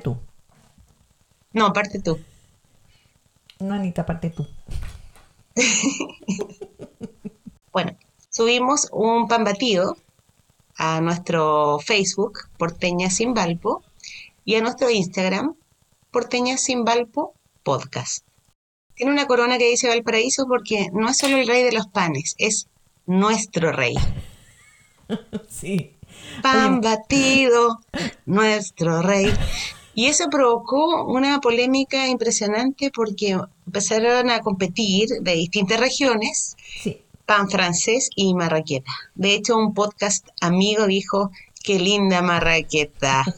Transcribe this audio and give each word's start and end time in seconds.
tú. 0.00 0.18
No, 1.52 1.66
aparte 1.66 2.00
tú. 2.00 2.18
No, 3.60 3.74
Anita, 3.74 4.02
aparte 4.02 4.30
tú. 4.30 4.46
bueno, 7.72 7.96
subimos 8.28 8.88
un 8.92 9.28
pan 9.28 9.44
batido 9.44 9.96
a 10.76 11.00
nuestro 11.00 11.78
Facebook, 11.78 12.40
Porteña 12.58 13.10
Sin 13.10 13.34
Valpo, 13.34 13.84
y 14.44 14.56
a 14.56 14.60
nuestro 14.60 14.90
Instagram, 14.90 15.54
Porteña 16.10 16.58
Sin 16.58 16.84
Valpo 16.84 17.34
Podcast. 17.62 18.26
Tiene 18.94 19.12
una 19.12 19.26
corona 19.26 19.58
que 19.58 19.68
dice 19.68 19.88
Valparaíso 19.88 20.46
porque 20.46 20.88
no 20.92 21.08
es 21.08 21.18
solo 21.18 21.36
el 21.36 21.48
rey 21.48 21.62
de 21.62 21.72
los 21.72 21.88
panes, 21.88 22.34
es 22.38 22.68
nuestro 23.06 23.72
rey. 23.72 23.94
sí. 25.48 25.96
Pan 26.42 26.80
batido, 26.80 27.80
nuestro 28.26 29.02
rey. 29.02 29.32
Y 29.94 30.06
eso 30.06 30.28
provocó 30.30 31.04
una 31.04 31.40
polémica 31.40 32.08
impresionante 32.08 32.90
porque 32.90 33.38
empezaron 33.66 34.30
a 34.30 34.40
competir 34.40 35.08
de 35.20 35.34
distintas 35.34 35.80
regiones 35.80 36.56
pan 37.26 37.48
francés 37.48 38.10
y 38.14 38.34
marraqueta. 38.34 38.92
De 39.14 39.34
hecho, 39.34 39.56
un 39.56 39.74
podcast 39.74 40.26
amigo 40.40 40.86
dijo, 40.86 41.30
qué 41.62 41.78
linda 41.78 42.22
marraqueta. 42.22 43.24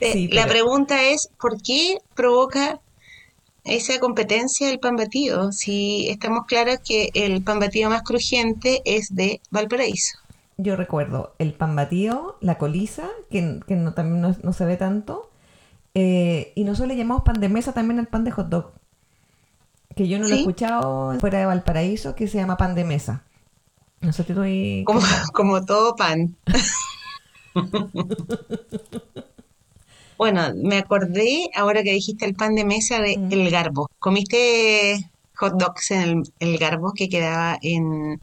Eh, 0.00 0.28
la 0.32 0.46
pregunta 0.46 1.02
es, 1.02 1.28
¿por 1.40 1.60
qué 1.60 1.98
provoca 2.14 2.80
esa 3.64 3.98
competencia 3.98 4.70
el 4.70 4.78
pan 4.78 4.96
batido? 4.96 5.52
Si 5.52 6.08
estamos 6.08 6.46
claros 6.46 6.78
que 6.84 7.10
el 7.14 7.42
pan 7.42 7.58
batido 7.58 7.90
más 7.90 8.02
crujiente 8.02 8.80
es 8.84 9.14
de 9.14 9.40
Valparaíso. 9.50 10.18
Yo 10.58 10.76
recuerdo 10.76 11.34
el 11.38 11.54
pan 11.54 11.74
batido, 11.74 12.36
la 12.40 12.58
colisa, 12.58 13.08
que, 13.30 13.40
no, 13.40 13.94
también 13.94 14.36
no, 14.42 14.52
se 14.52 14.64
ve 14.64 14.76
tanto, 14.76 15.30
eh, 15.94 16.52
y 16.54 16.64
nosotros 16.64 16.88
le 16.88 16.96
llamamos 16.96 17.24
pan 17.24 17.40
de 17.40 17.48
mesa 17.48 17.72
también 17.72 17.98
al 17.98 18.06
pan 18.06 18.24
de 18.24 18.30
hot 18.30 18.48
dog, 18.48 18.72
que 19.96 20.08
yo 20.08 20.18
no 20.18 20.28
lo 20.28 20.34
he 20.34 20.38
escuchado 20.38 21.18
fuera 21.20 21.38
de 21.38 21.46
Valparaíso, 21.46 22.14
que 22.14 22.28
se 22.28 22.38
llama 22.38 22.56
pan 22.56 22.74
de 22.74 22.84
mesa. 22.84 23.24
No 24.00 24.12
sé, 24.12 24.22
estoy... 24.22 24.84
Como, 24.84 25.00
como 25.32 25.64
todo 25.64 25.96
pan. 25.96 26.36
Bueno, 30.22 30.52
me 30.54 30.78
acordé 30.78 31.50
ahora 31.52 31.82
que 31.82 31.90
dijiste 31.90 32.24
el 32.24 32.34
pan 32.34 32.54
de 32.54 32.64
mesa 32.64 33.00
de 33.00 33.18
mm. 33.18 33.32
El 33.32 33.50
Garbo. 33.50 33.90
¿Comiste 33.98 35.10
hot 35.34 35.54
dogs 35.54 35.90
en 35.90 36.22
el, 36.38 36.58
Garbo 36.58 36.92
que 36.92 37.08
quedaba 37.08 37.58
en 37.60 38.20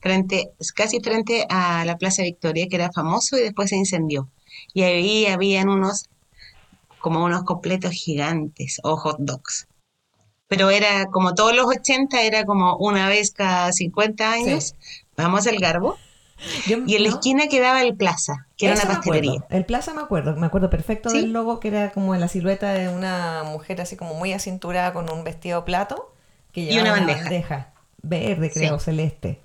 frente, 0.00 0.50
casi 0.74 1.00
frente 1.00 1.46
a 1.48 1.84
la 1.84 1.96
Plaza 1.98 2.22
Victoria, 2.22 2.66
que 2.68 2.76
era 2.76 2.92
famoso 2.92 3.36
y 3.36 3.42
después 3.42 3.70
se 3.70 3.76
incendió? 3.76 4.28
Y 4.72 4.82
ahí 4.82 5.26
habían 5.26 5.68
unos, 5.68 6.08
como 6.98 7.24
unos 7.24 7.44
completos 7.44 7.92
gigantes 7.92 8.80
o 8.82 8.96
hot 8.96 9.16
dogs. 9.18 9.66
Pero 10.48 10.70
era 10.70 11.06
como 11.06 11.34
todos 11.34 11.54
los 11.54 11.66
80, 11.66 12.22
era 12.22 12.44
como 12.44 12.76
una 12.76 13.08
vez 13.08 13.32
cada 13.32 13.72
50 13.72 14.32
años. 14.32 14.74
Vamos 15.16 15.46
al 15.46 15.58
Garbo 15.58 15.96
y 16.86 16.94
en 16.94 17.02
la 17.02 17.08
esquina 17.08 17.48
quedaba 17.48 17.82
el 17.82 17.96
Plaza, 17.96 18.46
que 18.56 18.66
era 18.66 18.74
una 18.74 18.84
pastelería. 18.84 19.44
El 19.50 19.64
Plaza 19.64 19.94
me 19.94 20.02
acuerdo, 20.02 20.36
me 20.36 20.46
acuerdo 20.46 20.70
perfecto 20.70 21.10
del 21.10 21.32
logo, 21.32 21.60
que 21.60 21.68
era 21.68 21.90
como 21.90 22.14
la 22.14 22.28
silueta 22.28 22.72
de 22.72 22.88
una 22.88 23.42
mujer 23.44 23.80
así 23.80 23.96
como 23.96 24.14
muy 24.14 24.32
acinturada 24.32 24.92
con 24.92 25.10
un 25.10 25.24
vestido 25.24 25.64
plato. 25.64 26.12
Que 26.52 26.72
y 26.72 26.78
una 26.78 26.92
bandeja. 26.92 27.72
Verde, 28.02 28.50
creo, 28.52 28.78
celeste. 28.78 29.40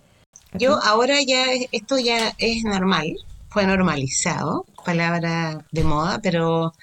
Yo 0.53 0.79
ahora 0.84 1.22
ya, 1.25 1.45
esto 1.72 1.97
ya 1.97 2.34
es 2.38 2.63
normal, 2.63 3.16
fue 3.50 3.66
normalizado, 3.66 4.66
palabra 4.85 5.66
de 5.72 5.84
moda, 5.84 6.19
pero 6.22 6.73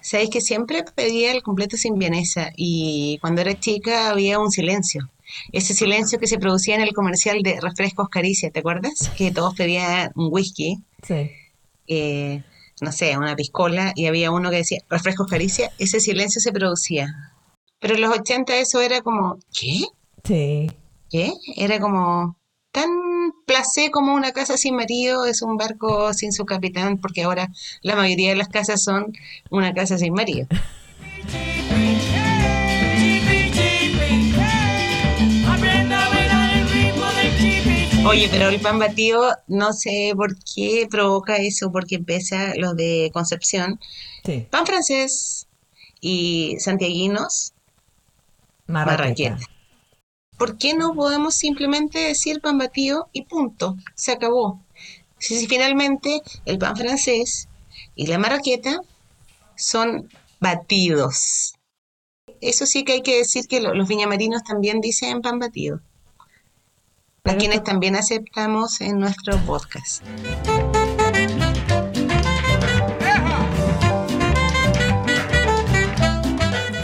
sabéis 0.00 0.30
que 0.30 0.40
siempre 0.40 0.84
pedía 0.94 1.32
el 1.32 1.42
completo 1.42 1.76
sin 1.76 1.98
vienesa 1.98 2.50
y 2.56 3.18
cuando 3.20 3.40
era 3.40 3.58
chica 3.58 4.10
había 4.10 4.38
un 4.38 4.50
silencio 4.50 5.08
ese 5.52 5.74
silencio 5.74 6.18
que 6.18 6.26
se 6.26 6.38
producía 6.38 6.74
en 6.74 6.80
el 6.80 6.92
comercial 6.92 7.42
de 7.42 7.60
refrescos 7.60 8.08
Caricia, 8.08 8.50
¿te 8.50 8.60
acuerdas? 8.60 9.10
Que 9.16 9.30
todos 9.30 9.54
pedían 9.54 10.10
un 10.14 10.28
whisky. 10.30 10.78
Sí. 11.06 11.30
Eh, 11.86 12.42
no 12.80 12.92
sé, 12.92 13.16
una 13.16 13.36
piscola, 13.36 13.92
y 13.94 14.06
había 14.06 14.30
uno 14.30 14.50
que 14.50 14.56
decía 14.56 14.80
refrescos 14.88 15.26
Caricia, 15.26 15.70
ese 15.78 16.00
silencio 16.00 16.40
se 16.40 16.52
producía. 16.52 17.34
Pero 17.80 17.94
en 17.94 18.00
los 18.02 18.18
80 18.18 18.56
eso 18.56 18.80
era 18.80 19.02
como, 19.02 19.38
¿qué? 19.52 19.84
Sí. 20.24 20.70
¿Qué? 21.10 21.32
Era 21.56 21.80
como 21.80 22.36
tan 22.78 23.32
placé 23.44 23.90
como 23.90 24.14
una 24.14 24.30
casa 24.30 24.56
sin 24.56 24.76
marido 24.76 25.26
es 25.26 25.42
un 25.42 25.56
barco 25.56 26.14
sin 26.14 26.32
su 26.32 26.44
capitán, 26.44 26.98
porque 26.98 27.24
ahora 27.24 27.48
la 27.82 27.96
mayoría 27.96 28.30
de 28.30 28.36
las 28.36 28.48
casas 28.48 28.84
son 28.84 29.12
una 29.50 29.74
casa 29.74 29.98
sin 29.98 30.14
marido. 30.14 30.46
Oye, 38.06 38.28
pero 38.30 38.48
el 38.48 38.60
pan 38.60 38.78
batido, 38.78 39.34
no 39.48 39.72
sé 39.72 40.12
por 40.14 40.36
qué 40.38 40.86
provoca 40.88 41.36
eso, 41.36 41.72
porque 41.72 41.96
empieza 41.96 42.54
los 42.54 42.76
de 42.76 43.10
Concepción. 43.12 43.80
Pan 44.50 44.66
francés 44.66 45.48
y 46.00 46.56
santiaguinos, 46.60 47.54
marraqueta. 48.68 49.36
¿Por 50.38 50.56
qué 50.56 50.74
no 50.74 50.94
podemos 50.94 51.34
simplemente 51.34 51.98
decir 51.98 52.40
pan 52.40 52.58
batido 52.58 53.08
y 53.12 53.22
punto? 53.22 53.76
Se 53.96 54.12
acabó. 54.12 54.62
Si, 55.18 55.48
finalmente 55.48 56.22
el 56.44 56.58
pan 56.58 56.76
francés 56.76 57.48
y 57.96 58.06
la 58.06 58.18
marraqueta 58.18 58.80
son 59.56 60.08
batidos. 60.38 61.54
Eso 62.40 62.66
sí 62.66 62.84
que 62.84 62.92
hay 62.92 63.02
que 63.02 63.18
decir 63.18 63.48
que 63.48 63.60
los 63.60 63.88
viñamarinos 63.88 64.44
también 64.44 64.80
dicen 64.80 65.22
pan 65.22 65.40
batido 65.40 65.80
a 67.24 67.36
quienes 67.36 67.64
también 67.64 67.96
aceptamos 67.96 68.80
en 68.80 69.00
nuestro 69.00 69.36
podcast. 69.44 70.04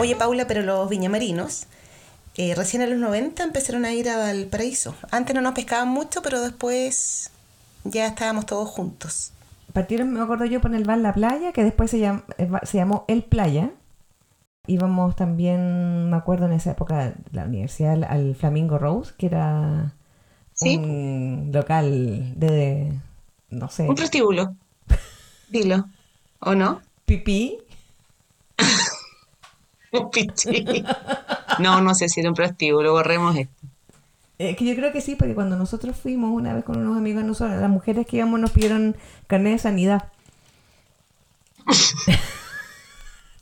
Oye, 0.01 0.17
Paula, 0.17 0.47
pero 0.47 0.63
los 0.63 0.91
viñamarinos 0.91 1.67
eh, 2.37 2.55
recién 2.55 2.83
en 2.83 2.91
los 2.91 2.99
90 2.99 3.43
empezaron 3.45 3.85
a 3.85 3.93
ir 3.93 4.09
al 4.09 4.47
paraíso. 4.47 4.95
Antes 5.11 5.35
no 5.35 5.41
nos 5.41 5.55
pescaban 5.55 5.89
mucho, 5.89 6.23
pero 6.23 6.41
después 6.41 7.31
ya 7.85 8.07
estábamos 8.07 8.47
todos 8.47 8.69
juntos. 8.69 9.33
Partieron, 9.73 10.13
me 10.13 10.21
acuerdo 10.21 10.45
yo, 10.45 10.61
por 10.61 10.75
el 10.75 10.85
bar 10.85 10.99
La 10.99 11.13
Playa, 11.13 11.53
que 11.53 11.65
después 11.65 11.91
se, 11.91 12.05
eh, 12.05 12.23
se 12.63 12.77
llamó 12.77 13.05
El 13.09 13.23
Playa. 13.25 13.71
Íbamos 14.67 15.15
también, 15.15 16.11
me 16.11 16.17
acuerdo 16.17 16.47
en 16.47 16.53
esa 16.53 16.71
época, 16.71 17.15
la 17.33 17.45
universidad 17.45 18.03
al 18.05 18.35
Flamingo 18.35 18.79
Rose, 18.79 19.13
que 19.19 19.27
era 19.27 19.95
un 20.61 21.51
local 21.53 22.33
de, 22.37 22.93
no 23.51 23.69
sé. 23.69 23.89
Un 23.89 23.95
prostíbulo. 23.95 24.57
Dilo. 25.49 25.87
¿O 26.41 26.55
no? 26.55 26.81
Pipí. 27.05 27.59
No, 31.61 31.81
no 31.81 31.95
sé 31.95 32.09
si 32.09 32.21
era 32.21 32.31
un 32.31 32.35
prostíbulo, 32.35 32.93
borremos 32.93 33.37
esto. 33.37 33.55
Es 34.39 34.57
que 34.57 34.65
yo 34.65 34.75
creo 34.75 34.93
que 34.93 35.01
sí, 35.01 35.15
porque 35.15 35.35
cuando 35.35 35.57
nosotros 35.57 35.97
fuimos 35.97 36.33
una 36.33 36.53
vez 36.53 36.65
con 36.65 36.79
unos 36.79 36.97
amigos 36.97 37.23
nosotros, 37.23 37.61
las 37.61 37.71
mujeres 37.71 38.07
que 38.07 38.17
íbamos 38.17 38.41
nos 38.41 38.51
pidieron 38.51 38.97
carnet 39.29 39.53
de 39.53 39.59
sanidad. 39.61 40.09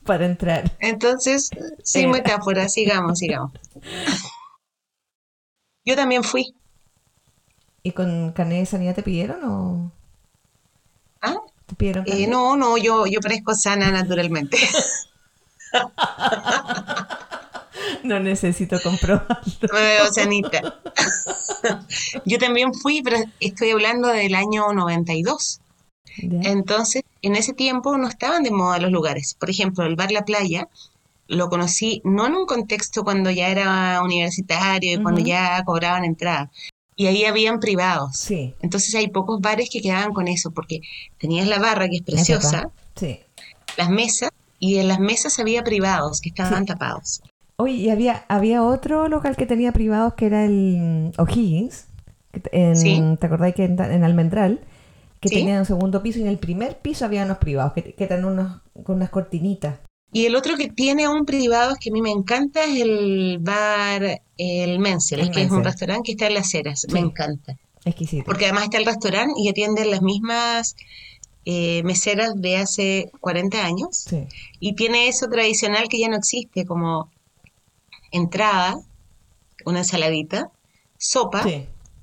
para 0.04 0.26
entrar. 0.26 0.70
Entonces, 0.81 1.50
sin 1.82 2.04
eh. 2.04 2.12
metáfora, 2.12 2.69
sigamos, 2.69 3.19
sigamos. 3.19 3.52
Yo 5.84 5.96
también 5.96 6.22
fui. 6.22 6.55
¿Y 7.82 7.93
con 7.93 8.32
carnet 8.32 8.60
de 8.60 8.66
sanidad 8.66 8.94
te 8.94 9.02
pidieron 9.02 9.43
o...? 9.44 9.93
¿Ah? 11.20 11.37
¿Te 11.66 11.75
pidieron 11.75 12.05
eh, 12.06 12.26
no, 12.26 12.56
no, 12.56 12.76
yo, 12.76 13.06
yo 13.06 13.20
parezco 13.20 13.55
sana 13.55 13.90
naturalmente. 13.90 14.58
no 18.04 18.20
necesito 18.20 18.80
comprobarlo. 18.82 19.36
Me 19.72 19.80
veo 19.80 20.12
sanita. 20.12 20.80
yo 22.24 22.38
también 22.38 22.74
fui, 22.74 23.02
pero 23.02 23.19
estoy 23.40 23.70
hablando 23.70 24.08
del 24.08 24.34
año 24.34 24.72
92. 24.72 25.60
Entonces, 26.19 27.02
en 27.22 27.36
ese 27.36 27.54
tiempo 27.54 27.96
no 27.96 28.06
estaban 28.06 28.42
de 28.42 28.50
moda 28.50 28.78
los 28.78 28.92
lugares. 28.92 29.34
Por 29.34 29.48
ejemplo, 29.48 29.84
el 29.84 29.96
bar 29.96 30.12
La 30.12 30.24
Playa 30.24 30.69
lo 31.26 31.48
conocí 31.48 32.02
no 32.04 32.26
en 32.26 32.34
un 32.34 32.46
contexto 32.46 33.04
cuando 33.04 33.30
ya 33.30 33.48
era 33.48 34.02
universitario 34.02 34.94
y 34.94 35.02
cuando 35.02 35.22
ya 35.22 35.62
cobraban 35.64 36.04
entrada, 36.04 36.50
y 36.94 37.06
ahí 37.06 37.24
habían 37.24 37.58
privados. 37.58 38.16
Sí. 38.16 38.54
Entonces 38.60 38.94
hay 38.94 39.08
pocos 39.08 39.40
bares 39.40 39.70
que 39.70 39.80
quedaban 39.80 40.12
con 40.12 40.28
eso, 40.28 40.50
porque 40.50 40.80
tenías 41.19 41.46
la 41.46 41.58
barra 41.58 41.88
que 41.88 41.96
es 41.96 42.02
preciosa, 42.02 42.70
sí. 42.96 43.20
las 43.76 43.88
mesas, 43.88 44.30
y 44.62 44.79
en 44.79 44.87
las 44.87 45.00
mesas 45.00 45.41
había 45.41 45.64
privados 45.64 46.20
que 46.20 46.29
estaban 46.29 46.67
tapados. 46.67 47.20
Oye, 47.56 47.75
y 47.75 47.91
había, 47.91 48.25
había 48.29 48.62
otro 48.62 49.09
local 49.09 49.35
que 49.35 49.44
tenía 49.44 49.73
privados 49.73 50.14
que 50.14 50.26
era 50.26 50.44
el 50.44 51.11
O'Higgins, 51.19 51.87
¿te 52.31 53.26
acordáis 53.26 53.56
que 53.56 53.64
en, 53.64 54.05
Almendral? 54.05 54.61
que 55.20 55.29
tenían 55.29 55.59
un 55.59 55.64
segundo 55.64 56.00
piso 56.00 56.20
y 56.20 56.23
en 56.23 56.29
el 56.29 56.38
primer 56.38 56.79
piso 56.79 57.05
había 57.05 57.25
unos 57.25 57.38
privados 57.38 57.73
que, 57.73 57.94
que 57.94 58.05
eran 58.05 58.25
unos 58.25 58.61
con 58.85 58.97
unas 58.97 59.11
cortinitas. 59.11 59.81
Y 60.12 60.26
el 60.26 60.37
otro 60.37 60.56
que 60.56 60.69
tiene 60.69 61.08
un 61.08 61.26
privado 61.26 61.75
que 61.81 61.91
a 61.91 61.93
mí 61.93 62.00
me 62.00 62.11
encanta 62.11 62.62
es 62.65 62.82
el 62.82 63.38
bar 63.41 64.23
El 64.37 64.79
Mensel, 64.79 65.29
que 65.32 65.43
es 65.43 65.50
un 65.50 65.65
restaurante 65.65 66.06
que 66.06 66.12
está 66.12 66.29
en 66.29 66.35
las 66.35 66.55
Heras. 66.55 66.87
Me 66.93 67.00
encanta. 67.00 67.56
Exquisito. 67.85 68.25
Porque 68.25 68.44
además 68.44 68.65
está 68.65 68.79
el 68.79 68.87
restaurante 68.87 69.35
y 69.38 69.49
atienden 69.49 69.91
las 69.91 70.03
mismas 70.03 70.76
eh, 71.44 71.83
meseras 71.83 72.35
de 72.37 72.56
hace 72.56 73.11
40 73.21 73.65
años. 73.65 73.89
Sí. 73.93 74.27
Y 74.61 74.75
tiene 74.75 75.09
eso 75.09 75.29
tradicional 75.29 75.89
que 75.89 75.99
ya 75.99 76.09
no 76.09 76.17
existe, 76.17 76.65
como 76.65 77.11
entrada, 78.11 78.79
una 79.65 79.79
ensaladita, 79.79 80.50
sopa 80.99 81.44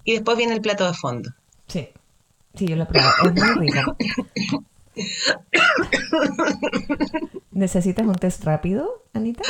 y 0.04 0.14
después 0.14 0.38
viene 0.38 0.54
el 0.54 0.62
plato 0.62 0.86
de 0.86 0.94
fondo. 0.94 1.30
Sí, 1.68 1.90
sí, 2.56 2.68
yo 2.68 2.76
lo 2.76 2.84
he 2.84 2.88
probado. 2.88 3.30
Es 3.30 3.34
muy 3.34 3.68
rico. 3.68 3.96
¿Necesitas 7.52 8.06
un 8.06 8.16
test 8.16 8.44
rápido, 8.44 9.04
Anita? 9.14 9.44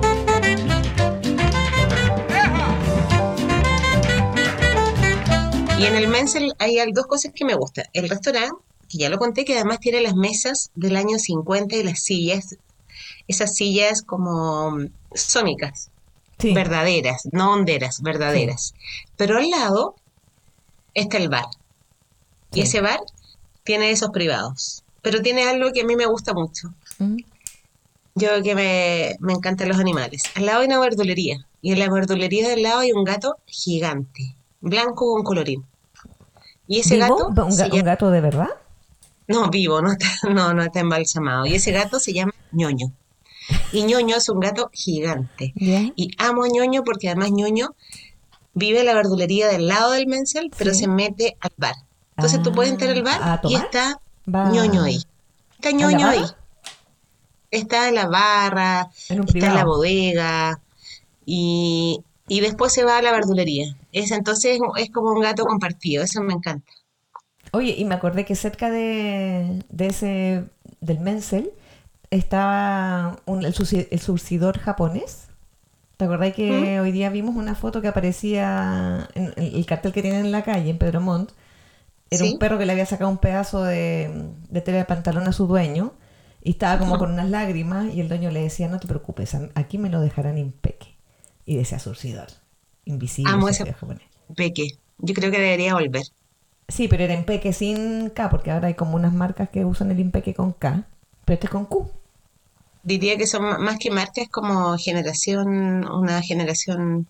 Y 5.80 5.86
en 5.86 5.96
el 5.96 6.08
Mensel 6.08 6.52
hay 6.58 6.76
dos 6.92 7.06
cosas 7.06 7.32
que 7.34 7.46
me 7.46 7.54
gustan. 7.54 7.86
El 7.94 8.10
restaurante, 8.10 8.54
que 8.86 8.98
ya 8.98 9.08
lo 9.08 9.18
conté, 9.18 9.46
que 9.46 9.54
además 9.54 9.80
tiene 9.80 10.02
las 10.02 10.14
mesas 10.14 10.70
del 10.74 10.94
año 10.94 11.18
50 11.18 11.74
y 11.74 11.82
las 11.82 12.02
sillas, 12.02 12.58
esas 13.28 13.54
sillas 13.54 14.02
como 14.02 14.76
sónicas, 15.14 15.90
verdaderas, 16.42 17.22
no 17.32 17.52
honderas, 17.52 18.02
verdaderas. 18.02 18.74
Pero 19.16 19.38
al 19.38 19.48
lado 19.48 19.94
está 20.92 21.16
el 21.16 21.30
bar. 21.30 21.46
Y 22.52 22.60
ese 22.60 22.82
bar 22.82 23.00
tiene 23.64 23.90
esos 23.90 24.10
privados. 24.10 24.84
Pero 25.00 25.22
tiene 25.22 25.44
algo 25.44 25.72
que 25.72 25.80
a 25.80 25.86
mí 25.86 25.96
me 25.96 26.04
gusta 26.04 26.34
mucho. 26.34 26.74
Mm. 26.98 27.16
Yo 28.16 28.42
que 28.42 28.54
me, 28.54 29.16
me 29.20 29.32
encantan 29.32 29.68
los 29.70 29.78
animales. 29.78 30.24
Al 30.34 30.44
lado 30.44 30.60
hay 30.60 30.66
una 30.66 30.78
verdulería. 30.78 31.46
Y 31.62 31.72
en 31.72 31.78
la 31.78 31.88
verdulería 31.88 32.46
del 32.46 32.64
lado 32.64 32.80
hay 32.80 32.92
un 32.92 33.04
gato 33.04 33.38
gigante, 33.46 34.36
blanco 34.60 35.14
con 35.14 35.22
colorín. 35.22 35.64
Y 36.66 36.80
ese 36.80 36.98
gato. 36.98 37.28
¿Un, 37.28 37.82
gato 37.82 38.10
de 38.10 38.20
verdad? 38.20 38.48
No, 39.26 39.50
vivo, 39.50 39.80
no 39.82 39.92
está, 39.92 40.06
no, 40.30 40.54
no 40.54 40.62
está 40.62 40.80
embalsamado. 40.80 41.46
Y 41.46 41.54
ese 41.54 41.72
gato 41.72 41.98
se 41.98 42.12
llama 42.12 42.32
ñoño. 42.52 42.92
Y 43.72 43.82
ñoño 43.84 44.16
es 44.16 44.28
un 44.28 44.40
gato 44.40 44.70
gigante. 44.72 45.52
Y 45.56 46.10
amo 46.18 46.44
a 46.44 46.48
ñoño 46.48 46.84
porque 46.84 47.08
además 47.08 47.30
ñoño 47.32 47.74
vive 48.54 48.80
en 48.80 48.86
la 48.86 48.94
verdulería 48.94 49.48
del 49.48 49.68
lado 49.68 49.92
del 49.92 50.06
Mensel, 50.06 50.50
pero 50.56 50.74
se 50.74 50.88
mete 50.88 51.36
al 51.40 51.52
bar. 51.56 51.74
Entonces 52.16 52.42
tú 52.42 52.52
puedes 52.52 52.72
entrar 52.72 52.90
al 52.90 53.02
bar 53.02 53.40
y 53.44 53.54
está 53.54 54.00
ñoño 54.26 54.82
ahí. 54.82 55.02
Está 55.54 55.70
ñoño 55.72 56.06
ahí. 56.06 56.24
Está 57.50 57.88
en 57.88 57.96
la 57.96 58.06
barra, 58.06 58.90
está 59.08 59.46
en 59.46 59.54
la 59.54 59.64
bodega 59.64 60.60
y, 61.26 62.04
después 62.28 62.72
se 62.72 62.84
va 62.84 62.98
a 62.98 63.02
la 63.02 63.12
verdulería. 63.12 63.76
Es, 63.92 64.10
entonces 64.10 64.58
es 64.76 64.90
como 64.90 65.12
un 65.12 65.20
gato 65.20 65.44
compartido, 65.44 66.04
eso 66.04 66.22
me 66.22 66.34
encanta. 66.34 66.72
Oye, 67.52 67.74
y 67.76 67.84
me 67.84 67.94
acordé 67.94 68.24
que 68.24 68.36
cerca 68.36 68.70
de, 68.70 69.64
ese, 69.78 70.44
del 70.80 71.00
Mensel, 71.00 71.50
estaba 72.10 73.16
el, 73.26 73.54
surcidor 73.54 74.58
japonés. 74.58 75.28
¿Te 75.96 76.04
acordás 76.04 76.32
que 76.34 76.80
hoy 76.80 76.92
día 76.92 77.10
vimos 77.10 77.36
una 77.36 77.54
foto 77.54 77.82
que 77.82 77.88
aparecía 77.88 79.08
en 79.14 79.34
el 79.36 79.66
cartel 79.66 79.92
que 79.92 80.02
tienen 80.02 80.24
en 80.26 80.32
la 80.32 80.42
calle, 80.42 80.70
en 80.70 80.78
Pedro 80.78 81.00
Montt, 81.00 81.32
era 82.10 82.24
un 82.24 82.38
perro 82.38 82.58
que 82.58 82.66
le 82.66 82.72
había 82.72 82.86
sacado 82.86 83.08
un 83.08 83.18
pedazo 83.18 83.62
de, 83.62 84.32
de 84.48 84.60
tela 84.60 84.78
de 84.78 84.84
pantalón 84.84 85.28
a 85.28 85.32
su 85.32 85.46
dueño 85.46 85.92
y 86.42 86.50
estaba 86.52 86.78
como 86.78 86.98
con 86.98 87.12
unas 87.12 87.30
lágrimas 87.30 87.94
y 87.94 88.00
el 88.00 88.08
dueño 88.08 88.30
le 88.30 88.42
decía, 88.42 88.68
no 88.68 88.80
te 88.80 88.88
preocupes, 88.88 89.36
aquí 89.54 89.78
me 89.78 89.90
lo 89.90 90.00
dejarán 90.00 90.38
impeque. 90.38 90.96
Y 91.44 91.56
decía 91.56 91.78
surcidor, 91.78 92.28
invisible. 92.84 93.32
Amo 93.32 93.48
ese 93.48 93.74
peque. 94.34 94.78
Yo 94.98 95.14
creo 95.14 95.30
que 95.30 95.38
debería 95.38 95.74
volver. 95.74 96.04
Sí, 96.68 96.88
pero 96.88 97.04
era 97.04 97.14
impeque 97.14 97.52
sin 97.52 98.10
K, 98.10 98.30
porque 98.30 98.50
ahora 98.50 98.68
hay 98.68 98.74
como 98.74 98.94
unas 98.94 99.12
marcas 99.12 99.48
que 99.48 99.64
usan 99.64 99.90
el 99.90 100.00
impeque 100.00 100.34
con 100.34 100.52
K, 100.52 100.86
pero 101.24 101.34
este 101.34 101.46
es 101.46 101.50
con 101.50 101.64
Q. 101.64 101.90
Diría 102.82 103.16
que 103.16 103.26
son 103.26 103.62
más 103.62 103.78
que 103.78 103.90
marcas 103.90 104.28
como 104.30 104.78
generación, 104.78 105.84
una 105.90 106.22
generación 106.22 107.06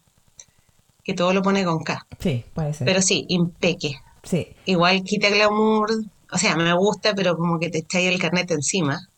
que 1.05 1.15
todo 1.15 1.33
lo 1.33 1.43
pone 1.43 1.65
con 1.65 1.83
K. 1.83 2.07
Sí, 2.19 2.45
puede 2.55 2.75
ser. 2.75 2.87
Pero 2.87 3.03
sí, 3.03 3.27
impeque. 3.29 3.97
Sí. 4.23 4.49
Igual 4.65 5.05
quita 5.05 5.29
glamour, 5.31 5.91
o 6.33 6.39
sea, 6.39 6.57
me 6.57 6.73
gusta, 6.73 7.15
pero 7.15 7.37
como 7.37 7.59
que 7.59 7.71
te 7.71 7.79
echáis 7.79 8.09
el 8.09 8.19
carnet 8.19 8.51
encima. 8.51 9.09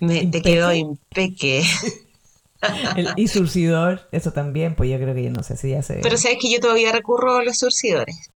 Me, 0.00 0.26
te 0.26 0.42
quedó 0.42 0.72
impeque. 0.72 1.62
y 3.16 3.28
surcidor, 3.28 4.08
eso 4.12 4.32
también, 4.32 4.74
pues 4.74 4.90
yo 4.90 4.96
creo 4.98 5.14
que 5.14 5.24
yo 5.24 5.30
no 5.30 5.42
sé 5.42 5.56
si 5.56 5.70
ya 5.70 5.82
sé. 5.82 6.00
Pero 6.02 6.16
sabes 6.16 6.38
que 6.40 6.50
yo 6.50 6.60
todavía 6.60 6.92
recurro 6.92 7.38
a 7.38 7.44
los 7.44 7.58
surcidores. 7.58 8.30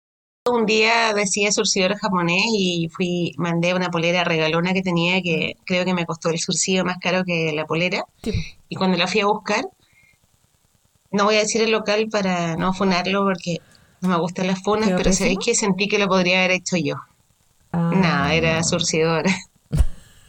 Un 0.45 0.65
día 0.65 1.13
decía 1.13 1.51
surcidor 1.51 1.95
japonés 1.97 2.43
y 2.57 2.89
fui, 2.89 3.33
mandé 3.37 3.75
una 3.75 3.89
polera 3.89 4.23
regalona 4.23 4.73
que 4.73 4.81
tenía 4.81 5.21
que 5.21 5.53
creo 5.65 5.85
que 5.85 5.93
me 5.93 6.05
costó 6.05 6.29
el 6.29 6.39
surcido 6.39 6.83
más 6.83 6.97
caro 6.99 7.23
que 7.23 7.51
la 7.53 7.65
polera. 7.65 8.05
Y 8.67 8.75
cuando 8.75 8.97
la 8.97 9.07
fui 9.07 9.21
a 9.21 9.27
buscar, 9.27 9.65
no 11.11 11.25
voy 11.25 11.35
a 11.35 11.39
decir 11.39 11.61
el 11.61 11.71
local 11.71 12.07
para 12.11 12.55
no 12.55 12.73
funarlo 12.73 13.23
porque 13.23 13.57
no 14.01 14.09
me 14.09 14.17
gustan 14.17 14.47
las 14.47 14.63
funas, 14.63 14.89
pero 14.97 15.13
sabéis 15.13 15.39
que 15.45 15.53
sentí 15.53 15.87
que 15.87 15.99
lo 15.99 16.07
podría 16.07 16.39
haber 16.39 16.51
hecho 16.51 16.75
yo. 16.77 16.95
Ah. 17.71 17.91
Nada, 17.93 18.33
era 18.33 18.63
surcidor. 18.63 19.25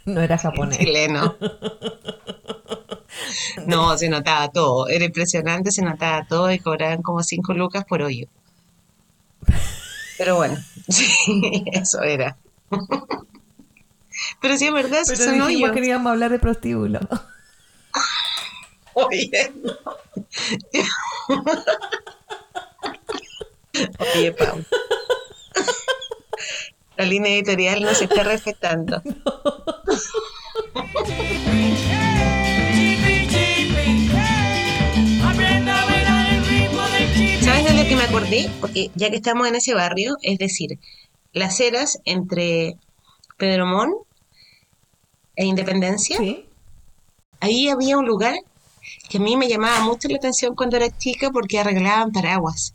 No 0.05 0.21
era 0.21 0.37
japonés. 0.37 0.79
Chileno. 0.79 1.37
No, 3.67 3.97
se 3.99 4.09
notaba 4.09 4.51
todo. 4.51 4.89
Era 4.89 5.05
impresionante, 5.05 5.71
se 5.71 5.83
notaba 5.83 6.27
todo 6.27 6.51
y 6.51 6.59
cobraban 6.59 7.03
como 7.03 7.23
cinco 7.23 7.53
lucas 7.55 7.85
por 7.85 8.03
hoyo. 8.03 8.27
Pero 10.19 10.37
bueno, 10.37 10.57
sí, 10.89 11.65
eso 11.73 12.03
era. 12.03 12.37
Pero 14.41 14.57
sí, 14.57 14.67
es 14.67 14.73
verdad, 14.73 15.03
Pero 15.07 15.25
son 15.25 15.41
hoyos. 15.41 15.73
queríamos 15.73 16.11
hablar 16.11 16.31
de 16.31 16.39
prostíbulo. 16.39 17.01
Oye, 18.95 19.53
Oye, 23.99 24.33
Pau. 24.33 24.65
La 26.97 27.05
línea 27.07 27.33
editorial 27.33 27.83
no 27.83 27.95
se 27.95 28.05
está 28.05 28.23
respetando. 28.23 29.03
¿Sabes 31.07 31.92
me 38.03 38.09
acordé? 38.09 38.51
Porque 38.61 38.91
ya 38.95 39.11
que 39.11 39.17
estamos 39.17 39.47
en 39.47 39.55
ese 39.55 39.75
barrio, 39.75 40.17
es 40.23 40.39
decir, 40.39 40.79
las 41.33 41.61
eras 41.61 42.01
entre 42.05 42.77
Pedromón 43.37 43.95
e 45.37 45.45
Independencia, 45.45 46.19
ahí 47.41 47.69
había 47.69 47.97
un 47.97 48.07
lugar 48.07 48.35
que 49.09 49.19
a 49.19 49.21
mí 49.21 49.37
me 49.37 49.49
llamaba 49.49 49.81
mucho 49.85 50.09
la 50.09 50.17
atención 50.17 50.57
cuando 50.57 50.77
era 50.77 50.97
chica 50.97 51.31
porque 51.31 51.61
arreglaban 51.61 52.11
paraguas 52.11 52.75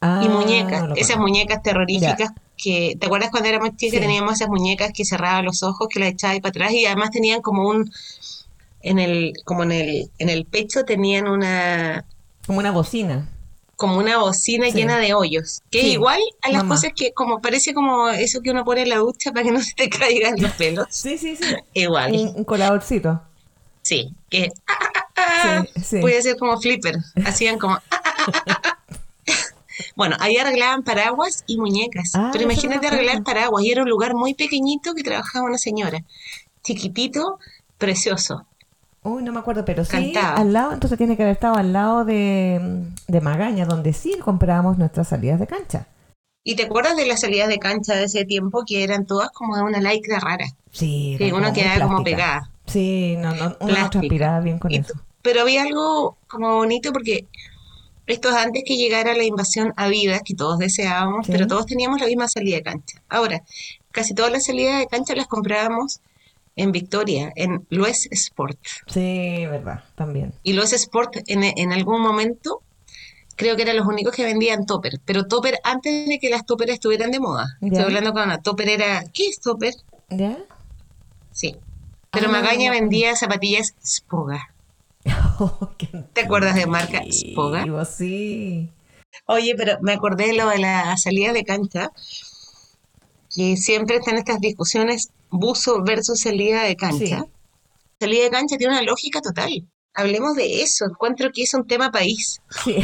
y 0.00 0.06
ah, 0.06 0.28
muñecas, 0.30 0.90
esas 0.96 1.16
muñecas 1.16 1.62
terroríficas 1.62 2.30
que, 2.56 2.96
¿te 2.98 3.06
acuerdas 3.06 3.30
cuando 3.30 3.48
éramos 3.48 3.76
chicas 3.76 4.00
teníamos 4.00 4.34
esas 4.34 4.48
muñecas 4.48 4.92
que 4.92 5.04
cerraban 5.04 5.44
los 5.44 5.62
ojos, 5.62 5.88
que 5.88 5.98
las 5.98 6.10
echabas 6.10 6.38
para 6.38 6.50
atrás 6.50 6.72
y 6.72 6.86
además 6.86 7.10
tenían 7.10 7.40
como 7.40 7.68
un, 7.68 7.90
en 8.82 8.98
el, 8.98 9.32
como 9.44 9.64
en 9.64 9.72
el, 9.72 10.10
en 10.18 10.28
el 10.28 10.44
pecho 10.44 10.84
tenían 10.84 11.26
una... 11.26 12.04
Como 12.46 12.60
una 12.60 12.70
bocina. 12.70 13.28
Como 13.76 13.98
una 13.98 14.18
bocina 14.18 14.68
llena 14.68 14.98
de 14.98 15.14
hoyos, 15.14 15.62
que 15.70 15.80
es 15.80 15.86
igual 15.86 16.20
a 16.42 16.50
las 16.50 16.64
cosas 16.64 16.92
que 16.94 17.12
como 17.12 17.40
parece 17.40 17.74
como 17.74 18.08
eso 18.08 18.40
que 18.40 18.50
uno 18.50 18.64
pone 18.64 18.82
en 18.82 18.90
la 18.90 18.98
ducha 18.98 19.32
para 19.32 19.44
que 19.44 19.52
no 19.52 19.60
se 19.62 19.74
te 19.74 19.88
caigan 19.88 20.40
los 20.40 20.52
pelos. 20.52 20.86
Sí, 20.90 21.18
sí, 21.18 21.36
sí. 21.36 21.54
Igual. 21.72 22.12
Un, 22.12 22.44
coladorcito. 22.44 23.20
Sí, 23.82 24.14
que 24.30 24.50
ah, 24.66 24.74
ah, 24.94 25.04
ah, 25.16 25.64
puede 26.00 26.22
ser 26.22 26.36
como 26.38 26.58
flipper, 26.58 26.96
hacían 27.24 27.58
como 27.58 27.78
Bueno, 29.96 30.16
ahí 30.20 30.36
arreglaban 30.36 30.82
paraguas 30.82 31.44
y 31.46 31.56
muñecas. 31.56 32.12
Ah, 32.14 32.30
pero 32.32 32.44
imagínate 32.44 32.86
arreglar 32.86 33.22
paraguas. 33.22 33.64
Y 33.64 33.70
era 33.70 33.82
un 33.82 33.88
lugar 33.88 34.14
muy 34.14 34.34
pequeñito 34.34 34.94
que 34.94 35.02
trabajaba 35.02 35.46
una 35.46 35.58
señora. 35.58 36.04
Chiquitito, 36.62 37.38
precioso. 37.78 38.46
Uy, 39.04 39.22
no 39.22 39.32
me 39.32 39.40
acuerdo, 39.40 39.66
pero 39.66 39.84
sí, 39.84 40.14
al 40.16 40.54
lado, 40.54 40.72
entonces 40.72 40.96
tiene 40.96 41.14
que 41.14 41.24
haber 41.24 41.34
estado 41.34 41.56
al 41.56 41.74
lado 41.74 42.06
de, 42.06 42.90
Magaña, 43.22 43.66
donde 43.66 43.92
sí 43.92 44.16
comprábamos 44.18 44.78
nuestras 44.78 45.08
salidas 45.08 45.38
de 45.38 45.46
cancha. 45.46 45.86
¿Y 46.42 46.56
te 46.56 46.64
acuerdas 46.64 46.96
de 46.96 47.04
las 47.04 47.20
salidas 47.20 47.48
de 47.48 47.58
cancha 47.58 47.94
de 47.94 48.04
ese 48.04 48.24
tiempo 48.24 48.64
que 48.66 48.82
eran 48.82 49.04
todas 49.04 49.30
como 49.30 49.56
de 49.56 49.62
una 49.62 49.78
lycra 49.80 50.20
rara? 50.20 50.46
Sí. 50.70 51.16
Que 51.18 51.34
uno 51.34 51.52
quedaba 51.52 51.86
como 51.86 52.02
pegada. 52.02 52.50
Sí, 52.64 53.16
no, 53.18 53.34
no, 53.34 53.56
uno 53.60 53.90
transpiraba 53.90 54.40
bien 54.40 54.58
con 54.58 54.72
eso. 54.72 54.94
Pero 55.20 55.42
había 55.42 55.62
algo 55.62 56.16
como 56.26 56.54
bonito 56.56 56.90
porque 56.92 57.26
Esto 58.06 58.30
es 58.30 58.36
antes 58.36 58.62
que 58.66 58.76
llegara 58.76 59.14
la 59.14 59.24
invasión 59.24 59.74
a 59.76 59.88
vidas 59.88 60.22
que 60.24 60.34
todos 60.34 60.58
deseábamos, 60.58 61.26
pero 61.26 61.46
todos 61.46 61.66
teníamos 61.66 62.00
la 62.00 62.06
misma 62.06 62.28
salida 62.28 62.56
de 62.56 62.62
cancha. 62.62 63.02
Ahora, 63.10 63.42
casi 63.92 64.14
todas 64.14 64.32
las 64.32 64.44
salidas 64.44 64.78
de 64.78 64.86
cancha 64.86 65.14
las 65.14 65.26
comprábamos 65.26 66.00
en 66.56 66.72
Victoria, 66.72 67.32
en 67.36 67.66
Lues 67.70 68.08
Sport. 68.10 68.58
Sí, 68.86 69.46
verdad, 69.46 69.84
también. 69.94 70.32
Y 70.42 70.52
Lues 70.52 70.72
Sport 70.72 71.16
en, 71.26 71.44
en 71.44 71.72
algún 71.72 72.00
momento 72.00 72.62
creo 73.36 73.56
que 73.56 73.62
eran 73.62 73.76
los 73.76 73.86
únicos 73.86 74.14
que 74.14 74.24
vendían 74.24 74.66
topper, 74.66 75.00
pero 75.04 75.26
topper 75.26 75.58
antes 75.64 76.08
de 76.08 76.18
que 76.18 76.30
las 76.30 76.46
topper 76.46 76.70
estuvieran 76.70 77.10
de 77.10 77.20
moda. 77.20 77.46
Estoy 77.60 77.82
hablando 77.82 78.12
con 78.12 78.22
una 78.22 78.38
topper 78.38 78.68
era, 78.68 79.04
¿qué 79.12 79.26
es 79.26 79.40
topper? 79.40 79.74
¿Ya? 80.10 80.38
Sí. 81.32 81.56
Pero 82.10 82.28
ah, 82.28 82.32
Magaña 82.32 82.70
vendía 82.70 83.16
zapatillas 83.16 83.74
Spoga. 83.84 84.50
Oh, 85.36 85.68
¿Te 86.12 86.20
acuerdas 86.20 86.54
de 86.54 86.66
marca 86.66 87.02
Spoga? 87.10 87.84
Sí. 87.84 88.70
Oye, 89.26 89.54
pero 89.56 89.78
me 89.82 89.92
acordé 89.92 90.32
lo 90.32 90.48
de 90.48 90.58
la 90.58 90.96
salida 90.96 91.32
de 91.32 91.44
cancha, 91.44 91.90
que 93.34 93.56
siempre 93.56 93.96
están 93.96 94.16
estas 94.16 94.40
discusiones 94.40 95.10
buzo 95.30 95.82
versus 95.82 96.20
salida 96.20 96.62
de 96.62 96.76
cancha. 96.76 97.24
Salida 98.00 98.24
de 98.24 98.30
cancha 98.30 98.56
tiene 98.56 98.74
una 98.74 98.82
lógica 98.82 99.20
total. 99.20 99.66
Hablemos 99.94 100.36
de 100.36 100.62
eso. 100.62 100.86
Encuentro 100.86 101.30
que 101.32 101.42
es 101.42 101.54
un 101.54 101.66
tema 101.66 101.90
país. 101.90 102.40
Sí. 102.64 102.76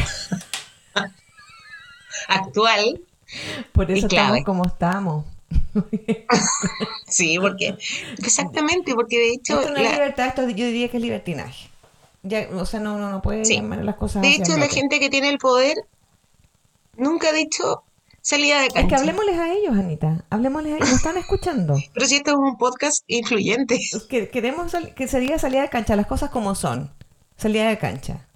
Actual. 2.28 3.00
Por 3.72 3.90
eso 3.90 4.06
estamos 4.06 4.44
como 4.44 4.66
estamos. 4.66 5.24
sí, 7.08 7.38
porque 7.40 7.76
exactamente, 8.18 8.94
porque 8.94 9.18
de 9.18 9.30
hecho 9.30 9.60
esto 9.60 9.72
no 9.72 9.78
es 9.78 9.92
libertad, 9.92 10.28
esto 10.28 10.48
yo 10.48 10.66
diría 10.66 10.88
que 10.88 10.96
es 10.96 11.02
libertinaje. 11.02 11.70
Ya, 12.22 12.48
o 12.52 12.66
sea, 12.66 12.80
no, 12.80 12.98
no, 12.98 13.10
no 13.10 13.22
puede 13.22 13.44
llamar 13.44 13.84
las 13.84 13.96
cosas. 13.96 14.22
De 14.22 14.34
hecho, 14.34 14.56
la 14.58 14.68
gente 14.68 15.00
que 15.00 15.10
tiene 15.10 15.28
el 15.28 15.38
poder 15.38 15.76
nunca 16.96 17.30
ha 17.30 17.32
dicho 17.32 17.82
salida 18.20 18.60
de 18.62 18.68
cancha. 18.68 18.80
Es 18.80 18.86
que 18.88 18.94
hablemosles 18.96 19.38
a 19.38 19.52
ellos, 19.52 19.76
Anita. 19.76 20.24
Hablemosles 20.30 20.72
a 20.72 20.76
ellos. 20.76 20.90
están 20.90 21.16
escuchando. 21.16 21.76
Pero 21.94 22.06
si 22.06 22.16
esto 22.16 22.30
es 22.32 22.36
un 22.36 22.56
podcast 22.56 23.04
influyente. 23.06 23.78
Que 24.08 24.28
queremos 24.28 24.72
que 24.94 25.08
se 25.08 25.20
diga 25.20 25.38
salida 25.38 25.62
de 25.62 25.68
cancha, 25.68 25.96
las 25.96 26.06
cosas 26.06 26.30
como 26.30 26.54
son. 26.54 26.92
Salida 27.36 27.68
de 27.68 27.78
cancha. 27.78 28.26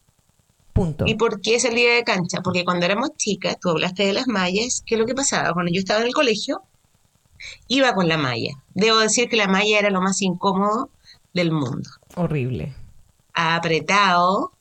Punto. 0.73 1.05
¿Y 1.07 1.15
por 1.15 1.41
qué 1.41 1.61
salida 1.61 1.95
de 1.95 2.03
cancha? 2.03 2.41
Porque 2.43 2.65
cuando 2.65 2.87
éramos 2.87 3.17
chicas, 3.17 3.57
tú 3.61 3.71
hablaste 3.71 4.07
de 4.07 4.13
las 4.13 4.27
mallas, 4.27 4.83
¿qué 4.85 4.97
es 4.97 5.01
lo 5.01 5.07
que 5.07 5.15
pasaba? 5.15 5.53
Cuando 5.53 5.71
yo 5.71 5.79
estaba 5.79 6.01
en 6.01 6.07
el 6.07 6.15
colegio, 6.15 6.63
iba 7.69 7.95
con 7.95 8.09
la 8.09 8.19
malla. 8.19 8.55
Debo 8.75 8.99
decir 8.99 9.29
que 9.29 9.37
la 9.37 9.47
malla 9.47 9.79
era 9.79 9.91
lo 9.91 10.01
más 10.01 10.21
incómodo 10.23 10.91
del 11.33 11.53
mundo. 11.53 11.89
Horrible. 12.17 12.75
Apretado, 13.35 14.54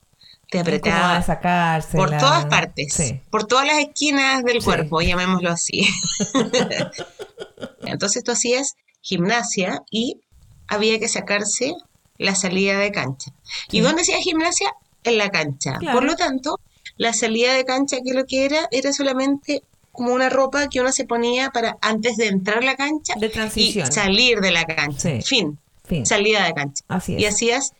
te 0.50 0.60
apretaba 0.60 1.22
sacarse 1.22 1.96
por 1.96 2.10
todas 2.10 2.46
partes, 2.46 3.14
por 3.30 3.44
todas 3.44 3.66
las 3.66 3.78
esquinas 3.78 4.44
del 4.44 4.62
cuerpo, 4.62 5.00
llamémoslo 5.00 5.50
así. 5.50 5.86
Entonces 7.86 8.24
tú 8.24 8.32
hacías 8.32 8.74
gimnasia 9.00 9.82
y 9.90 10.20
había 10.68 10.98
que 10.98 11.08
sacarse 11.08 11.74
la 12.18 12.34
salida 12.34 12.78
de 12.78 12.90
cancha. 12.90 13.32
¿Y 13.70 13.80
dónde 13.80 14.02
hacía 14.02 14.18
gimnasia? 14.18 14.72
En 15.02 15.18
la 15.18 15.28
cancha. 15.30 15.78
Por 15.92 16.04
lo 16.04 16.16
tanto, 16.16 16.58
la 16.96 17.12
salida 17.12 17.52
de 17.54 17.64
cancha 17.64 17.98
que 18.04 18.14
lo 18.14 18.24
que 18.24 18.46
era 18.46 18.68
era 18.70 18.92
solamente 18.92 19.62
como 19.92 20.12
una 20.12 20.28
ropa 20.28 20.68
que 20.68 20.80
uno 20.80 20.92
se 20.92 21.04
ponía 21.04 21.50
para 21.50 21.76
antes 21.80 22.16
de 22.16 22.26
entrar 22.26 22.58
a 22.58 22.62
la 22.62 22.76
cancha 22.76 23.14
de 23.16 23.28
transición. 23.28 23.88
y 23.88 23.92
salir 23.92 24.40
de 24.40 24.50
la 24.50 24.64
cancha. 24.64 25.10
Fin. 25.22 25.58
Salida 26.04 26.44
de 26.44 26.54
cancha. 26.54 26.84
Así 26.88 27.14
Y 27.14 27.26
hacías, 27.26 27.72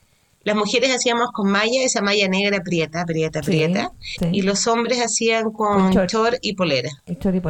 las 0.45 0.57
mujeres 0.57 0.95
hacíamos 0.95 1.31
con 1.33 1.51
malla, 1.51 1.83
esa 1.83 2.01
malla 2.01 2.29
negra 2.29 2.63
prieta, 2.63 3.05
prieta, 3.05 3.41
prieta, 3.41 3.93
y 4.31 4.43
los 4.43 4.67
hombres 4.67 5.01
hacían 5.03 5.51
con, 5.51 6.07
chor. 6.07 6.39
y 6.41 6.55
polera. 6.55 6.91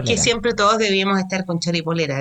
Que 0.06 0.16
siempre 0.16 0.54
todos 0.54 0.78
debíamos 0.78 1.18
estar 1.18 1.44
con 1.44 1.60
chor 1.60 1.76
y 1.76 1.82
polera, 1.82 2.20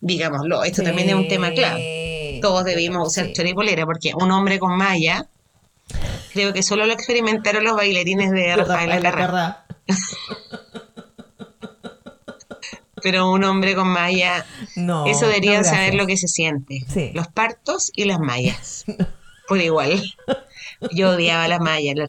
digámoslo. 0.00 0.64
Esto 0.64 0.82
también 0.82 1.08
es 1.08 1.14
un 1.14 1.28
tema 1.28 1.50
clave. 1.50 2.38
Todos 2.42 2.64
debíamos 2.64 3.08
usar 3.08 3.32
chor 3.32 3.46
y 3.46 3.54
polera, 3.54 3.84
porque 3.86 4.12
un 4.14 4.30
hombre 4.30 4.58
con 4.58 4.76
malla, 4.76 5.26
creo 6.32 6.52
que 6.52 6.62
solo 6.62 6.86
lo 6.86 6.92
experimentaron 6.92 7.64
los 7.64 7.76
bailarines 7.76 8.30
de 8.30 8.56
Rafael 8.56 9.02
Carrá. 9.02 9.66
pero 13.02 13.30
un 13.30 13.44
hombre 13.44 13.74
con 13.74 13.88
malla, 13.88 14.46
no, 14.76 15.06
eso 15.06 15.26
deberían 15.26 15.64
saber 15.64 15.94
lo 15.94 16.06
que 16.06 16.16
se 16.16 16.28
siente. 16.28 16.84
Los 17.14 17.28
partos 17.28 17.90
y 17.94 18.04
las 18.04 18.20
mallas, 18.20 18.84
por 19.50 19.60
igual. 19.60 20.00
Yo 20.92 21.10
odiaba 21.10 21.48
las 21.48 21.60
mallas, 21.60 22.08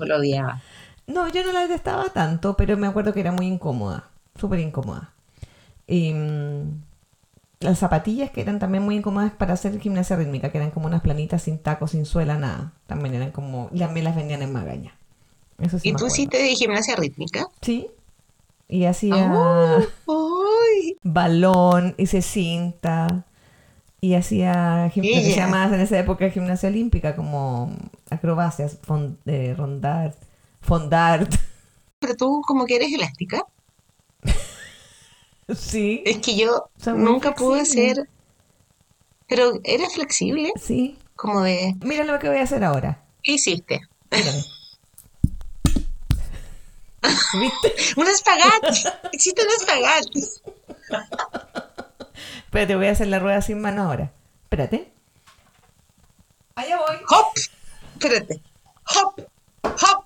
lo 0.00 0.16
odiaba. 0.16 0.60
No, 1.06 1.28
yo 1.28 1.44
no 1.44 1.52
la 1.52 1.62
detestaba 1.62 2.10
tanto, 2.10 2.56
pero 2.56 2.76
me 2.76 2.86
acuerdo 2.86 3.12
que 3.12 3.20
era 3.20 3.32
muy 3.32 3.46
incómoda, 3.46 4.10
súper 4.38 4.58
incómoda. 4.58 5.12
Y 5.86 6.12
mm, 6.12 6.82
las 7.60 7.78
zapatillas 7.78 8.30
que 8.30 8.40
eran 8.40 8.58
también 8.58 8.84
muy 8.84 8.96
incómodas 8.96 9.32
para 9.32 9.54
hacer 9.54 9.80
gimnasia 9.80 10.16
rítmica, 10.16 10.50
que 10.50 10.58
eran 10.58 10.70
como 10.70 10.86
unas 10.86 11.00
planitas 11.00 11.42
sin 11.42 11.58
tacos, 11.58 11.92
sin 11.92 12.06
suela, 12.06 12.36
nada. 12.36 12.72
También 12.86 13.14
eran 13.14 13.30
como, 13.30 13.70
las 13.72 13.90
me 13.92 14.02
las 14.02 14.16
vendían 14.16 14.42
en 14.42 14.52
Magaña. 14.52 14.94
¿Y 15.82 15.94
tú 15.94 16.08
hiciste 16.08 16.38
de 16.38 16.54
gimnasia 16.54 16.96
rítmica? 16.96 17.46
Sí, 17.60 17.88
y 18.68 18.84
hacía 18.84 19.86
balón, 21.02 21.94
hice 21.98 22.22
cinta 22.22 23.24
y 24.00 24.14
hacía 24.14 24.90
gimnasia, 24.92 25.20
que 25.20 25.30
se 25.30 25.36
llamaba 25.36 25.74
en 25.74 25.80
esa 25.82 25.98
época 25.98 26.30
gimnasia 26.30 26.68
olímpica, 26.70 27.14
como 27.14 27.76
acrobacias, 28.08 28.78
eh, 29.26 29.54
rondar, 29.56 30.14
fondar. 30.60 31.28
Pero 31.98 32.16
tú 32.16 32.42
como 32.46 32.64
que 32.64 32.76
eres 32.76 32.92
elástica. 32.92 33.44
sí. 35.54 36.02
Es 36.06 36.18
que 36.18 36.36
yo 36.36 36.70
nunca 36.96 37.34
pude 37.34 37.64
ser... 37.66 38.08
Pero 39.28 39.60
eres 39.62 39.94
flexible. 39.94 40.52
Sí. 40.56 40.98
Como 41.14 41.42
de... 41.42 41.76
Mira 41.82 42.04
lo 42.04 42.18
que 42.18 42.28
voy 42.28 42.38
a 42.38 42.42
hacer 42.42 42.64
ahora. 42.64 43.04
¿Qué 43.22 43.32
hiciste? 43.32 43.82
¿Viste? 47.32 47.74
un 47.96 48.06
espagat. 48.06 48.64
Existe 49.12 49.42
un 49.42 49.48
espagat. 49.50 50.06
Espérate, 52.50 52.74
voy 52.74 52.88
a 52.88 52.90
hacer 52.90 53.06
la 53.06 53.20
rueda 53.20 53.40
sin 53.42 53.60
mano 53.60 53.84
ahora. 53.84 54.10
Espérate. 54.42 54.90
Allá 56.56 56.78
voy. 56.78 56.96
Hop. 57.08 57.26
Espérate. 57.94 58.40
Hop. 58.96 59.22
Hop. 59.62 60.04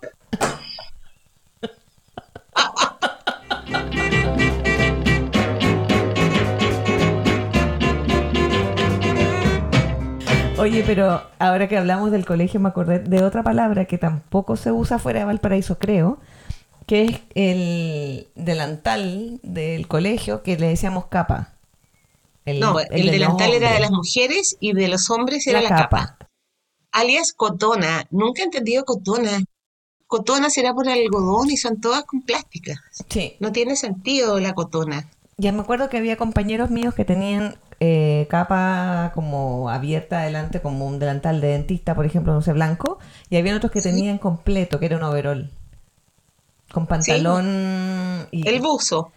Oye, 10.58 10.84
pero 10.84 11.22
ahora 11.38 11.66
que 11.66 11.78
hablamos 11.78 12.10
del 12.10 12.26
colegio 12.26 12.60
me 12.60 12.68
acordé 12.68 12.98
de 12.98 13.24
otra 13.24 13.42
palabra 13.42 13.86
que 13.86 13.96
tampoco 13.96 14.56
se 14.56 14.70
usa 14.70 14.98
fuera 14.98 15.20
de 15.20 15.24
Valparaíso, 15.24 15.78
creo, 15.78 16.18
que 16.86 17.04
es 17.04 17.20
el 17.34 18.28
delantal 18.34 19.40
del 19.42 19.88
colegio 19.88 20.42
que 20.42 20.58
le 20.58 20.68
decíamos 20.68 21.06
capa. 21.06 21.53
No, 22.46 22.78
el, 22.78 23.10
delantal 23.10 23.52
era 23.52 23.72
de 23.72 23.80
las 23.80 23.90
mujeres 23.90 24.56
y 24.60 24.72
de 24.72 24.88
los 24.88 25.10
hombres 25.10 25.46
era 25.46 25.62
la, 25.62 25.68
capa. 25.68 26.18
Alias 26.92 27.32
cotona. 27.32 28.06
Nunca 28.10 28.42
he 28.42 28.44
entendido 28.44 28.84
cotona. 28.84 29.42
Cotona 30.06 30.50
será 30.50 30.74
por 30.74 30.88
algodón 30.88 31.50
y 31.50 31.56
son 31.56 31.80
todas 31.80 32.04
con 32.04 32.22
plástica. 32.22 32.74
Sí. 33.08 33.36
No 33.40 33.52
tiene 33.52 33.76
sentido 33.76 34.38
la 34.38 34.54
cotona. 34.54 35.10
Ya 35.36 35.50
me 35.50 35.60
acuerdo 35.60 35.88
que 35.88 35.96
había 35.96 36.16
compañeros 36.16 36.70
míos 36.70 36.94
que 36.94 37.04
tenían 37.04 37.58
eh, 37.80 38.26
capa 38.30 39.10
como 39.14 39.68
abierta 39.68 40.20
adelante, 40.20 40.62
como 40.62 40.86
un 40.86 40.98
delantal 40.98 41.40
de 41.40 41.48
dentista, 41.48 41.94
por 41.94 42.06
ejemplo, 42.06 42.32
no 42.32 42.42
sé, 42.42 42.52
blanco, 42.52 42.98
y 43.30 43.36
había 43.36 43.56
otros 43.56 43.72
que 43.72 43.82
tenían 43.82 44.18
completo, 44.18 44.78
que 44.78 44.86
era 44.86 44.96
un 44.96 45.02
overol 45.02 45.50
con 46.72 46.86
pantalón 46.86 48.26
y... 48.30 48.46
El 48.46 48.60
buzo. 48.60 49.12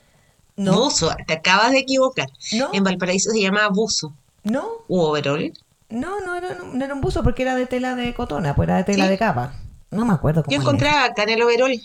No. 0.58 0.74
Buzo, 0.74 1.16
te 1.26 1.34
acabas 1.34 1.72
de 1.72 1.80
equivocar. 1.80 2.28
No. 2.52 2.70
En 2.74 2.84
Valparaíso 2.84 3.32
se 3.32 3.40
llama 3.40 3.70
buzo. 3.70 4.14
No. 4.44 4.68
¿U 4.88 5.00
overol? 5.02 5.54
No, 5.90 6.20
no 6.20 6.36
era, 6.36 6.58
no 6.74 6.84
era 6.84 6.94
un 6.94 7.02
buzo 7.02 7.24
porque 7.24 7.44
era 7.44 7.56
de 7.56 7.66
tela 7.66 7.96
de 7.96 8.14
cotona, 8.14 8.56
pues 8.56 8.68
era 8.68 8.78
de 8.78 8.84
tela 8.84 9.08
de 9.08 9.18
capa. 9.18 9.54
No 9.92 10.06
me 10.06 10.14
acuerdo 10.14 10.44
cómo 10.44 10.54
Yo 10.54 10.62
encontraba 10.62 11.06
acá 11.06 11.24
en 11.24 11.30
el 11.30 11.42
overol, 11.42 11.80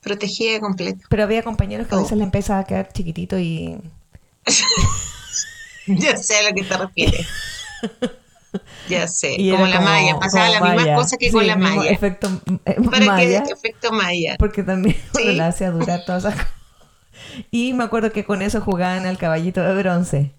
protegida 0.00 0.60
completo. 0.60 1.06
Pero 1.08 1.24
había 1.24 1.42
compañeros 1.42 1.88
que 1.88 1.94
a 1.94 1.98
veces 1.98 2.16
le 2.16 2.24
empezaba 2.24 2.60
a 2.60 2.64
quedar 2.64 2.92
chiquitito 2.92 3.38
y... 3.38 3.80
ya 5.86 6.16
sé 6.16 6.36
a 6.38 6.50
lo 6.50 6.54
que 6.54 6.62
te 6.62 6.76
refieres. 6.76 7.26
Ya 8.88 9.08
sé, 9.08 9.36
como 9.50 9.66
la 9.66 9.80
malla, 9.80 10.18
pasaba 10.18 10.48
la 10.48 10.60
misma 10.60 10.94
cosa 10.94 11.16
que 11.16 11.30
con 11.30 11.46
la 11.46 11.56
malla. 11.56 11.90
Efecto 11.90 12.28
eh, 12.64 12.76
Para 12.90 13.06
malla. 13.06 13.42
Que, 13.42 13.52
efecto 13.52 13.92
malla. 13.92 14.36
Porque 14.38 14.62
también 14.62 14.96
¿Sí? 15.16 15.34
la 15.34 15.48
hacía 15.48 15.70
durar 15.70 16.04
todas 16.04 16.24
esas 16.24 16.34
cosas. 16.34 16.61
Y 17.50 17.72
me 17.72 17.84
acuerdo 17.84 18.12
que 18.12 18.24
con 18.24 18.42
eso 18.42 18.60
jugaban 18.60 19.06
al 19.06 19.18
caballito 19.18 19.62
de 19.62 19.74
bronce. 19.74 20.32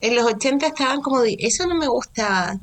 En 0.00 0.16
los 0.16 0.26
80 0.26 0.66
estaban 0.66 1.00
como, 1.00 1.22
eso 1.22 1.66
no 1.66 1.74
me 1.74 1.88
gusta. 1.88 2.58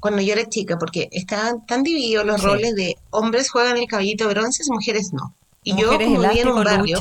cuando 0.00 0.20
yo 0.20 0.34
era 0.34 0.46
chica, 0.48 0.76
porque 0.78 1.08
estaban 1.12 1.64
tan 1.64 1.82
divididos 1.82 2.26
los 2.26 2.42
roles 2.42 2.74
de 2.74 2.96
hombres 3.10 3.50
juegan 3.50 3.78
el 3.78 3.86
caballito 3.86 4.28
de 4.28 4.34
bronce, 4.34 4.62
mujeres 4.68 5.12
no. 5.12 5.34
Y 5.62 5.74
yo 5.76 5.92
como 5.98 6.20
vivía 6.20 6.42
en 6.42 6.48
un 6.48 6.62
barrio. 6.62 6.98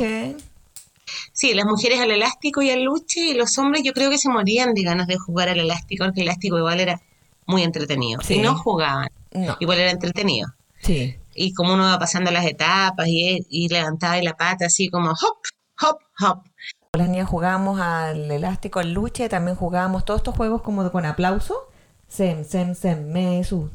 Sí, 1.34 1.54
las 1.54 1.66
mujeres 1.66 2.00
al 2.00 2.12
elástico 2.12 2.62
y 2.62 2.70
al 2.70 2.84
luche, 2.84 3.20
y 3.20 3.34
los 3.34 3.58
hombres 3.58 3.84
yo 3.84 3.92
creo 3.92 4.10
que 4.10 4.18
se 4.18 4.30
morían 4.30 4.74
de 4.74 4.84
ganas 4.84 5.08
de 5.08 5.18
jugar 5.18 5.50
al 5.50 5.60
elástico, 5.60 6.06
porque 6.06 6.22
el 6.22 6.28
elástico 6.28 6.58
igual 6.58 6.80
era 6.80 7.02
muy 7.46 7.64
entretenido. 7.64 8.22
Si 8.22 8.38
no 8.38 8.56
jugaban, 8.56 9.10
igual 9.60 9.80
era 9.80 9.92
entretenido. 9.92 10.54
Sí. 10.80 11.16
Y 11.36 11.54
como 11.54 11.74
uno 11.74 11.84
va 11.84 12.00
pasando 12.00 12.32
las 12.32 12.46
etapas 12.46 13.08
y, 13.08 13.46
y 13.50 13.68
levantaba 13.70 14.22
la 14.22 14.36
pata 14.36 14.66
así 14.66 14.90
como 14.90 15.12
hop, 15.12 15.38
hop, 15.82 15.98
hop. 16.20 16.44
Las 16.98 17.10
niñas 17.10 17.28
jugábamos 17.28 17.80
al 17.80 18.30
elástico, 18.30 18.80
al 18.80 18.94
luche, 18.94 19.28
también 19.28 19.58
jugábamos 19.58 20.06
todos 20.06 20.20
estos 20.20 20.36
juegos 20.36 20.62
como 20.62 20.92
con 20.92 21.06
aplauso. 21.06 21.70
Sem, 22.08 22.46
sem, 22.46 22.75
sem, 22.75 23.08
me 23.08 23.44
su. 23.44 23.72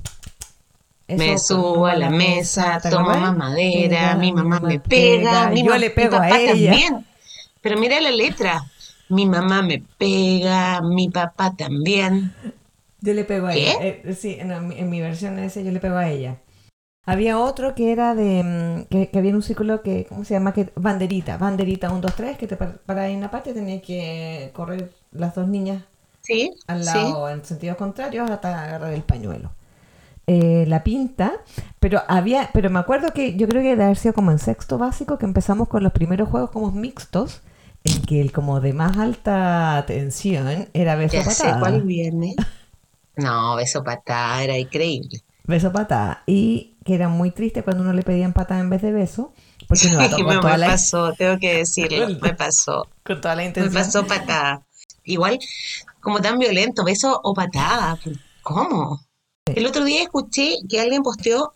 me 1.08 1.36
subo 1.38 1.86
a 1.86 1.96
la 1.96 2.10
mesa, 2.10 2.80
tomo 2.80 3.08
más 3.08 3.36
madera, 3.36 4.14
mi 4.14 4.32
mamá 4.32 4.60
me 4.60 4.78
pega, 4.78 5.48
mi 5.48 5.64
yo 5.64 5.76
le 5.76 5.90
pego 5.90 6.16
a 6.16 6.28
ella. 6.38 6.70
también. 6.70 7.06
Pero 7.60 7.80
mira 7.80 8.00
la 8.00 8.12
letra. 8.12 8.64
Mi 9.08 9.26
mamá 9.26 9.62
me 9.62 9.82
pega, 9.98 10.80
mi 10.82 11.08
papá 11.08 11.56
también. 11.56 12.32
Yo 13.00 13.14
le 13.14 13.24
pego 13.24 13.46
a 13.46 13.54
ella. 13.54 13.72
Eh, 13.80 14.16
sí, 14.16 14.36
en, 14.38 14.90
mi 14.90 15.00
versión 15.00 15.38
ese 15.38 15.64
yo 15.64 15.72
le 15.72 15.80
pego 15.80 15.96
a 15.96 16.08
ella. 16.08 16.36
Había 17.08 17.38
otro 17.38 17.74
que 17.74 17.90
era 17.90 18.14
de. 18.14 18.42
Mm, 18.44 18.84
que, 18.90 19.18
había 19.18 19.34
un 19.34 19.42
círculo 19.42 19.80
que. 19.80 20.04
¿Cómo 20.06 20.24
se 20.24 20.34
llama? 20.34 20.52
Que, 20.52 20.70
banderita. 20.76 21.38
Banderita 21.38 21.90
1, 21.90 22.02
2, 22.02 22.14
3. 22.14 22.36
Que 22.36 22.46
te 22.46 22.56
para 22.56 23.08
en 23.08 23.22
la 23.22 23.30
parte 23.30 23.54
tenía 23.54 23.80
que 23.80 24.50
correr 24.52 24.92
las 25.12 25.34
dos 25.34 25.48
niñas. 25.48 25.84
Sí. 26.20 26.54
Al 26.66 26.84
lado, 26.84 27.30
en 27.30 27.42
sentido 27.46 27.78
contrario, 27.78 28.24
hasta 28.24 28.62
agarrar 28.62 28.92
el 28.92 29.02
pañuelo. 29.02 29.52
Eh, 30.26 30.66
la 30.68 30.84
pinta, 30.84 31.32
pero 31.80 32.02
había, 32.06 32.50
pero 32.52 32.68
me 32.68 32.78
acuerdo 32.78 33.14
que 33.14 33.34
yo 33.36 33.48
creo 33.48 33.62
que 33.62 33.70
debe 33.70 33.84
haber 33.84 33.96
sido 33.96 34.12
como 34.12 34.30
en 34.30 34.38
sexto 34.38 34.76
básico 34.76 35.16
que 35.16 35.24
empezamos 35.24 35.68
con 35.68 35.82
los 35.82 35.92
primeros 35.92 36.28
juegos 36.28 36.50
como 36.50 36.70
mixtos, 36.70 37.40
en 37.84 38.02
que 38.02 38.20
el 38.20 38.30
como 38.30 38.60
de 38.60 38.74
más 38.74 38.98
alta 38.98 39.82
tensión 39.86 40.68
era 40.74 40.96
beso 40.96 41.14
ya 41.14 41.24
patada. 41.24 41.54
Sé 41.54 41.58
cuál 41.58 41.82
viene. 41.82 42.36
No, 43.16 43.56
beso 43.56 43.82
patada 43.82 44.44
era 44.44 44.56
increíble. 44.56 45.24
Beso 45.42 45.72
patada. 45.72 46.22
Y 46.26 46.76
que 46.88 46.94
era 46.94 47.10
muy 47.10 47.30
triste 47.30 47.62
cuando 47.62 47.82
uno 47.82 47.92
le 47.92 48.02
pedían 48.02 48.32
patada 48.32 48.60
en 48.60 48.70
vez 48.70 48.80
de 48.80 48.92
beso. 48.92 49.34
Porque 49.68 49.90
no, 49.90 49.98
me, 49.98 50.08
me 50.34 50.40
pasó, 50.40 51.12
tengo 51.12 51.38
que 51.38 51.58
decirlo, 51.58 52.08
me 52.22 52.32
pasó. 52.32 52.88
Con 53.04 53.20
toda 53.20 53.36
la 53.36 53.44
intención. 53.44 53.74
Me 53.74 53.80
pasó 53.80 54.06
patada. 54.06 54.66
Igual, 55.04 55.38
como 56.00 56.22
tan 56.22 56.38
violento, 56.38 56.84
beso 56.84 57.20
o 57.22 57.34
patada. 57.34 57.98
¿Cómo? 58.42 59.02
El 59.44 59.66
otro 59.66 59.84
día 59.84 60.02
escuché 60.02 60.56
que 60.66 60.80
alguien 60.80 61.02
posteó, 61.02 61.52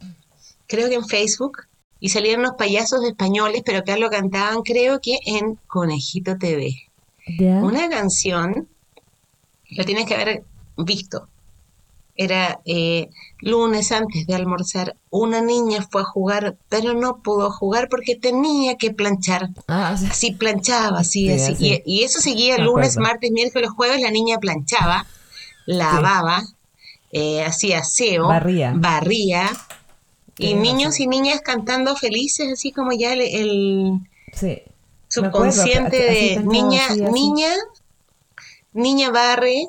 creo 0.66 0.90
que 0.90 0.96
en 0.96 1.06
Facebook, 1.06 1.62
y 1.98 2.10
salieron 2.10 2.42
los 2.42 2.52
payasos 2.58 3.02
españoles, 3.02 3.62
pero 3.64 3.78
acá 3.78 3.96
lo 3.96 4.10
cantaban, 4.10 4.60
creo 4.62 5.00
que 5.00 5.18
en 5.24 5.58
Conejito 5.66 6.36
TV. 6.36 6.74
Una 7.38 7.88
canción, 7.88 8.68
lo 9.70 9.84
tienes 9.84 10.04
que 10.04 10.14
haber 10.14 10.44
visto. 10.76 11.28
Era 12.14 12.60
eh, 12.66 13.08
lunes 13.38 13.90
antes 13.90 14.26
de 14.26 14.34
almorzar. 14.34 14.96
Una 15.10 15.40
niña 15.40 15.86
fue 15.90 16.02
a 16.02 16.04
jugar, 16.04 16.56
pero 16.68 16.92
no 16.94 17.22
pudo 17.22 17.50
jugar 17.50 17.88
porque 17.88 18.16
tenía 18.16 18.76
que 18.76 18.92
planchar. 18.92 19.48
Ah, 19.66 19.90
Así 19.90 20.32
planchaba, 20.32 21.00
así, 21.00 21.30
así. 21.30 21.82
Y, 21.84 22.02
eso 22.02 22.20
seguía 22.20 22.58
lunes, 22.58 22.96
martes, 22.98 23.30
miércoles, 23.30 23.70
jueves. 23.70 24.00
La 24.00 24.10
niña 24.10 24.38
planchaba, 24.38 25.06
lavaba, 25.64 26.42
eh, 27.12 27.44
hacía 27.44 27.78
aseo, 27.78 28.28
barría. 28.28 28.72
barría 28.76 29.50
y 30.38 30.54
niños 30.54 30.98
y 31.00 31.06
niñas 31.06 31.40
cantando 31.40 31.96
felices, 31.96 32.52
así 32.52 32.72
como 32.72 32.92
ya 32.92 33.12
el, 33.12 34.00
subconsciente 35.08 35.96
de 35.96 36.42
niña, 36.44 36.88
niña, 37.12 37.50
niña 38.72 39.10
barre, 39.10 39.66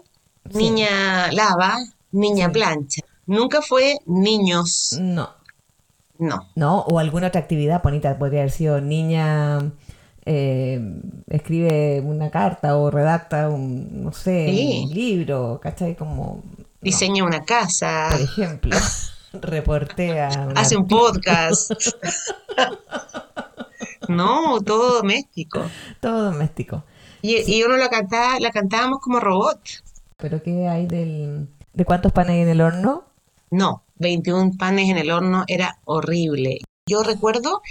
niña 0.52 1.32
lava, 1.32 1.78
niña 2.14 2.50
plancha. 2.50 3.02
Nunca 3.26 3.62
fue 3.62 3.98
niños. 4.06 4.98
No. 5.00 5.30
No. 6.18 6.50
No, 6.56 6.80
o 6.82 7.00
alguna 7.00 7.28
otra 7.28 7.42
actividad 7.42 7.84
bonita, 7.84 8.18
podría 8.18 8.42
haber 8.42 8.52
sido 8.52 8.80
niña 8.80 9.74
eh, 10.26 10.80
escribe 11.28 12.00
una 12.02 12.30
carta 12.30 12.78
o 12.78 12.90
redacta 12.90 13.50
un, 13.50 14.04
no 14.04 14.14
sé, 14.14 14.84
un 14.86 14.94
libro, 14.94 15.60
¿cachai? 15.62 15.96
Como... 15.96 16.42
Diseña 16.82 17.24
una 17.24 17.44
casa. 17.44 18.08
Por 18.12 18.22
ejemplo. 18.22 18.78
reportea. 19.34 20.50
Hace 20.56 20.78
un 20.78 20.88
podcast. 20.88 21.72
no, 24.08 24.62
todo 24.62 24.96
doméstico. 24.98 25.62
Todo 26.00 26.26
doméstico. 26.26 26.84
Y, 27.22 27.64
uno 27.64 27.78
la 27.78 27.90
cantaba, 27.90 28.40
la 28.40 28.52
cantábamos 28.52 29.00
como 29.00 29.20
robot. 29.22 29.60
¿Pero 30.18 30.44
qué 30.44 30.68
hay 30.68 30.88
del, 30.88 31.48
de 31.74 31.86
cuántos 31.86 32.12
panes 32.12 32.38
en 32.38 32.50
el 32.50 32.62
horno? 32.62 33.04
No, 33.52 33.84
21 33.96 34.54
panes 34.58 34.90
en 34.90 34.98
el 34.98 35.12
horno 35.12 35.44
era 35.48 35.80
horrible. 35.86 36.60
Yo 36.88 37.04
recuerdo 37.04 37.62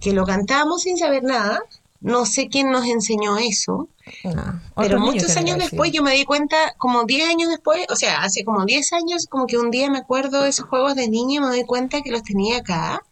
que 0.00 0.12
lo 0.12 0.24
cantábamos 0.24 0.82
sin 0.82 0.96
saber 0.96 1.22
nada. 1.22 1.60
No 2.00 2.26
sé 2.26 2.48
quién 2.48 2.70
nos 2.70 2.86
enseñó 2.86 3.38
eso, 3.38 3.88
ah, 4.24 4.60
pero 4.76 5.00
muchos 5.00 5.36
años 5.36 5.58
después 5.58 5.90
yo 5.90 6.04
me 6.04 6.14
di 6.14 6.24
cuenta, 6.24 6.56
como 6.78 7.02
10 7.02 7.28
años 7.28 7.48
después, 7.48 7.86
o 7.90 7.96
sea, 7.96 8.22
hace 8.22 8.44
como 8.44 8.64
10 8.64 8.92
años, 8.92 9.26
como 9.26 9.48
que 9.48 9.58
un 9.58 9.72
día 9.72 9.90
me 9.90 9.98
acuerdo 9.98 10.42
de 10.42 10.50
esos 10.50 10.66
juegos 10.66 10.94
de 10.94 11.08
niño 11.08 11.40
y 11.40 11.44
me 11.44 11.48
doy 11.48 11.64
cuenta 11.64 12.00
que 12.02 12.12
los 12.12 12.22
tenía 12.22 12.58
acá, 12.58 13.02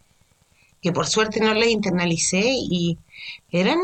que 0.81 0.93
por 0.93 1.05
suerte 1.05 1.41
no 1.41 1.53
los 1.53 1.67
internalicé 1.67 2.43
y 2.45 2.97
eran 3.51 3.79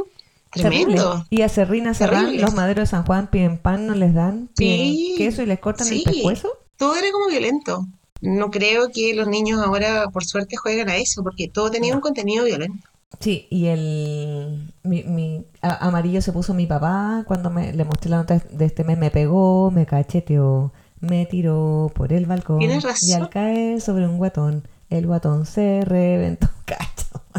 tremendos. 0.53 1.23
Y 1.29 1.41
a 1.41 1.49
Serrina 1.49 1.93
Serrán, 1.93 2.39
los 2.39 2.53
maderos 2.53 2.83
de 2.83 2.91
San 2.91 3.05
Juan 3.05 3.27
piden 3.27 3.57
pan, 3.57 3.87
no 3.87 3.95
les 3.95 4.13
dan, 4.13 4.49
piden 4.55 5.17
queso 5.17 5.41
y 5.41 5.45
les 5.45 5.59
cortan 5.59 5.87
el 5.87 6.03
pescuezo. 6.03 6.49
Todo 6.77 6.95
era 6.95 7.11
como 7.11 7.27
violento. 7.27 7.85
No 8.21 8.51
creo 8.51 8.89
que 8.91 9.13
los 9.13 9.27
niños 9.27 9.61
ahora, 9.61 10.07
por 10.09 10.23
suerte, 10.23 10.55
jueguen 10.55 10.89
a 10.89 10.95
eso, 10.95 11.23
porque 11.23 11.49
todo 11.49 11.69
tenía 11.69 11.93
un 11.93 12.01
contenido 12.01 12.45
violento. 12.45 12.87
Sí, 13.19 13.47
y 13.49 13.67
el 13.67 14.73
mi, 14.83 15.45
amarillo 15.61 16.21
se 16.21 16.31
puso 16.31 16.53
mi 16.53 16.65
papá 16.65 17.23
cuando 17.27 17.49
me, 17.49 17.73
le 17.73 17.85
mostré 17.85 18.09
la 18.09 18.17
nota 18.17 18.41
de 18.49 18.65
este 18.65 18.83
mes, 18.83 18.97
me 18.97 19.11
pegó, 19.11 19.71
me 19.71 19.85
cacheteó, 19.85 20.71
me 20.99 21.25
tiró 21.25 21.91
por 21.93 22.11
el 22.11 22.25
balcón 22.25 22.61
y 22.61 23.13
al 23.13 23.29
caer 23.29 23.81
sobre 23.81 24.07
un 24.07 24.17
guatón, 24.17 24.67
el 24.89 25.05
guatón 25.05 25.45
se 25.45 25.81
reventó. 25.85 26.49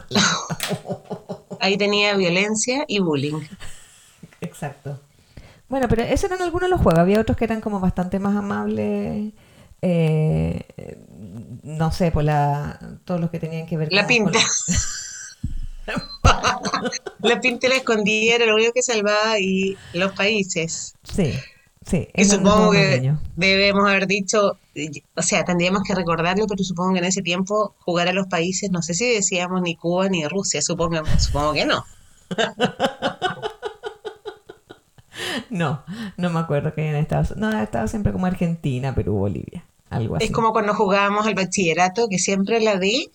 Ahí 1.64 1.78
tenía 1.78 2.14
violencia 2.14 2.84
y 2.86 2.98
bullying. 2.98 3.40
Exacto. 4.42 5.00
Bueno, 5.66 5.88
pero 5.88 6.02
esos 6.02 6.24
eran 6.24 6.42
algunos 6.42 6.68
de 6.68 6.76
los 6.76 6.82
juegos. 6.82 7.00
Había 7.00 7.18
otros 7.18 7.38
que 7.38 7.46
eran 7.46 7.62
como 7.62 7.80
bastante 7.80 8.18
más 8.18 8.36
amables. 8.36 9.32
Eh, 9.80 10.98
no 11.62 11.90
sé, 11.90 12.10
por 12.10 12.22
la, 12.22 12.78
todos 13.06 13.18
los 13.18 13.30
que 13.30 13.38
tenían 13.38 13.64
que 13.66 13.78
ver 13.78 13.90
la 13.94 14.06
pinta. 14.06 14.38
la 17.20 17.40
pinta 17.40 17.68
la 17.68 17.76
escondía 17.76 18.34
era 18.34 18.44
lo 18.44 18.56
único 18.56 18.74
que 18.74 18.82
salvaba 18.82 19.38
y 19.38 19.74
los 19.94 20.12
países. 20.12 20.94
Sí, 21.02 21.32
sí. 21.84 22.08
Y 22.14 22.24
supongo 22.24 22.72
que 22.72 23.14
debemos 23.36 23.88
haber 23.88 24.06
dicho, 24.06 24.58
o 25.14 25.22
sea, 25.22 25.44
tendríamos 25.44 25.82
que 25.82 25.94
recordarlo, 25.94 26.46
pero 26.46 26.64
supongo 26.64 26.94
que 26.94 26.98
en 26.98 27.04
ese 27.04 27.22
tiempo 27.22 27.74
jugar 27.80 28.08
a 28.08 28.12
los 28.12 28.26
países, 28.26 28.70
no 28.70 28.82
sé 28.82 28.94
si 28.94 29.12
decíamos 29.12 29.62
ni 29.62 29.76
Cuba 29.76 30.08
ni 30.08 30.26
Rusia, 30.26 30.62
supongo, 30.62 31.02
supongo 31.18 31.52
que 31.52 31.66
no. 31.66 31.84
no, 35.50 35.84
no 36.16 36.30
me 36.30 36.40
acuerdo 36.40 36.74
que 36.74 36.82
hayan 36.82 36.96
estado. 36.96 37.34
No, 37.36 37.48
ha 37.48 37.62
estado 37.62 37.88
siempre 37.88 38.12
como 38.12 38.26
Argentina, 38.26 38.94
Perú, 38.94 39.14
Bolivia. 39.14 39.64
Algo 39.90 40.16
así. 40.16 40.26
Es 40.26 40.32
como 40.32 40.52
cuando 40.52 40.74
jugábamos 40.74 41.26
al 41.26 41.34
bachillerato, 41.34 42.08
que 42.08 42.18
siempre 42.18 42.60
la 42.60 42.78
di 42.78 43.10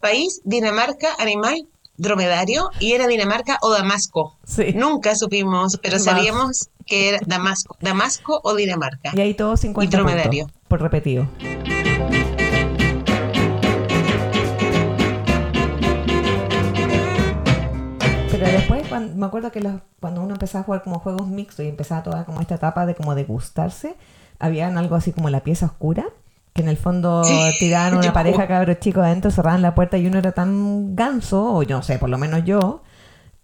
país, 0.00 0.42
Dinamarca, 0.44 1.08
animal, 1.18 1.66
dromedario, 1.96 2.70
y 2.78 2.92
era 2.92 3.06
Dinamarca 3.06 3.58
o 3.62 3.70
Damasco. 3.70 4.36
Nunca 4.74 5.16
supimos, 5.16 5.78
pero 5.82 5.98
sabíamos 5.98 6.68
que 6.86 7.08
era 7.08 7.18
Damasco, 7.26 7.76
Damasco 7.80 8.40
o 8.42 8.54
Dinamarca. 8.54 9.12
Y 9.14 9.20
ahí 9.20 9.34
todo 9.34 9.56
50 9.56 9.84
y 9.84 9.88
dromedario. 9.96 10.46
por 10.68 10.82
repetido. 10.82 11.28
Pero 18.30 18.46
después, 18.46 18.82
me 19.16 19.26
acuerdo 19.26 19.50
que 19.52 19.60
cuando 20.00 20.22
uno 20.22 20.34
empezaba 20.34 20.62
a 20.62 20.64
jugar 20.64 20.82
como 20.82 20.98
juegos 20.98 21.28
mixtos 21.28 21.64
y 21.64 21.68
empezaba 21.68 22.02
toda 22.02 22.24
como 22.24 22.40
esta 22.40 22.56
etapa 22.56 22.84
de 22.86 22.94
como 22.94 23.14
de 23.14 23.24
gustarse, 23.24 23.96
habían 24.38 24.76
algo 24.76 24.96
así 24.96 25.12
como 25.12 25.30
la 25.30 25.40
pieza 25.40 25.66
oscura 25.66 26.04
que 26.54 26.62
en 26.62 26.68
el 26.68 26.76
fondo 26.76 27.22
tiraban 27.58 27.94
una 27.98 28.12
pareja 28.12 28.46
cabros 28.46 28.78
chicos 28.78 29.04
adentro, 29.04 29.30
cerraban 29.30 29.60
la 29.60 29.74
puerta 29.74 29.98
y 29.98 30.06
uno 30.06 30.18
era 30.18 30.32
tan 30.32 30.96
ganso, 30.96 31.54
o 31.54 31.62
yo 31.62 31.76
no 31.76 31.82
sé, 31.82 31.98
por 31.98 32.08
lo 32.08 32.16
menos 32.16 32.44
yo, 32.44 32.82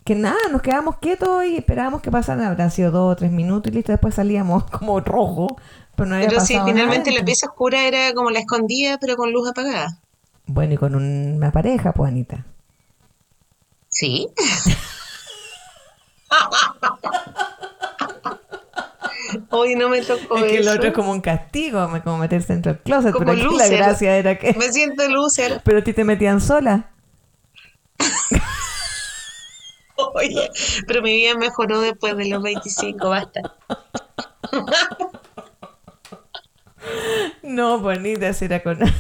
que 0.04 0.14
nada, 0.14 0.38
nos 0.50 0.62
quedábamos 0.62 0.98
quietos 0.98 1.44
y 1.44 1.56
esperábamos 1.56 2.00
que 2.02 2.10
pasaran, 2.10 2.44
habrán 2.44 2.70
sido 2.70 2.90
dos 2.90 3.12
o 3.12 3.16
tres 3.16 3.30
minutos 3.30 3.70
y 3.70 3.74
listo, 3.74 3.92
después 3.92 4.14
salíamos 4.14 4.64
como 4.70 5.00
rojo. 5.00 5.56
Pero, 5.96 6.08
no 6.08 6.14
había 6.16 6.28
pero 6.28 6.40
sí, 6.40 6.58
finalmente 6.64 7.12
la 7.12 7.24
pieza 7.24 7.46
oscura 7.46 7.86
era 7.86 8.14
como 8.14 8.30
la 8.30 8.38
escondida, 8.40 8.98
pero 8.98 9.16
con 9.16 9.32
luz 9.32 9.48
apagada. 9.48 9.98
Bueno, 10.46 10.74
y 10.74 10.76
con 10.76 10.94
una 10.94 11.52
pareja, 11.52 11.92
pues 11.92 12.10
Anita. 12.10 12.46
Sí. 13.88 14.28
Hoy 19.50 19.74
no 19.74 19.88
me 19.88 20.00
tocó 20.02 20.38
es 20.38 20.44
que 20.44 20.58
el 20.58 20.68
otro 20.68 20.88
es 20.88 20.94
como 20.94 21.10
un 21.12 21.20
castigo, 21.20 21.88
como 22.04 22.18
meterse 22.18 22.52
dentro 22.52 22.72
del 22.72 22.82
closet. 22.82 23.14
pero 23.18 23.32
aquí 23.32 23.56
la 23.56 23.68
gracia 23.68 24.16
era 24.16 24.38
que. 24.38 24.54
Me 24.54 24.72
siento 24.72 25.08
loser. 25.08 25.60
Pero 25.64 25.78
a 25.78 25.84
ti 25.84 25.92
te 25.92 26.04
metían 26.04 26.40
sola. 26.40 26.90
Oye, 30.14 30.50
pero 30.86 31.02
mi 31.02 31.14
vida 31.14 31.34
mejoró 31.34 31.80
después 31.80 32.16
de 32.16 32.28
los 32.28 32.42
25, 32.42 33.08
basta. 33.08 33.40
no, 37.42 37.78
bonita, 37.78 38.30
era 38.40 38.62
con. 38.62 38.78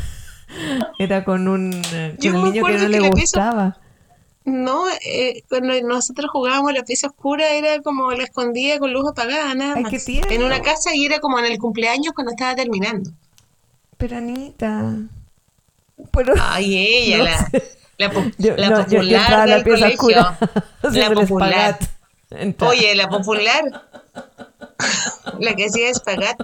Era 0.98 1.24
con 1.24 1.46
un, 1.46 1.70
con 1.70 2.44
niño 2.44 2.64
que 2.64 2.72
no 2.76 2.88
le 2.88 3.08
gustaba. 3.10 3.78
No, 4.44 4.84
eh, 5.04 5.42
cuando 5.48 5.80
nosotros 5.82 6.30
jugábamos 6.32 6.72
la 6.72 6.82
pieza 6.82 7.06
oscura 7.06 7.50
era 7.50 7.80
como 7.82 8.10
la 8.12 8.24
escondida 8.24 8.78
con 8.78 8.92
luz 8.92 9.08
apagada, 9.08 9.54
nada 9.54 9.76
más. 9.76 10.08
En 10.08 10.42
una 10.42 10.60
casa 10.60 10.94
y 10.94 11.04
era 11.06 11.20
como 11.20 11.38
en 11.38 11.44
el 11.44 11.58
cumpleaños 11.58 12.12
cuando 12.14 12.32
estaba 12.32 12.54
terminando. 12.56 13.10
Pero 13.96 14.16
Anita. 14.16 14.96
Ay, 16.40 16.76
ella, 17.12 17.22
la, 17.22 17.50
la, 18.00 18.10
popular 18.10 19.48
del 19.48 19.62
colegio. 19.62 20.16
la 20.82 21.10
popular. 21.10 21.78
Oye, 22.60 22.94
la 22.94 23.08
popular. 23.08 23.64
la 25.38 25.54
que 25.54 25.66
hacía 25.66 25.90
espagat. 25.90 26.40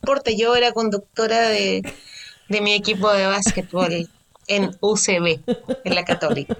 Porque 0.00 0.36
yo 0.36 0.56
era 0.56 0.72
conductora 0.72 1.48
de, 1.48 1.82
de 2.48 2.60
mi 2.60 2.72
equipo 2.72 3.12
de 3.12 3.26
básquetbol 3.26 4.08
en 4.46 4.70
UCB, 4.80 5.40
en 5.84 5.94
la 5.94 6.04
Católica. 6.04 6.56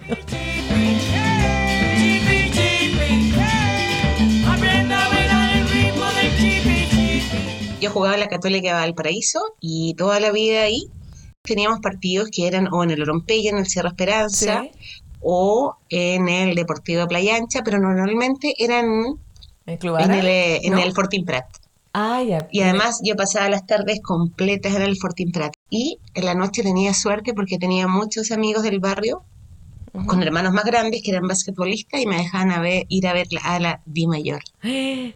Yo 7.81 7.91
jugaba 7.91 8.15
en 8.15 8.21
la 8.21 8.29
Católica 8.29 8.69
de 8.69 8.75
Valparaíso 8.75 9.55
y 9.61 9.95
toda 9.95 10.19
la 10.21 10.33
vida 10.33 10.63
ahí 10.63 10.91
teníamos 11.47 11.81
partidos 11.81 12.29
que 12.31 12.47
eran 12.47 12.73
o 12.73 12.85
en 12.85 12.91
el 12.91 13.03
Orompeya, 13.03 13.51
en 13.51 13.59
el 13.59 13.67
Sierra 13.67 13.91
Esperanza, 13.91 14.65
o 15.21 15.77
en 15.89 16.29
el 16.29 16.55
Deportivo 16.55 17.01
de 17.01 17.07
Playa 17.07 17.37
Ancha, 17.37 17.63
pero 17.65 17.79
normalmente 17.79 18.55
eran 18.59 19.19
en 19.67 20.11
el, 20.11 20.27
en 20.27 20.79
el 20.79 20.93
Fortín 20.93 21.25
Prat. 21.25 21.47
Ah, 21.93 22.23
ya. 22.23 22.47
Y 22.51 22.61
además 22.61 23.01
yo 23.03 23.17
pasaba 23.17 23.49
las 23.49 23.67
tardes 23.67 24.01
completas 24.03 24.75
en 24.75 24.83
el 24.83 24.97
Fortín 24.99 25.33
Prat. 25.33 25.55
Y 25.71 25.99
en 26.15 26.27
la 26.27 26.35
noche 26.35 26.63
tenía 26.63 26.93
suerte 26.93 27.33
porque 27.33 27.59
tenía 27.59 27.89
muchos 27.89 28.31
amigos 28.33 28.63
del 28.63 28.81
barrio 28.81 29.25
con 30.05 30.23
hermanos 30.23 30.53
más 30.53 30.65
grandes 30.65 31.03
que 31.03 31.11
eran 31.11 31.27
basquetbolistas 31.27 32.03
y 32.03 32.07
me 32.07 32.19
dejaban 32.19 32.51
a 32.51 32.61
ver, 32.61 32.85
ir 32.89 33.07
a 33.07 33.15
ver 33.15 33.29
a 33.43 33.59
la 33.59 33.81
Di 33.87 34.07
Mayor. 34.07 34.43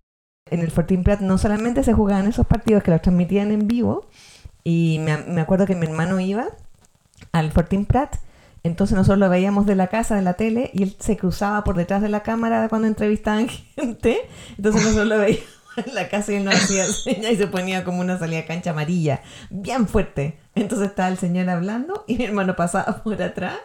En 0.50 0.58
el 0.58 0.72
Fortín 0.72 1.04
Prat 1.04 1.20
no 1.20 1.38
solamente 1.38 1.84
se 1.84 1.92
jugaban 1.92 2.26
esos 2.26 2.44
partidos 2.44 2.82
que 2.82 2.90
los 2.90 3.00
transmitían 3.00 3.52
en 3.52 3.68
vivo, 3.68 4.08
y 4.64 4.98
me, 5.00 5.40
acuerdo 5.40 5.66
que 5.66 5.74
mi 5.74 5.86
hermano 5.86 6.20
iba 6.20 6.46
al 7.32 7.52
Fortín 7.52 7.86
Prat, 7.86 8.16
entonces 8.62 8.96
nosotros 8.96 9.18
lo 9.18 9.28
veíamos 9.28 9.66
de 9.66 9.74
la 9.74 9.86
casa, 9.86 10.16
de 10.16 10.22
la 10.22 10.34
tele, 10.34 10.70
y 10.74 10.82
él 10.82 10.96
se 10.98 11.16
cruzaba 11.16 11.64
por 11.64 11.76
detrás 11.76 12.02
de 12.02 12.08
la 12.08 12.22
cámara 12.22 12.68
cuando 12.68 12.88
entrevistaban 12.88 13.48
gente, 13.76 14.18
entonces 14.56 14.82
nosotros 14.82 15.06
lo 15.06 15.18
veíamos 15.18 15.60
en 15.76 15.94
la 15.94 16.08
casa 16.08 16.32
y 16.32 16.36
él 16.36 16.44
nos 16.44 16.54
hacía 16.54 16.84
señas 17.04 17.32
y 17.32 17.36
se 17.36 17.46
ponía 17.46 17.84
como 17.84 18.00
una 18.00 18.18
salida 18.18 18.44
cancha 18.44 18.70
amarilla, 18.70 19.22
bien 19.50 19.88
fuerte. 19.88 20.38
Entonces 20.54 20.88
estaba 20.88 21.08
el 21.08 21.18
señor 21.18 21.48
hablando 21.48 22.04
y 22.06 22.16
mi 22.16 22.24
hermano 22.24 22.56
pasaba 22.56 23.02
por 23.02 23.22
atrás 23.22 23.58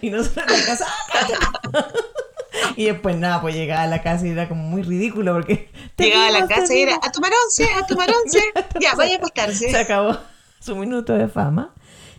y 0.00 0.10
nosotros 0.10 0.46
en 0.46 0.60
la 0.60 0.66
casa, 0.66 0.86
¡ah, 0.86 1.88
y 2.76 2.86
después 2.86 3.16
nada, 3.16 3.40
pues 3.40 3.54
llegaba 3.54 3.82
a 3.82 3.86
la 3.86 4.02
casa 4.02 4.26
y 4.26 4.30
era 4.30 4.48
como 4.48 4.62
muy 4.62 4.82
ridículo 4.82 5.34
porque... 5.34 5.70
Llegaba 5.98 6.28
a 6.28 6.30
la 6.30 6.46
casa 6.46 6.74
y 6.74 6.82
era, 6.82 6.98
a 7.02 7.12
tomar 7.12 7.30
once, 7.44 7.64
a 7.64 7.86
tomar 7.86 8.08
once, 8.10 8.40
ya, 8.80 8.94
vaya 8.94 9.14
a 9.14 9.18
acostarse. 9.18 9.70
Se 9.70 9.78
acabó 9.78 10.16
su 10.60 10.76
minuto 10.76 11.14
de 11.14 11.28
fama. 11.28 11.74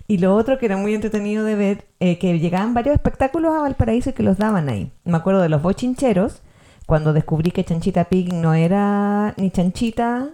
Y 0.07 0.17
lo 0.17 0.35
otro 0.35 0.57
que 0.57 0.65
era 0.65 0.77
muy 0.77 0.93
entretenido 0.93 1.45
de 1.45 1.55
ver, 1.55 1.85
eh, 1.99 2.19
que 2.19 2.37
llegaban 2.37 2.73
varios 2.73 2.95
espectáculos 2.95 3.53
a 3.55 3.61
Valparaíso 3.61 4.09
y 4.09 4.13
que 4.13 4.23
los 4.23 4.37
daban 4.37 4.67
ahí. 4.67 4.91
Me 5.05 5.17
acuerdo 5.17 5.41
de 5.41 5.49
los 5.49 5.61
bochincheros, 5.61 6.41
cuando 6.85 7.13
descubrí 7.13 7.51
que 7.51 7.63
Chanchita 7.63 8.05
Pig 8.05 8.33
no 8.33 8.53
era 8.53 9.33
ni 9.37 9.51
Chanchita, 9.51 10.31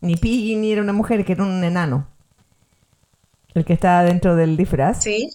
ni 0.00 0.16
Piggy, 0.16 0.54
ni 0.56 0.72
era 0.72 0.82
una 0.82 0.92
mujer, 0.92 1.24
que 1.24 1.32
era 1.32 1.42
un 1.42 1.64
enano. 1.64 2.06
El 3.54 3.64
que 3.64 3.72
estaba 3.72 4.04
dentro 4.04 4.36
del 4.36 4.56
disfraz. 4.56 5.02
Sí. 5.02 5.30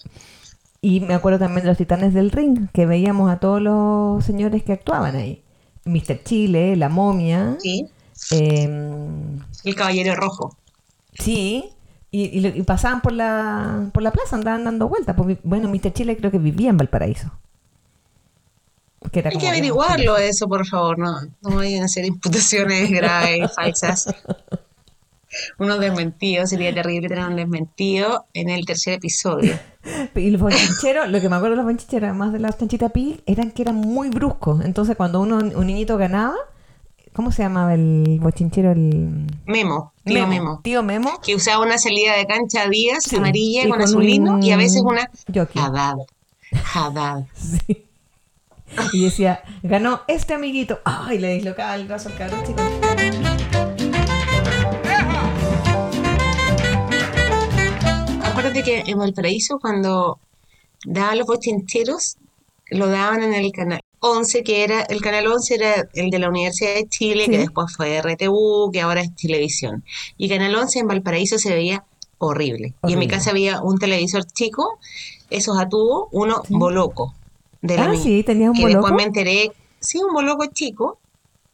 Y 0.82 1.00
me 1.02 1.14
acuerdo 1.14 1.38
también 1.38 1.62
de 1.62 1.70
los 1.70 1.78
Titanes 1.78 2.14
del 2.14 2.32
Ring, 2.32 2.68
que 2.74 2.88
veíamos 2.88 3.32
a 3.32 3.40
todos 3.40 3.62
los 3.62 4.26
señores 4.26 4.64
que 4.64 4.74
actuaban 4.74 5.16
ahí. 5.16 5.44
Mr. 5.86 6.24
Chile, 6.24 6.76
La 6.76 6.90
Momia. 6.90 7.56
Sí. 7.60 7.88
Em, 8.32 9.40
el 9.64 9.76
Caballero 9.76 10.16
Rojo. 10.16 10.58
Sí. 11.20 11.70
Y, 12.10 12.64
pasaban 12.64 13.02
por 13.02 13.14
la, 13.14 13.90
por 13.94 14.04
la 14.04 14.12
plaza, 14.12 14.36
andaban 14.36 14.64
dando 14.66 14.90
vueltas. 14.90 15.16
Bueno, 15.44 15.70
Mr. 15.70 15.94
Chile 15.94 16.18
creo 16.18 16.32
que 16.32 16.40
vivía 16.40 16.72
en 16.72 16.78
Valparaíso. 16.78 17.32
Hay 19.14 19.38
que 19.38 19.48
averiguarlo 19.48 20.18
eso, 20.18 20.48
por 20.48 20.66
favor. 20.66 20.98
No, 20.98 21.22
no 21.42 21.56
vayan 21.56 21.84
a 21.84 21.86
hacer 21.86 22.06
imputaciones 22.06 22.90
graves, 22.90 23.52
falsas. 23.56 24.08
unos 25.58 25.80
desmentidos, 25.80 26.50
sería 26.50 26.74
terrible 26.74 27.08
tener 27.08 27.26
un 27.26 27.36
desmentido 27.36 28.26
en 28.34 28.50
el 28.50 28.66
tercer 28.66 28.96
episodio. 28.96 29.58
Y 30.16 30.30
los 30.30 30.40
bonchincheros, 30.40 31.10
lo 31.10 31.20
que 31.20 31.28
me 31.28 31.38
acuerdo 31.38 31.56
de 31.56 31.64
los 31.64 31.66
bonchincheros, 31.66 32.10
además 32.10 32.34
de 32.34 32.38
las 32.38 32.56
chanchitas 32.56 32.92
pi, 32.92 33.24
eran 33.26 33.50
que 33.50 33.64
eran 33.64 33.76
muy 33.78 34.10
bruscos. 34.10 34.64
Entonces, 34.64 34.96
cuando 34.96 35.20
uno, 35.20 35.38
un 35.38 35.66
niñito 35.66 35.98
ganaba, 35.98 36.36
¿cómo 37.14 37.32
se 37.32 37.42
llamaba 37.42 37.74
el 37.74 38.20
bochinchero? 38.22 38.74
El... 38.74 39.26
Memo, 39.48 39.94
tío 40.04 40.28
Memo. 40.28 40.60
Tío 40.64 40.84
Memo. 40.84 41.20
Que 41.24 41.34
usaba 41.34 41.66
una 41.66 41.80
salida 41.80 42.16
de 42.16 42.28
cancha 42.28 42.70
días 42.70 43.12
amarilla 43.12 43.68
con, 43.70 43.82
azulino 43.82 44.40
y 44.40 44.52
a 44.52 44.58
veces 44.58 44.84
una 44.84 45.10
Haddad. 45.56 45.96
Haddad. 46.74 47.26
Sí. 47.36 47.88
Y 48.94 49.04
decía, 49.04 49.44
ganó 49.64 50.02
este 50.08 50.34
amiguito. 50.34 50.80
Ay, 50.86 51.20
le 51.20 51.34
dislocaba 51.34 51.76
el 51.76 51.88
brazo 51.88 52.08
al 52.08 52.18
cabrón 52.18 52.42
chico. 52.46 52.62
Acuérdate 58.42 58.64
que 58.64 58.92
en 58.92 58.98
Valparaíso 58.98 59.60
cuando 59.60 60.20
daban 60.86 61.20
los 61.20 61.28
bochincheros, 61.28 62.18
lo 62.72 62.88
daban 62.88 63.22
en 63.22 63.34
el 63.34 63.52
canal 63.52 63.82
11, 64.00 64.44
que 64.44 64.64
era, 64.64 64.82
el 64.82 65.00
canal 65.02 65.28
11 65.28 65.56
era 65.56 65.90
el 65.94 66.10
de 66.10 66.18
la 66.18 66.30
Universidad 66.30 66.74
de 66.74 66.88
Chile, 66.88 67.28
que 67.30 67.38
después 67.38 67.76
fue 67.76 68.02
RTU, 68.02 68.72
que 68.74 68.82
ahora 68.82 69.02
es 69.02 69.16
televisión. 69.16 69.84
Y 70.18 70.28
Canal 70.28 70.56
11 70.56 70.80
en 70.80 70.88
Valparaíso 70.88 71.38
se 71.38 71.54
veía 71.54 71.86
horrible. 72.18 72.74
Y 72.88 72.94
en 72.94 73.00
mi 73.00 73.08
casa 73.08 73.30
había 73.30 73.62
un 73.62 73.78
televisor 73.78 74.26
chico, 74.26 74.80
esos 75.30 75.60
a 75.60 75.70
tubo, 75.70 76.08
uno 76.12 76.42
boloco. 76.50 77.14
De 77.62 77.76
la 77.76 77.92
ah, 77.92 77.96
sí, 77.96 78.24
tenías 78.24 78.50
un 78.50 78.56
que 78.56 78.64
boloco. 78.64 78.88
Después 78.88 78.94
me 78.96 79.04
enteré, 79.04 79.52
sí, 79.80 80.00
un 80.00 80.14
boloco 80.14 80.48
chico, 80.48 80.98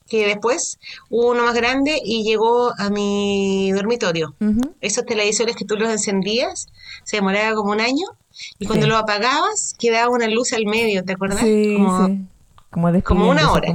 que 0.10 0.26
después 0.26 0.80
hubo 1.10 1.32
uno 1.32 1.44
más 1.44 1.56
grande 1.56 2.00
y 2.04 2.24
llegó 2.24 2.74
a 2.78 2.90
mi 2.90 3.72
dormitorio. 3.72 4.36
Esos 4.82 5.06
televisores 5.06 5.56
que 5.56 5.66
tú 5.66 5.76
los 5.76 5.90
encendías, 5.90 6.68
se 7.04 7.18
demoraba 7.18 7.56
como 7.56 7.72
un 7.72 7.82
año, 7.82 8.08
y 8.60 8.68
cuando 8.68 8.88
lo 8.88 8.98
apagabas, 8.98 9.76
quedaba 9.78 10.10
una 10.10 10.28
luz 10.28 10.54
al 10.54 10.66
medio, 10.66 11.04
¿te 11.04 11.14
acuerdas? 11.14 11.40
Sí, 11.40 11.76
como, 11.76 12.08
sí. 12.08 13.02
Como, 13.04 13.30
una 13.30 13.52
hora. 13.52 13.72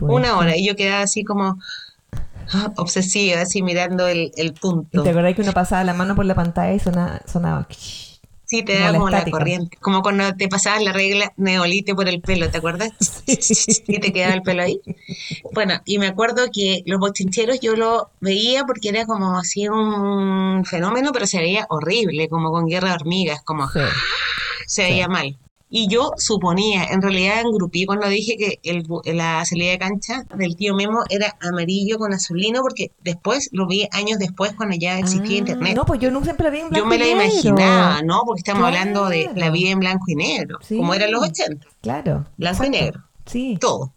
una 0.00 0.38
hora, 0.38 0.56
y 0.56 0.66
yo 0.66 0.76
quedaba 0.76 1.02
así 1.02 1.24
como 1.24 1.58
ah, 2.52 2.72
obsesiva, 2.76 3.40
así 3.40 3.62
mirando 3.62 4.06
el, 4.06 4.32
el 4.36 4.54
punto. 4.54 5.00
¿Y 5.00 5.02
te 5.02 5.10
acordás 5.10 5.34
que 5.34 5.42
uno 5.42 5.52
pasaba 5.52 5.82
la 5.84 5.94
mano 5.94 6.14
por 6.14 6.24
la 6.24 6.34
pantalla 6.34 6.74
y 6.74 6.78
sonaba... 6.78 7.20
sonaba 7.26 7.66
Sí, 8.46 8.62
te 8.62 8.78
da 8.78 8.92
como 8.92 9.10
la, 9.10 9.24
corriente. 9.28 9.76
Como 9.78 10.02
cuando 10.02 10.34
te 10.36 10.48
pasabas 10.48 10.82
la 10.82 10.92
regla 10.92 11.32
neolite 11.36 11.96
por 11.96 12.08
el 12.08 12.20
pelo, 12.20 12.48
¿te 12.48 12.58
acuerdas? 12.58 12.92
y 13.26 13.98
te 13.98 14.12
quedaba 14.12 14.34
el 14.34 14.42
pelo 14.42 14.62
ahí. 14.62 14.80
Bueno, 15.52 15.80
y 15.84 15.98
me 15.98 16.06
acuerdo 16.06 16.46
que 16.52 16.82
los 16.86 17.00
bochincheros 17.00 17.58
yo 17.60 17.74
lo 17.74 18.10
veía 18.20 18.64
porque 18.64 18.90
era 18.90 19.04
como 19.04 19.36
así 19.36 19.66
un 19.68 20.64
fenómeno, 20.64 21.10
pero 21.12 21.26
se 21.26 21.38
veía 21.38 21.66
horrible, 21.70 22.28
como 22.28 22.52
con 22.52 22.66
guerra 22.66 22.90
de 22.90 22.94
hormigas, 22.94 23.42
como 23.42 23.68
se 24.66 24.82
veía 24.82 25.08
mal. 25.08 25.36
Y 25.68 25.88
yo 25.88 26.12
suponía, 26.16 26.84
en 26.84 27.02
realidad 27.02 27.40
engrupí 27.40 27.86
cuando 27.86 28.08
dije 28.08 28.36
que 28.36 28.60
el, 28.62 28.86
la 29.16 29.44
salida 29.44 29.72
de 29.72 29.78
cancha 29.78 30.24
del 30.36 30.54
tío 30.54 30.74
Memo 30.76 31.02
era 31.10 31.36
amarillo 31.40 31.98
con 31.98 32.12
azulino, 32.12 32.62
porque 32.62 32.92
después 33.02 33.48
lo 33.52 33.66
vi 33.66 33.88
años 33.90 34.20
después 34.20 34.52
cuando 34.54 34.76
ya 34.76 34.98
existía 34.98 35.36
ah, 35.36 35.38
internet. 35.38 35.76
No, 35.76 35.84
pues 35.84 35.98
yo 36.00 36.10
no 36.12 36.22
siempre 36.22 36.50
vi 36.50 36.60
en 36.60 36.68
blanco 36.68 36.84
Yo 36.84 36.88
me 36.88 36.98
la 36.98 37.08
imaginaba, 37.08 38.02
¿no? 38.02 38.22
Porque 38.24 38.40
estamos 38.40 38.64
hablando 38.64 39.08
de 39.08 39.28
la 39.34 39.50
vida 39.50 39.70
en 39.70 39.80
blanco 39.80 40.04
y 40.06 40.14
negro, 40.14 40.58
como 40.68 40.94
eran 40.94 41.10
los 41.10 41.22
80. 41.22 41.66
Claro. 41.80 42.26
Blanco 42.36 42.64
y 42.64 42.70
negro. 42.70 43.02
Sí. 43.24 43.58
Todo. 43.60 43.92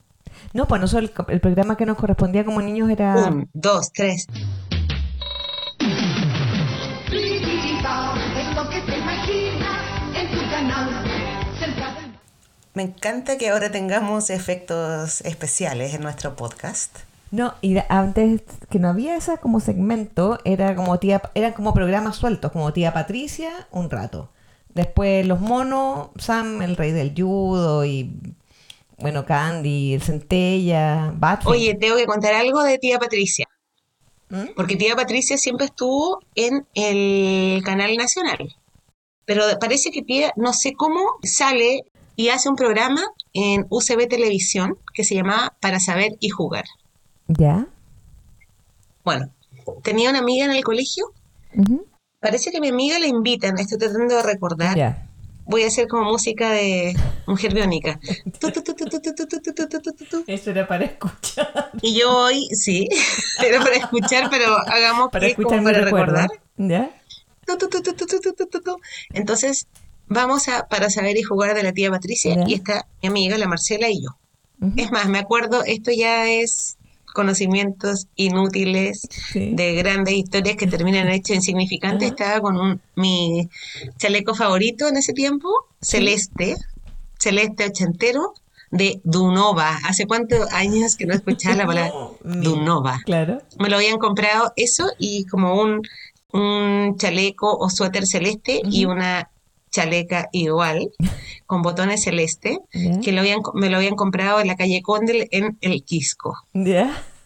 No, 0.54 0.68
pues 0.68 0.82
nosotros 0.82 1.12
el, 1.28 1.34
el 1.34 1.42
programa 1.42 1.78
que 1.78 1.86
nos 1.86 1.98
correspondía 1.98 2.44
como 2.44 2.62
niños 2.62 2.90
era... 2.90 3.16
Un, 3.30 3.50
dos, 3.54 3.92
tres. 3.94 4.26
Me 12.80 12.86
encanta 12.86 13.38
que 13.38 13.50
ahora 13.50 13.70
tengamos 13.70 14.30
efectos 14.30 15.20
especiales 15.26 15.94
en 15.94 16.02
nuestro 16.02 16.38
podcast. 16.38 17.00
No, 17.30 17.54
y 17.60 17.76
antes 17.90 18.42
que 18.70 18.80
no 18.80 18.88
había 18.88 19.18
esa 19.18 19.36
como 19.36 19.60
segmento, 19.60 20.40
era 20.46 20.74
como 20.76 20.98
tía, 20.98 21.22
eran 21.36 21.52
como 21.52 21.74
programas 21.74 22.16
sueltos, 22.16 22.54
como 22.54 22.72
tía 22.72 22.94
Patricia, 22.94 23.68
un 23.72 23.90
rato. 23.90 24.30
Después 24.74 25.28
los 25.28 25.42
monos, 25.42 26.12
Sam, 26.20 26.62
el 26.62 26.78
rey 26.78 26.94
del 26.94 27.14
judo 27.14 27.84
y 27.84 28.14
bueno, 28.98 29.26
Candy, 29.26 29.96
el 29.96 30.02
Centella, 30.02 31.12
Batman. 31.14 31.56
Oye, 31.56 31.76
tengo 31.76 31.98
que 31.98 32.06
contar 32.06 32.34
algo 32.34 32.64
de 32.64 32.78
tía 32.78 32.98
Patricia. 32.98 33.50
¿Mm? 34.30 34.54
Porque 34.56 34.78
tía 34.78 34.96
Patricia 34.96 35.38
siempre 35.38 35.66
estuvo 35.66 36.22
en 36.34 36.66
el 36.76 37.62
canal 37.66 37.98
nacional. 37.98 38.56
Pero 39.26 39.44
parece 39.60 39.92
que 39.92 40.02
tía, 40.02 40.32
no 40.38 40.54
sé 40.54 40.72
cómo, 40.76 41.02
sale 41.24 41.84
y 42.20 42.28
hace 42.28 42.50
un 42.50 42.58
programa 42.58 43.02
en 43.32 43.66
UCB 43.70 44.10
Televisión 44.10 44.78
que 44.94 45.06
se 45.06 45.16
llamaba 45.16 45.56
Para 45.62 45.80
Saber 45.80 46.18
y 46.20 46.28
Jugar. 46.28 46.66
¿Ya? 47.30 47.66
Bueno, 49.06 49.30
tenía 49.84 50.10
una 50.10 50.20
amiga 50.20 50.44
en 50.44 50.52
el 50.52 50.62
colegio. 50.62 51.14
Parece 52.20 52.52
que 52.52 52.60
mi 52.60 52.68
amiga 52.68 53.00
la 53.00 53.08
invitan, 53.08 53.58
estoy 53.58 53.78
tratando 53.78 54.18
de 54.18 54.24
recordar. 54.24 55.08
Voy 55.46 55.64
a 55.64 55.68
hacer 55.68 55.88
como 55.88 56.12
música 56.12 56.52
de 56.52 56.94
mujer 57.26 57.54
biónica. 57.54 58.02
Eso 60.28 60.52
era 60.52 60.68
para 60.68 60.84
escuchar. 60.84 61.72
Y 61.82 61.98
yo 61.98 62.14
hoy, 62.14 62.50
sí, 62.52 62.90
era 63.42 63.64
para 63.64 63.78
escuchar, 63.78 64.30
pero 64.30 64.58
hagamos 64.68 65.10
para 65.10 65.26
escuchar 65.26 65.64
para 65.64 65.80
recordar. 65.80 66.28
¿Ya? 66.58 66.92
Entonces, 69.14 69.68
vamos 70.10 70.48
a 70.48 70.68
para 70.68 70.90
saber 70.90 71.18
y 71.18 71.24
jugar 71.24 71.56
de 71.56 71.64
la 71.64 71.72
tía 71.72 71.90
Patricia 71.90 72.36
y 72.48 72.54
está 72.54 72.88
mi 73.02 73.10
amiga, 73.10 73.38
la 73.38 73.48
Marcela 73.48 73.90
y 73.90 74.04
yo. 74.04 74.18
Es 74.76 74.92
más, 74.92 75.08
me 75.08 75.20
acuerdo, 75.20 75.64
esto 75.64 75.92
ya 75.92 76.30
es 76.30 76.78
conocimientos 77.14 78.08
inútiles 78.16 79.08
de 79.34 79.76
grandes 79.76 80.16
historias 80.16 80.58
que 80.58 80.68
terminan 80.68 81.10
hechos 81.10 81.38
insignificantes. 81.38 82.10
Estaba 82.10 82.42
con 82.42 82.58
un, 82.58 82.82
mi 82.96 83.50
chaleco 83.98 84.36
favorito 84.36 84.88
en 84.88 84.98
ese 84.98 85.14
tiempo, 85.14 85.50
celeste, 85.82 86.58
celeste 87.18 87.66
ochentero, 87.66 88.34
de 88.72 89.02
Dunova. 89.04 89.80
¿Hace 89.86 90.06
cuántos 90.06 90.52
años 90.54 90.96
que 90.96 91.06
no 91.06 91.14
escuchaba 91.14 91.56
la 91.56 91.66
palabra 91.66 91.94
Dunova? 92.24 93.00
Claro. 93.06 93.42
Me 93.58 93.70
lo 93.70 93.78
habían 93.78 93.98
comprado 93.98 94.54
eso 94.56 94.92
y 94.98 95.26
como 95.26 95.60
un, 95.60 95.82
un 96.32 96.96
chaleco 96.98 97.58
o 97.58 97.70
suéter 97.70 98.06
celeste 98.06 98.62
y 98.64 98.86
una 98.86 99.30
chaleca 99.72 100.30
igual, 100.32 100.92
con 101.46 101.62
botones 101.62 102.04
celeste, 102.04 102.60
que 103.04 103.12
lo 103.12 103.22
habían, 103.22 103.40
me 103.54 103.70
lo 103.70 103.78
habían 103.78 103.96
comprado 103.96 104.40
en 104.40 104.48
la 104.48 104.56
calle 104.56 104.82
Condel 104.82 105.28
en 105.32 105.58
el 105.62 105.84
Quisco. 105.84 106.38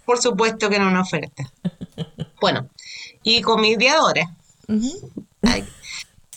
Por 0.05 0.21
supuesto 0.21 0.69
que 0.69 0.75
era 0.75 0.87
una 0.87 1.01
oferta. 1.01 1.51
Bueno, 2.41 2.67
y 3.23 3.41
con 3.41 3.61
mi 3.61 3.77
diadora. 3.77 4.35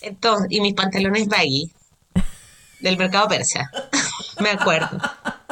entonces, 0.01 0.47
y 0.51 0.61
mis 0.61 0.75
pantalones 0.75 1.27
baggy 1.27 1.73
del 2.79 2.97
mercado 2.97 3.27
persa. 3.27 3.69
me 4.41 4.51
acuerdo. 4.51 5.01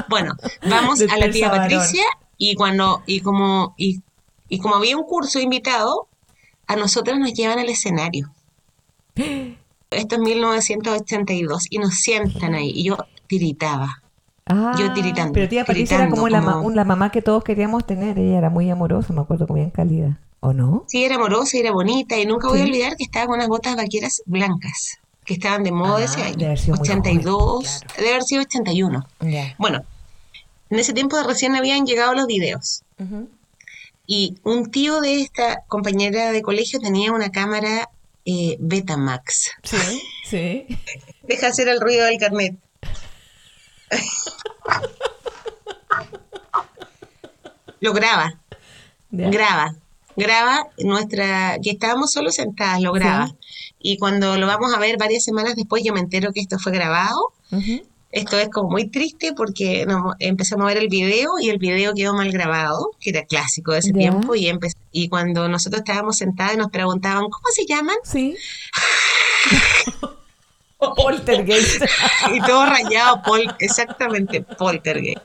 Bueno, 0.09 0.37
vamos 0.63 1.01
a 1.01 1.17
la 1.19 1.29
tía 1.29 1.51
Patricia 1.51 2.05
y 2.39 2.55
cuando, 2.55 3.03
y 3.05 3.19
como, 3.19 3.75
y, 3.77 4.01
y 4.49 4.61
como 4.61 4.77
había 4.77 4.97
un 4.97 5.03
curso 5.03 5.41
invitado, 5.41 6.07
a 6.69 6.77
nosotros 6.77 7.19
nos 7.19 7.33
llevan 7.33 7.59
al 7.59 7.69
escenario. 7.69 8.31
esto 9.95 10.17
es 10.17 10.21
1982 10.21 11.67
y 11.71 11.79
nos 11.79 11.95
sientan 11.95 12.55
ahí 12.55 12.71
y 12.75 12.85
yo 12.85 12.97
tiritaba. 13.27 14.03
Ah, 14.47 14.75
yo 14.79 14.93
tiritando. 14.93 15.33
Pero 15.33 15.49
tía 15.49 15.65
Patricia 15.65 15.97
era 15.97 16.11
como, 16.11 16.29
La, 16.29 16.85
mamá 16.85 17.11
que 17.11 17.23
todos 17.23 17.43
queríamos 17.43 17.87
tener, 17.87 18.19
ella 18.19 18.39
era 18.39 18.51
muy 18.51 18.71
amorosa, 18.71 19.13
me 19.13 19.23
acuerdo 19.23 19.47
como 19.47 19.59
bien 19.59 19.71
cálida, 19.71 20.21
¿o 20.41 20.53
no? 20.53 20.85
Sí, 20.87 21.05
era 21.05 21.17
amorosa 21.17 21.57
y 21.57 21.61
era 21.61 21.73
bonita 21.73 22.19
y 22.19 22.27
nunca 22.27 22.49
voy 22.49 22.61
a 22.61 22.65
olvidar 22.65 22.97
que 22.97 23.05
estaba 23.05 23.27
con 23.27 23.37
unas 23.37 23.49
botas 23.49 23.77
vaqueras 23.77 24.23
blancas 24.27 24.99
que 25.25 25.35
estaban 25.35 25.63
de 25.63 25.73
moda 25.73 26.05
ese 26.05 26.23
ah, 26.23 26.27
año. 26.27 26.53
82, 26.53 27.81
debe 27.97 28.11
haber 28.11 28.23
sido 28.23 28.43
81. 28.43 29.07
Bueno, 29.59 29.83
en 30.71 30.79
ese 30.79 30.93
tiempo 30.93 31.17
recién 31.23 31.57
habían 31.57 31.87
llegado 31.87 32.15
los 32.15 32.27
videos. 32.27 32.83
Y 34.07 34.37
un 34.43 34.71
tío 34.71 35.01
de 35.01 35.23
esta 35.23 35.63
compañera 35.67 36.31
de 36.31 36.43
colegio 36.43 36.79
tenía 36.79 37.13
una 37.13 37.31
cámara 37.31 37.89
eh, 38.25 38.57
Betamax. 38.59 39.53
Sí, 39.63 40.03
sí. 40.25 40.67
Deja 41.23 41.49
hacer 41.49 41.69
el 41.69 41.81
ruido 41.81 42.05
del 42.07 42.19
carnet. 42.19 42.57
Lo 47.81 47.93
graba. 47.93 48.41
Graba. 49.11 49.75
Graba 50.17 50.69
nuestra. 50.79 51.59
que 51.63 51.71
estábamos 51.71 52.13
solo 52.13 52.31
sentadas, 52.31 52.81
lo 52.81 52.93
graba. 52.93 53.35
Y 53.79 53.99
cuando 53.99 54.39
lo 54.39 54.47
vamos 54.47 54.73
a 54.73 54.79
ver 54.79 54.97
varias 54.97 55.25
semanas 55.25 55.57
después, 55.57 55.83
yo 55.85 55.93
me 55.93 56.01
entero 56.01 56.33
que 56.33 56.41
esto 56.41 56.59
fue 56.59 56.73
grabado. 56.73 57.33
Esto 58.15 58.39
es 58.39 58.49
como 58.49 58.71
muy 58.71 58.87
triste 58.87 59.33
porque 59.33 59.85
empezamos 60.21 60.65
a 60.65 60.69
ver 60.69 60.77
el 60.77 60.89
video 60.89 61.33
y 61.41 61.51
el 61.51 61.59
video 61.59 61.95
quedó 61.95 62.15
mal 62.15 62.31
grabado, 62.31 62.93
que 63.01 63.11
era 63.11 63.25
clásico 63.25 63.73
de 63.73 63.81
ese 63.81 63.93
tiempo, 63.93 64.37
y, 64.37 64.49
y 64.93 65.09
cuando 65.09 65.49
nosotros 65.49 65.81
estábamos 65.81 66.19
sentados 66.19 66.55
y 66.55 66.59
nos 66.59 66.71
preguntaban, 66.71 67.25
¿cómo 67.25 67.47
se 67.53 67.67
llaman? 67.67 67.97
Sí. 68.05 68.37
poltergeist. 70.97 71.83
y 72.33 72.41
todo 72.43 72.67
rayado, 72.67 73.21
pol 73.23 73.53
exactamente, 73.59 74.43
poltergeist. 74.43 75.19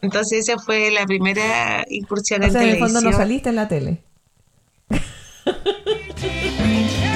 Entonces 0.00 0.48
esa 0.48 0.60
fue 0.60 0.92
la 0.92 1.06
primera 1.06 1.84
incursión 1.90 2.44
en 2.44 2.52
televisión. 2.52 2.76
en 2.76 2.84
el 2.84 2.92
fondo 2.92 3.10
no 3.10 3.16
saliste 3.16 3.48
en 3.48 3.56
la 3.56 3.66
tele. 3.66 4.00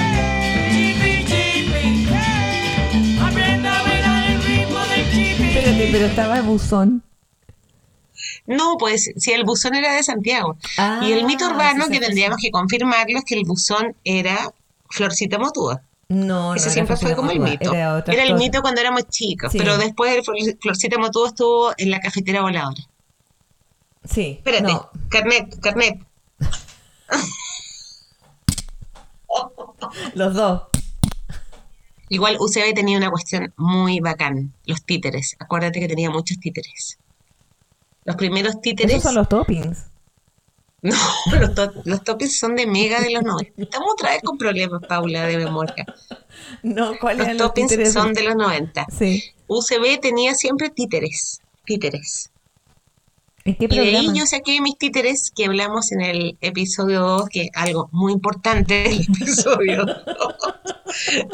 pero 5.93 6.07
estaba 6.07 6.37
el 6.37 6.41
buzón. 6.41 7.03
No, 8.47 8.77
pues 8.79 9.11
si 9.15 9.31
el 9.31 9.43
buzón 9.43 9.75
era 9.75 9.93
de 9.93 10.01
Santiago. 10.01 10.57
y 11.03 11.11
el 11.11 11.23
mito 11.23 11.45
ah, 11.45 11.51
urbano 11.51 11.87
que 11.87 11.99
tendríamos 11.99 12.39
que 12.41 12.49
confirmarlo 12.49 13.19
es 13.19 13.25
que 13.25 13.35
el 13.35 13.43
buzón 13.45 13.95
era 14.03 14.51
Florcita 14.89 15.37
Motúa. 15.37 15.83
No, 16.09 16.55
Ese 16.55 16.71
siempre 16.71 16.97
fue 16.97 17.15
como 17.15 17.29
el 17.29 17.39
mito. 17.39 17.71
Era, 17.71 18.03
el 18.07 18.33
mito 18.35 18.63
cuando 18.63 18.81
éramos 18.81 19.07
chicos, 19.09 19.53
pero 19.55 19.77
después 19.77 20.17
el 20.17 20.23
Florcita 20.59 20.97
Motúa 20.97 21.27
estuvo 21.27 21.73
en 21.77 21.91
la 21.91 21.99
cafetera 21.99 22.41
voladora. 22.41 22.81
Sí. 24.03 24.41
Espérate, 24.43 24.73
carnet, 25.09 25.59
carnet. 25.59 25.99
Los 30.15 30.33
dos. 30.33 30.72
Igual 32.09 32.37
UCB 32.39 32.73
tenía 32.75 32.97
una 32.97 33.09
cuestión 33.09 33.53
muy 33.57 33.99
bacán, 33.99 34.53
los 34.65 34.83
títeres. 34.83 35.35
Acuérdate 35.39 35.79
que 35.79 35.87
tenía 35.87 36.09
muchos 36.09 36.39
títeres. 36.39 36.99
Los 38.05 38.15
primeros 38.15 38.59
títeres... 38.61 38.97
Esos 38.97 39.03
son 39.03 39.15
los 39.15 39.29
toppings. 39.29 39.85
No, 40.81 40.95
los, 41.85 42.03
toppings 42.03 42.37
son 42.37 42.57
de 42.57 42.67
mega 42.67 42.99
de 42.99 43.11
los 43.11 43.23
90. 43.23 43.61
Estamos 43.61 43.93
otra 43.93 44.11
vez 44.11 44.21
con 44.21 44.37
problemas, 44.37 44.81
Paula, 44.85 45.25
de 45.25 45.37
memoria. 45.37 45.85
No, 46.61 46.99
¿cuáles 46.99 47.29
los 47.29 47.37
toppings 47.37 47.93
son 47.93 48.13
de 48.13 48.23
los 48.23 48.35
90. 48.35 48.87
Sí. 48.91 49.23
UCB 49.47 50.01
tenía 50.01 50.35
siempre 50.35 50.69
títeres. 50.69 51.41
Títeres. 51.63 52.32
¿En 53.45 53.55
qué 53.55 53.65
y 53.69 53.75
de 53.75 53.97
ahí 53.97 54.07
yo 54.13 54.25
saqué 54.25 54.61
mis 54.61 54.77
títeres 54.77 55.31
que 55.35 55.45
hablamos 55.45 55.91
en 55.91 56.01
el 56.01 56.37
episodio 56.39 57.01
2, 57.01 57.29
que 57.29 57.41
es 57.43 57.49
algo 57.53 57.89
muy 57.91 58.13
importante 58.13 58.83
del 58.83 59.01
episodio 59.15 59.85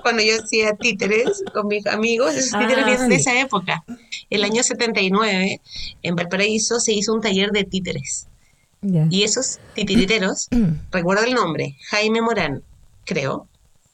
Cuando 0.01 0.23
yo 0.23 0.41
hacía 0.41 0.73
títeres 0.75 1.43
con 1.53 1.67
mis 1.67 1.85
amigos, 1.85 2.33
esos 2.33 2.59
títeres 2.59 2.83
ah, 2.83 2.87
vienen 2.87 3.09
de 3.09 3.15
esa 3.15 3.39
época. 3.39 3.83
El 4.31 4.43
año 4.43 4.63
79, 4.63 5.61
en 6.01 6.15
Valparaíso, 6.15 6.79
se 6.79 6.93
hizo 6.93 7.13
un 7.13 7.21
taller 7.21 7.51
de 7.51 7.63
títeres. 7.63 8.27
Y 8.81 9.23
esos 9.23 9.59
titiriteros, 9.75 10.47
recuerdo 10.91 11.25
el 11.25 11.33
nombre, 11.33 11.77
Jaime 11.89 12.21
Morán, 12.21 12.63
creo. 13.05 13.47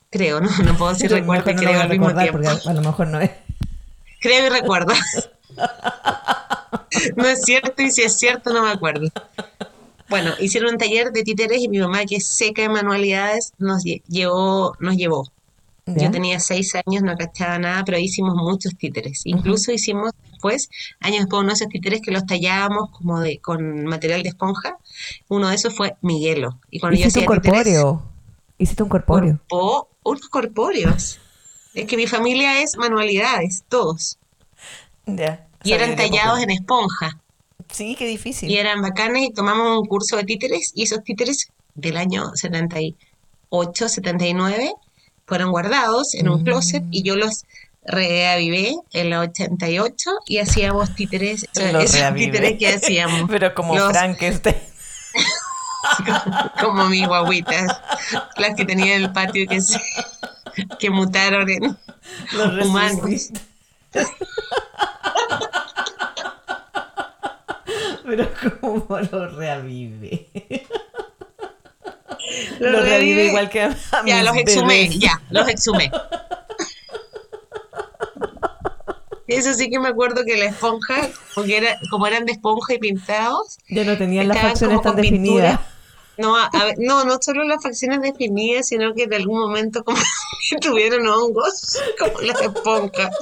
Creo, 0.10 0.40
no, 0.40 0.50
no 0.64 0.78
puedo 0.78 0.94
decir 0.94 1.12
recuerdo 1.12 1.54
creo 1.54 1.82
al 1.82 1.90
mismo 1.90 2.16
tiempo. 2.16 2.40
A 2.66 2.74
lo 2.74 2.82
mejor 2.82 3.08
no 3.08 3.20
es. 3.20 3.32
Creo 4.22 4.48
y 4.48 4.50
recuerdo. 4.50 4.94
no 7.16 7.26
es 7.26 7.42
cierto 7.42 7.82
y 7.82 7.92
si 7.92 8.02
es 8.02 8.18
cierto 8.18 8.54
no 8.54 8.64
me 8.64 8.72
acuerdo. 8.72 9.10
Bueno, 10.10 10.32
hicieron 10.40 10.74
un 10.74 10.78
taller 10.78 11.12
de 11.12 11.24
títeres 11.24 11.62
y 11.62 11.68
mi 11.68 11.80
mamá, 11.80 12.06
que 12.06 12.18
es 12.18 12.28
seca 12.28 12.62
de 12.62 12.70
manualidades, 12.70 13.54
nos 13.58 13.84
llevó, 13.84 14.76
nos 14.80 14.96
llevó. 14.96 15.32
Yo 15.88 16.10
tenía 16.10 16.40
seis 16.40 16.74
años, 16.74 17.04
no 17.04 17.16
cachaba 17.16 17.60
nada, 17.60 17.84
pero 17.86 18.00
hicimos 18.00 18.34
muchos 18.36 18.76
títeres. 18.76 19.22
Incluso 19.26 19.72
hicimos 19.72 20.14
después, 20.32 20.70
años 21.00 21.20
después, 21.20 21.42
uno 21.42 21.50
de 21.50 21.54
esos 21.54 21.68
títeres 21.68 22.02
que 22.02 22.10
los 22.10 22.26
tallábamos 22.26 22.90
como 22.90 23.20
de 23.20 23.38
con 23.40 23.86
material 23.86 24.24
de 24.24 24.30
esponja. 24.30 24.78
Uno 25.28 25.50
de 25.50 25.56
esos 25.56 25.76
fue 25.76 25.96
Miguelo. 26.02 26.60
Y 26.72 26.80
cuando 26.80 27.00
Hiciste 27.00 27.20
yo 27.20 27.24
un 27.24 27.28
corpóreo. 27.28 28.04
Hiciste 28.58 28.82
un 28.82 28.90
corpóreo. 28.90 29.40
unos 30.04 30.28
corpóreos. 30.30 31.20
Es 31.76 31.86
que 31.86 31.98
mi 31.98 32.08
familia 32.08 32.64
es 32.64 32.78
manualidades, 32.78 33.64
todos. 33.70 34.18
Y 35.66 35.74
eran 35.74 35.96
tallados 35.96 36.40
en 36.40 36.52
esponja. 36.52 37.20
Sí, 37.72 37.96
qué 37.98 38.06
difícil. 38.06 38.50
Y 38.50 38.58
eran 38.58 38.82
bacanes 38.82 39.24
y 39.24 39.34
tomamos 39.34 39.80
un 39.80 39.86
curso 39.86 40.16
de 40.18 40.24
títeres 40.24 40.72
y 40.76 40.84
esos 40.84 41.04
títeres 41.04 41.50
del 41.74 41.98
año 41.98 42.32
78, 42.36 43.90
79 43.90 44.74
fueron 45.26 45.52
guardados 45.52 46.14
en 46.14 46.30
un 46.30 46.44
closet 46.44 46.84
y 46.92 47.04
yo 47.04 47.16
los 47.16 47.44
reavivé 47.84 48.76
en 48.94 49.10
la 49.10 49.22
88 49.22 50.12
y 50.28 50.38
hacíamos 50.38 50.96
títeres, 50.96 51.48
esos 51.54 52.14
títeres 52.16 52.60
que 52.60 52.68
hacíamos. 52.68 53.24
Pero 53.30 53.54
como 53.54 53.76
Frankenstein. 53.76 54.56
como 56.62 56.88
mis 56.90 57.08
guaguitas, 57.08 57.80
las 58.38 58.56
que 58.56 58.66
tenía 58.66 58.96
en 58.96 59.04
el 59.04 59.12
patio 59.14 59.44
y 59.44 59.48
que, 59.48 59.60
que 60.80 60.90
mutaron 60.90 61.50
en 61.50 61.78
los 62.34 62.66
humanos. 62.66 63.30
Pero 68.16 68.30
como 68.62 69.00
lo 69.00 69.28
reavive. 69.30 70.30
Lo, 72.60 72.82
revive, 72.82 73.26
igual 73.26 73.50
que 73.50 73.62
a, 73.62 73.76
Ya, 74.06 74.24
los 74.24 74.36
exhumé, 74.36 74.90
ya, 74.90 75.22
los 75.30 75.48
exhumé. 75.48 75.92
Eso 79.28 79.54
sí 79.54 79.70
que 79.70 79.80
me 79.80 79.90
acuerdo 79.90 80.24
que 80.26 80.36
la 80.36 80.46
esponja, 80.46 81.08
porque 81.36 81.58
era, 81.58 81.78
como 81.92 82.08
eran 82.08 82.26
de 82.26 82.34
esponja 82.34 82.74
y 82.74 82.80
pintados, 82.80 83.58
ya 83.70 83.84
no 83.84 83.98
tenían 83.98 84.28
las 84.28 84.40
facciones 84.40 84.82
tan 84.82 84.96
definidas. 84.96 85.60
No, 86.18 86.36
no, 86.78 87.04
no 87.06 87.18
solo 87.22 87.44
las 87.44 87.62
facciones 87.62 88.02
definidas, 88.02 88.68
sino 88.70 88.94
que 88.94 89.04
en 89.04 89.14
algún 89.14 89.40
momento 89.40 89.84
como 89.84 90.00
tuvieron 90.62 91.08
hongos, 91.08 91.80
como 92.00 92.22
las 92.22 92.42
esponjas. 92.42 93.16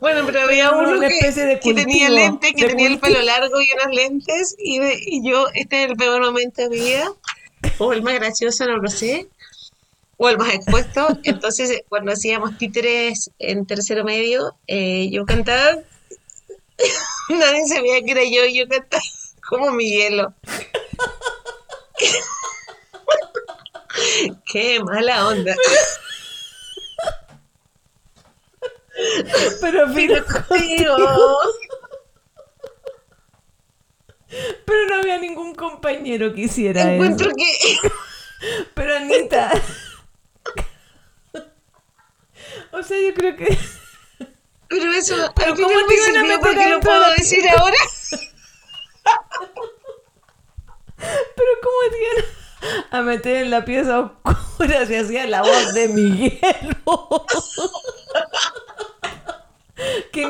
Bueno, 0.00 0.24
pero 0.26 0.42
había 0.42 0.70
uno 0.70 1.00
que, 1.00 1.58
que, 1.60 1.74
tenía 1.74 2.08
lentes, 2.08 2.52
que 2.56 2.66
tenía 2.66 2.88
el 2.88 2.98
pelo 2.98 3.20
largo 3.22 3.60
y 3.60 3.68
unas 3.74 3.94
lentes, 3.94 4.56
y, 4.58 4.80
y 4.80 5.28
yo, 5.28 5.46
este 5.54 5.84
es 5.84 5.90
el 5.90 5.96
peor 5.96 6.22
momento 6.22 6.62
de 6.62 6.68
mi 6.68 6.80
vida, 6.80 7.12
o 7.78 7.92
el 7.92 8.02
más 8.02 8.14
gracioso, 8.14 8.66
no 8.66 8.78
lo 8.78 8.88
sé, 8.88 9.28
o 10.16 10.28
el 10.28 10.38
más 10.38 10.54
expuesto. 10.54 11.18
Entonces, 11.24 11.82
cuando 11.88 12.12
hacíamos 12.12 12.56
títeres 12.58 13.30
en 13.38 13.66
tercero 13.66 14.04
medio, 14.04 14.56
eh, 14.66 15.08
yo 15.10 15.24
cantaba, 15.26 15.78
nadie 17.28 17.66
sabía 17.66 18.02
que 18.04 18.12
era 18.12 18.24
yo, 18.24 18.44
y 18.46 18.58
yo 18.58 18.68
cantaba 18.68 19.02
como 19.48 19.70
mi 19.72 19.90
hielo. 19.90 20.34
Qué 24.50 24.80
mala 24.80 25.28
onda. 25.28 25.54
Pero 29.60 29.86
mira 29.88 30.24
Pero 34.64 34.86
no 34.88 34.94
había 34.96 35.18
ningún 35.18 35.54
compañero 35.54 36.34
que 36.34 36.42
hiciera 36.42 36.94
Encuentro 36.94 37.30
que. 37.30 37.78
Pero 38.74 38.96
Anita. 38.96 39.52
O 42.72 42.82
sea, 42.82 42.98
yo 43.00 43.14
creo 43.14 43.36
que. 43.36 43.58
Pero 44.68 44.92
eso. 44.92 45.32
¿Pero 45.36 45.54
¿Cómo 45.54 45.86
te 45.86 45.94
iban 45.94 46.16
a 46.16 46.22
meter 46.22 46.40
porque 46.40 46.68
lo 46.68 46.80
puedo 46.80 47.12
decir 47.12 47.46
ahora? 47.48 47.76
Pero 50.96 51.50
¿cómo 51.62 51.76
te 51.90 51.98
iban 52.02 52.24
a 52.90 53.02
meter 53.02 53.36
en 53.36 53.50
la 53.50 53.64
pieza 53.64 54.00
oscura 54.24 54.86
si 54.86 54.94
hacía 54.94 55.26
la 55.26 55.42
voz 55.42 55.74
de 55.74 55.88
Miguel? 55.88 56.76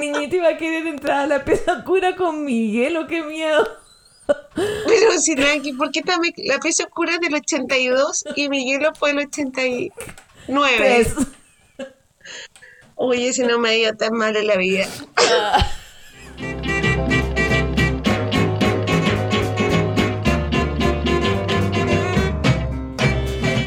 ¿Qué 0.03 0.11
niñita 0.11 0.35
iba 0.35 0.49
a 0.49 0.57
querer 0.57 0.85
entrar 0.88 1.19
a 1.21 1.27
la 1.29 1.45
pieza 1.45 1.75
oscura 1.75 2.17
con 2.17 2.45
Miguel 2.45 2.97
o 2.97 3.07
qué 3.07 3.23
miedo? 3.23 3.69
Pero 4.57 5.12
si 5.19 5.41
aquí, 5.41 5.75
¿por 5.75 5.93
qué 5.93 6.03
también 6.03 6.35
la 6.38 6.59
pieza 6.59 6.83
oscura 6.83 7.12
es 7.15 7.21
del 7.21 7.35
82 7.35 8.25
y 8.35 8.49
Miguel 8.49 8.83
fue 8.99 9.12
el 9.12 9.19
89? 9.19 9.93
Pues. 10.49 11.15
Oye, 12.97 13.33
si 13.33 13.45
no 13.45 13.61
me 13.61 13.69
ha 13.69 13.77
ido 13.77 13.95
tan 13.95 14.15
mal 14.15 14.35
en 14.35 14.49
la 14.49 14.57
vida. 14.57 14.88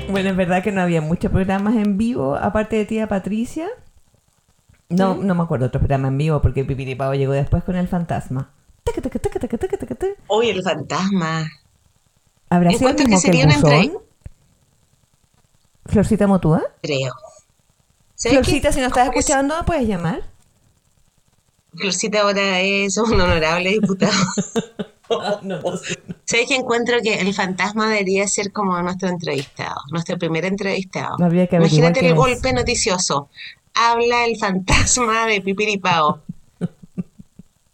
Bueno, 0.10 0.30
es 0.32 0.36
verdad 0.36 0.62
que 0.62 0.74
no 0.74 0.82
había 0.82 1.00
muchos 1.00 1.32
programas 1.32 1.76
en 1.76 1.98
vivo, 1.98 2.36
aparte 2.36 2.76
de 2.76 2.84
tía 2.84 3.08
Patricia. 3.08 3.70
No, 4.90 5.16
no 5.16 5.36
me 5.36 5.44
acuerdo 5.44 5.66
otro 5.66 5.80
programa 5.80 6.10
en 6.10 6.18
vivo 6.18 6.42
porque 6.42 6.64
Pipiripao 6.64 7.14
llegó 7.16 7.34
después 7.34 7.64
con 7.64 7.76
el 7.76 7.88
fantasma. 7.88 8.52
Hoy 10.28 10.50
el 10.50 10.62
fantasma. 10.64 11.50
¿Habrá 12.50 12.72
sido 12.72 12.90
el 12.90 12.96
mismo 12.96 13.22
que, 13.22 13.42
el 13.42 13.48
buzón? 13.48 13.98
¿Florcita 15.86 16.28
Motúa? 16.28 16.64
Creo. 16.82 17.14
Florcita, 18.16 18.72
si 18.72 18.80
nos 18.80 18.90
estás 18.90 19.08
escuchando, 19.08 19.56
puedes 19.66 19.88
llamar. 19.88 20.24
Florcita 21.74 22.22
ahora 22.22 22.60
es 22.62 22.96
un 22.98 23.20
honorable 23.20 23.72
diputado. 23.72 24.14
¿Sabes 26.26 26.48
que 26.48 26.56
encuentro 26.56 26.98
que 27.04 27.20
el 27.20 27.34
fantasma 27.34 27.90
debería 27.90 28.28
ser 28.28 28.52
como 28.52 28.82
nuestro 28.82 29.10
entrevistado, 29.10 29.76
nuestro 29.92 30.18
primer 30.18 30.46
entrevistado? 30.46 31.18
Imagínate 31.20 32.08
el 32.08 32.16
golpe 32.16 32.54
noticioso 32.54 33.30
habla 33.76 34.26
el 34.26 34.38
fantasma 34.38 35.28
de 35.28 35.42
Pipiripao. 35.42 36.22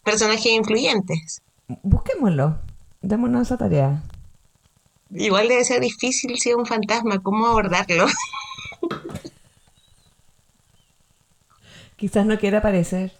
Personajes 0.04 0.46
influyentes. 0.46 1.40
Busquémoslo. 1.82 2.58
Démonos 3.00 3.46
esa 3.46 3.56
tarea. 3.56 4.02
Igual 5.10 5.48
debe 5.48 5.64
ser 5.64 5.80
difícil 5.80 6.38
si 6.38 6.50
es 6.50 6.56
un 6.56 6.66
fantasma. 6.66 7.22
¿Cómo 7.22 7.46
abordarlo? 7.46 8.06
Quizás 11.96 12.26
no 12.26 12.38
quiera 12.38 12.58
aparecer. 12.58 13.12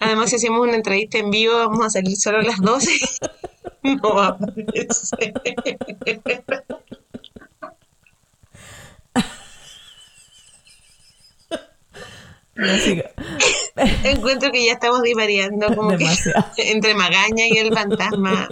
Además, 0.00 0.30
si 0.30 0.36
hacemos 0.36 0.60
una 0.60 0.74
entrevista 0.74 1.18
en 1.18 1.30
vivo, 1.30 1.56
vamos 1.56 1.86
a 1.86 1.90
salir 1.90 2.16
solo 2.16 2.38
a 2.38 2.42
las 2.42 2.60
12. 2.60 2.90
no 3.82 4.14
va 4.14 4.26
a 4.26 4.28
aparecer. 4.30 5.34
Encuentro 14.04 14.50
que 14.50 14.66
ya 14.66 14.72
estamos 14.72 15.02
divariando 15.02 15.74
como 15.74 15.92
entre 16.56 16.94
Magaña 16.94 17.46
y 17.48 17.58
el 17.58 17.72
fantasma. 17.72 18.48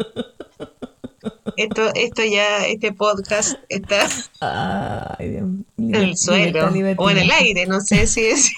Esto, 1.57 1.91
esto 1.95 2.23
ya, 2.23 2.67
este 2.67 2.93
podcast 2.93 3.59
está 3.69 4.07
en 5.19 5.67
el 5.77 6.17
suelo 6.17 6.71
o 6.97 7.11
en 7.11 7.19
el 7.19 7.31
aire, 7.31 7.67
no 7.67 7.81
sé 7.81 8.07
si 8.07 8.27
es. 8.27 8.53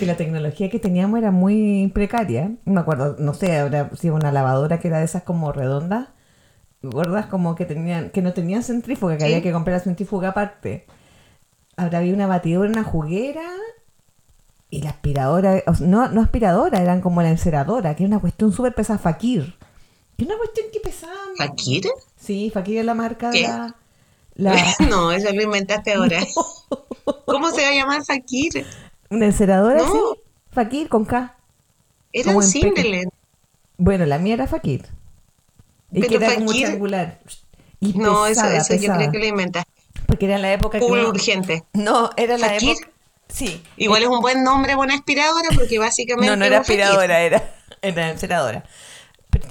Que 0.00 0.06
la 0.06 0.16
tecnología 0.16 0.70
que 0.70 0.78
teníamos 0.78 1.18
era 1.18 1.30
muy 1.30 1.90
precaria. 1.94 2.52
Me 2.64 2.80
acuerdo, 2.80 3.16
no 3.18 3.34
sé, 3.34 3.58
ahora 3.58 3.90
si 3.94 4.08
una 4.08 4.32
lavadora 4.32 4.80
que 4.80 4.88
era 4.88 4.98
de 4.98 5.04
esas 5.04 5.24
como 5.24 5.52
redondas, 5.52 6.08
gordas 6.80 7.26
como 7.26 7.54
que 7.54 7.66
tenían, 7.66 8.08
que 8.08 8.22
no 8.22 8.32
tenían 8.32 8.62
centrífuga, 8.62 9.18
que 9.18 9.24
había 9.24 9.42
que 9.42 9.52
comprar 9.52 9.76
la 9.76 9.84
centrífuga 9.84 10.30
aparte. 10.30 10.86
Ahora 11.76 11.98
había 11.98 12.14
una 12.14 12.26
batidora, 12.26 12.70
una 12.70 12.82
juguera 12.82 13.42
y 14.70 14.80
la 14.80 14.90
aspiradora, 14.90 15.62
no, 15.80 16.08
no 16.08 16.22
aspiradora, 16.22 16.80
eran 16.80 17.02
como 17.02 17.20
la 17.20 17.28
enceradora, 17.28 17.94
que 17.94 18.04
era 18.04 18.08
una 18.08 18.20
cuestión 18.20 18.52
súper 18.52 18.74
pesada, 18.74 18.98
Fakir. 18.98 19.54
Que 20.16 20.24
una 20.24 20.38
cuestión 20.38 20.68
que 20.72 20.80
pesaba. 20.80 21.12
¿Fakir? 21.36 21.84
Sí, 22.16 22.50
Fakir 22.50 22.78
es 22.78 22.86
la 22.86 22.94
marca 22.94 23.30
de 23.30 23.42
la, 24.36 24.64
no, 24.88 25.12
eso 25.12 25.30
lo 25.30 25.42
inventaste 25.42 25.92
ahora. 25.92 26.20
¿Cómo 27.26 27.50
se 27.50 27.60
va 27.60 27.68
a 27.68 27.74
llamar 27.74 28.02
Fakir? 28.02 28.64
¿Una 29.10 29.26
enceradora? 29.26 29.80
Sí. 29.80 29.98
Fakir 30.52 30.88
con 30.88 31.04
K. 31.04 31.36
Era 32.12 32.34
un 32.34 32.42
Sindelen. 32.42 33.10
Bueno, 33.76 34.06
la 34.06 34.18
mía 34.18 34.34
era 34.34 34.46
Fakir. 34.46 34.86
Y 35.92 36.02
que 36.02 36.16
era 36.16 36.34
como 36.34 36.50
triangular. 36.50 37.18
Y 37.80 37.94
no, 37.94 38.26
eso, 38.26 38.46
eso 38.46 38.74
yo 38.74 38.94
creo 38.94 39.10
que 39.10 39.18
lo 39.18 39.26
inventaste. 39.26 39.70
Porque 40.06 40.26
era 40.26 40.38
la 40.38 40.52
época 40.52 40.78
que. 40.78 40.84
urgente. 40.84 41.64
No, 41.72 42.10
era 42.16 42.36
la 42.38 42.56
época. 42.56 42.88
Sí. 43.28 43.62
Igual 43.76 44.02
es 44.02 44.08
un 44.08 44.20
buen 44.20 44.42
nombre, 44.42 44.74
buena 44.74 44.94
aspiradora, 44.94 45.48
porque 45.54 45.78
básicamente. 45.78 46.30
No, 46.30 46.36
no 46.36 46.44
era 46.44 46.58
aspiradora, 46.60 47.20
era. 47.20 47.54
en 47.82 47.96
la 47.96 48.10
enceradora. 48.10 48.64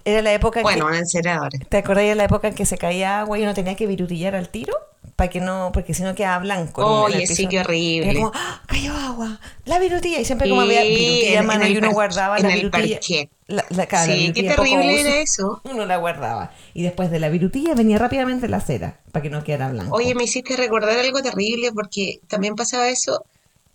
Era 0.04 0.22
la 0.22 0.34
época 0.34 0.62
Bueno, 0.62 0.88
una 0.88 1.00
enceradora. 1.00 1.58
¿Te 1.70 1.78
acordás 1.78 2.04
de 2.04 2.16
la 2.16 2.26
época 2.26 2.50
en 2.50 2.56
que 2.56 2.66
se 2.66 2.78
caía 2.78 3.22
agua 3.22 3.40
y 3.40 3.44
uno 3.44 3.54
tenía 3.54 3.76
que 3.76 3.88
virutillar 3.88 4.36
al 4.36 4.50
tiro? 4.50 4.74
Para 5.20 5.30
que 5.30 5.42
no, 5.42 5.72
porque 5.74 5.94
si 5.94 6.02
no 6.02 6.16
quedaba 6.16 6.40
blanco. 6.40 6.82
Oye, 7.04 7.28
sí, 7.28 7.46
qué 7.48 7.60
horrible. 7.60 8.10
Era 8.10 8.20
como, 8.22 8.32
¡Ah, 8.34 8.62
cayó 8.66 8.94
agua, 8.94 9.38
la 9.66 9.78
virutilla. 9.78 10.22
Y 10.22 10.24
siempre 10.24 10.48
como 10.48 10.62
había 10.62 10.82
virutilla 10.82 11.44
mano 11.44 11.68
y 11.68 11.78
uno 11.78 11.92
guardaba 11.92 12.38
en 12.38 12.44
la 12.44 12.54
el 12.54 12.70
virutilla. 12.70 13.28
La, 13.48 13.66
la, 13.68 13.86
cara, 13.86 14.06
sí, 14.06 14.32
qué 14.32 14.44
terrible 14.44 15.02
era 15.02 15.20
eso. 15.20 15.60
Uno 15.66 15.86
la 15.86 15.98
guardaba. 15.98 16.54
Y 16.74 16.84
después 16.84 17.12
de 17.12 17.20
la 17.20 17.28
virutilla 17.28 17.76
venía 17.76 17.98
rápidamente 17.98 18.48
la 18.48 18.62
cera, 18.62 19.02
para 19.12 19.22
que 19.22 19.30
no 19.30 19.44
quedara 19.44 19.68
blanco. 19.68 19.94
Oye, 19.94 20.16
me 20.16 20.24
hiciste 20.24 20.56
recordar 20.56 20.98
algo 20.98 21.22
terrible 21.22 21.74
porque 21.74 22.22
también 22.30 22.56
pasaba 22.56 22.88
eso 22.88 23.26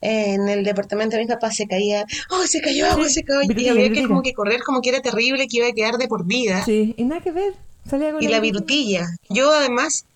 en 0.00 0.48
el 0.48 0.64
departamento 0.64 1.16
de 1.16 1.24
mis 1.24 1.30
papás 1.34 1.56
se 1.56 1.66
caía, 1.66 2.06
oh, 2.30 2.46
se 2.46 2.62
cayó 2.62 2.90
agua, 2.90 3.10
se 3.10 3.22
cayó, 3.22 3.42
y 3.42 3.68
había 3.68 3.92
que 3.92 4.06
como 4.08 4.22
que 4.22 4.32
correr 4.32 4.62
como 4.62 4.80
que 4.80 4.88
era 4.88 5.02
terrible, 5.02 5.46
que 5.46 5.58
iba 5.58 5.66
a 5.66 5.72
quedar 5.72 5.98
de 5.98 6.08
por 6.08 6.24
vida. 6.24 6.64
Sí, 6.64 6.94
y 6.96 7.04
nada 7.04 7.20
que 7.20 7.32
ver, 7.32 7.52
salía 7.86 8.12
con 8.12 8.22
Y 8.22 8.28
la 8.28 8.40
virutilla. 8.40 9.06
Yo 9.28 9.52
además, 9.52 10.06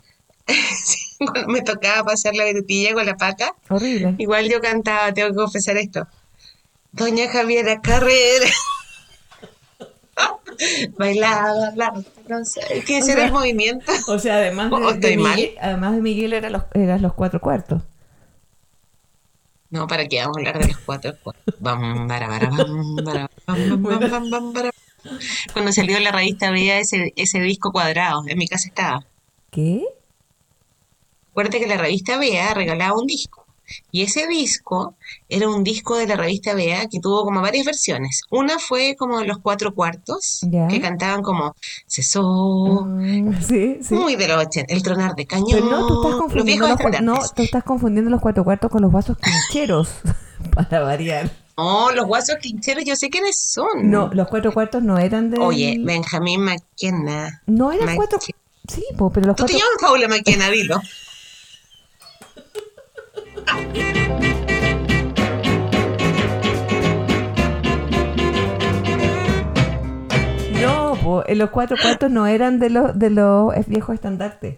cuando 1.19 1.49
me 1.49 1.63
tocaba 1.63 2.05
pasar 2.05 2.35
la 2.35 2.45
virutilla 2.45 2.95
con 2.95 3.07
la 3.07 3.17
pata, 3.17 3.55
horrible. 3.69 4.15
Igual 4.19 4.49
yo 4.49 4.61
cantaba, 4.61 5.13
tengo 5.13 5.29
que 5.31 5.37
confesar 5.37 5.77
esto. 5.77 6.07
Doña 6.93 7.29
Javiera 7.29 7.81
Carrera. 7.81 8.47
bailaba, 10.97 11.71
bailaba, 11.71 12.03
no 12.29 12.45
sé, 12.45 12.61
ese 12.71 13.13
era 13.13 13.27
el 13.27 13.33
movimiento. 13.33 13.93
O 14.09 14.19
sea, 14.19 14.37
además 14.37 14.71
de, 15.01 15.17
Miguel, 15.17 15.55
además 15.61 15.95
de 15.95 16.01
Miguel 16.01 16.33
eran 16.33 16.53
los, 16.53 16.63
eran 16.75 17.03
los 17.03 17.15
cuatro 17.15 17.41
cuartos. 17.41 17.83
No, 19.71 19.87
¿para 19.87 20.09
qué 20.09 20.21
vamos 20.21 20.39
a 20.39 20.41
hablar 20.41 20.59
de 20.61 20.69
los 20.69 20.79
cuatro? 20.79 21.15
Cuando 25.53 25.73
salió 25.73 26.01
la 26.01 26.11
revista 26.11 26.51
veía 26.51 26.79
ese, 26.79 27.13
ese 27.17 27.39
disco 27.41 27.71
cuadrado, 27.71 28.23
en 28.27 28.39
mi 28.39 28.49
casa 28.49 28.67
estaba. 28.67 29.05
¿Qué? 29.51 29.85
Acuérdate 31.39 31.61
que 31.61 31.69
la 31.69 31.77
revista 31.77 32.19
Bea 32.19 32.53
regalaba 32.53 32.99
un 32.99 33.07
disco. 33.07 33.47
Y 33.93 34.03
ese 34.03 34.27
disco 34.27 34.97
era 35.29 35.49
un 35.49 35.63
disco 35.63 35.97
de 35.97 36.09
la 36.09 36.17
revista 36.17 36.53
Bea 36.53 36.89
que 36.89 36.99
tuvo 36.99 37.23
como 37.25 37.41
varias 37.41 37.65
versiones. 37.65 38.23
Una 38.31 38.59
fue 38.59 38.97
como 38.99 39.23
los 39.23 39.39
cuatro 39.39 39.73
cuartos, 39.73 40.41
que 40.69 40.81
cantaban 40.81 41.23
como 41.23 41.55
Cesó. 41.87 42.85
Mm, 42.89 43.41
sí, 43.41 43.79
sí. 43.83 43.95
Muy 43.95 44.17
de 44.17 44.27
los 44.27 44.47
El 44.67 44.83
tronar 44.83 45.15
de 45.15 45.27
cañón. 45.27 45.71
no, 45.71 45.87
tú 45.87 46.03
estás 46.03 46.21
confundiendo 46.21 46.67
los, 46.67 47.03
no, 47.03 47.19
tú 47.37 47.43
estás 47.45 47.63
confundiendo 47.63 48.11
los 48.11 48.21
cuatro 48.21 48.43
cuartos 48.43 48.69
con 48.73 48.83
los 48.83 48.91
vasos 48.91 49.17
quincheros, 49.19 49.91
para 50.57 50.81
variar. 50.81 51.31
No, 51.57 51.93
los 51.93 52.09
vasos 52.09 52.35
quincheros 52.43 52.83
yo 52.85 52.97
sé 52.97 53.11
quiénes 53.11 53.39
son. 53.39 53.89
No, 53.89 54.11
los 54.13 54.27
cuatro 54.27 54.53
cuartos 54.53 54.83
no 54.83 54.99
eran 54.99 55.31
de. 55.31 55.39
Oye, 55.39 55.77
Benjamín 55.79 56.41
McKenna. 56.41 57.43
No 57.47 57.71
eran 57.71 57.95
cuatro. 57.95 58.19
Sí, 58.21 58.85
pero 58.97 59.27
los 59.27 59.37
¿Tú 59.37 59.45
cuatro. 59.45 59.47
te 59.47 59.53
llamas 59.53 59.79
Paula 59.81 60.09
McKenna, 60.09 60.51
dilo. 60.51 60.83
No, 70.61 71.25
los 71.27 71.51
cuatro 71.51 71.77
cuartos 71.81 72.11
no 72.11 72.27
eran 72.27 72.59
de 72.59 72.71
los 72.71 72.99
de 72.99 73.11
los 73.11 73.55
viejos 73.67 73.95
estandartes. 73.95 74.57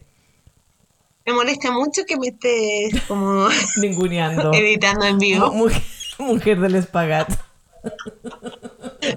Me 1.26 1.34
molesta 1.34 1.70
mucho 1.70 2.02
que 2.06 2.16
me 2.16 2.28
estés 2.28 3.02
como 3.06 3.48
ninguneando, 3.80 4.52
editando 4.52 5.04
en 5.06 5.18
vivo. 5.18 5.52
Mujer, 5.52 5.82
mujer 6.18 6.60
del 6.60 6.74
espagat. 6.74 7.30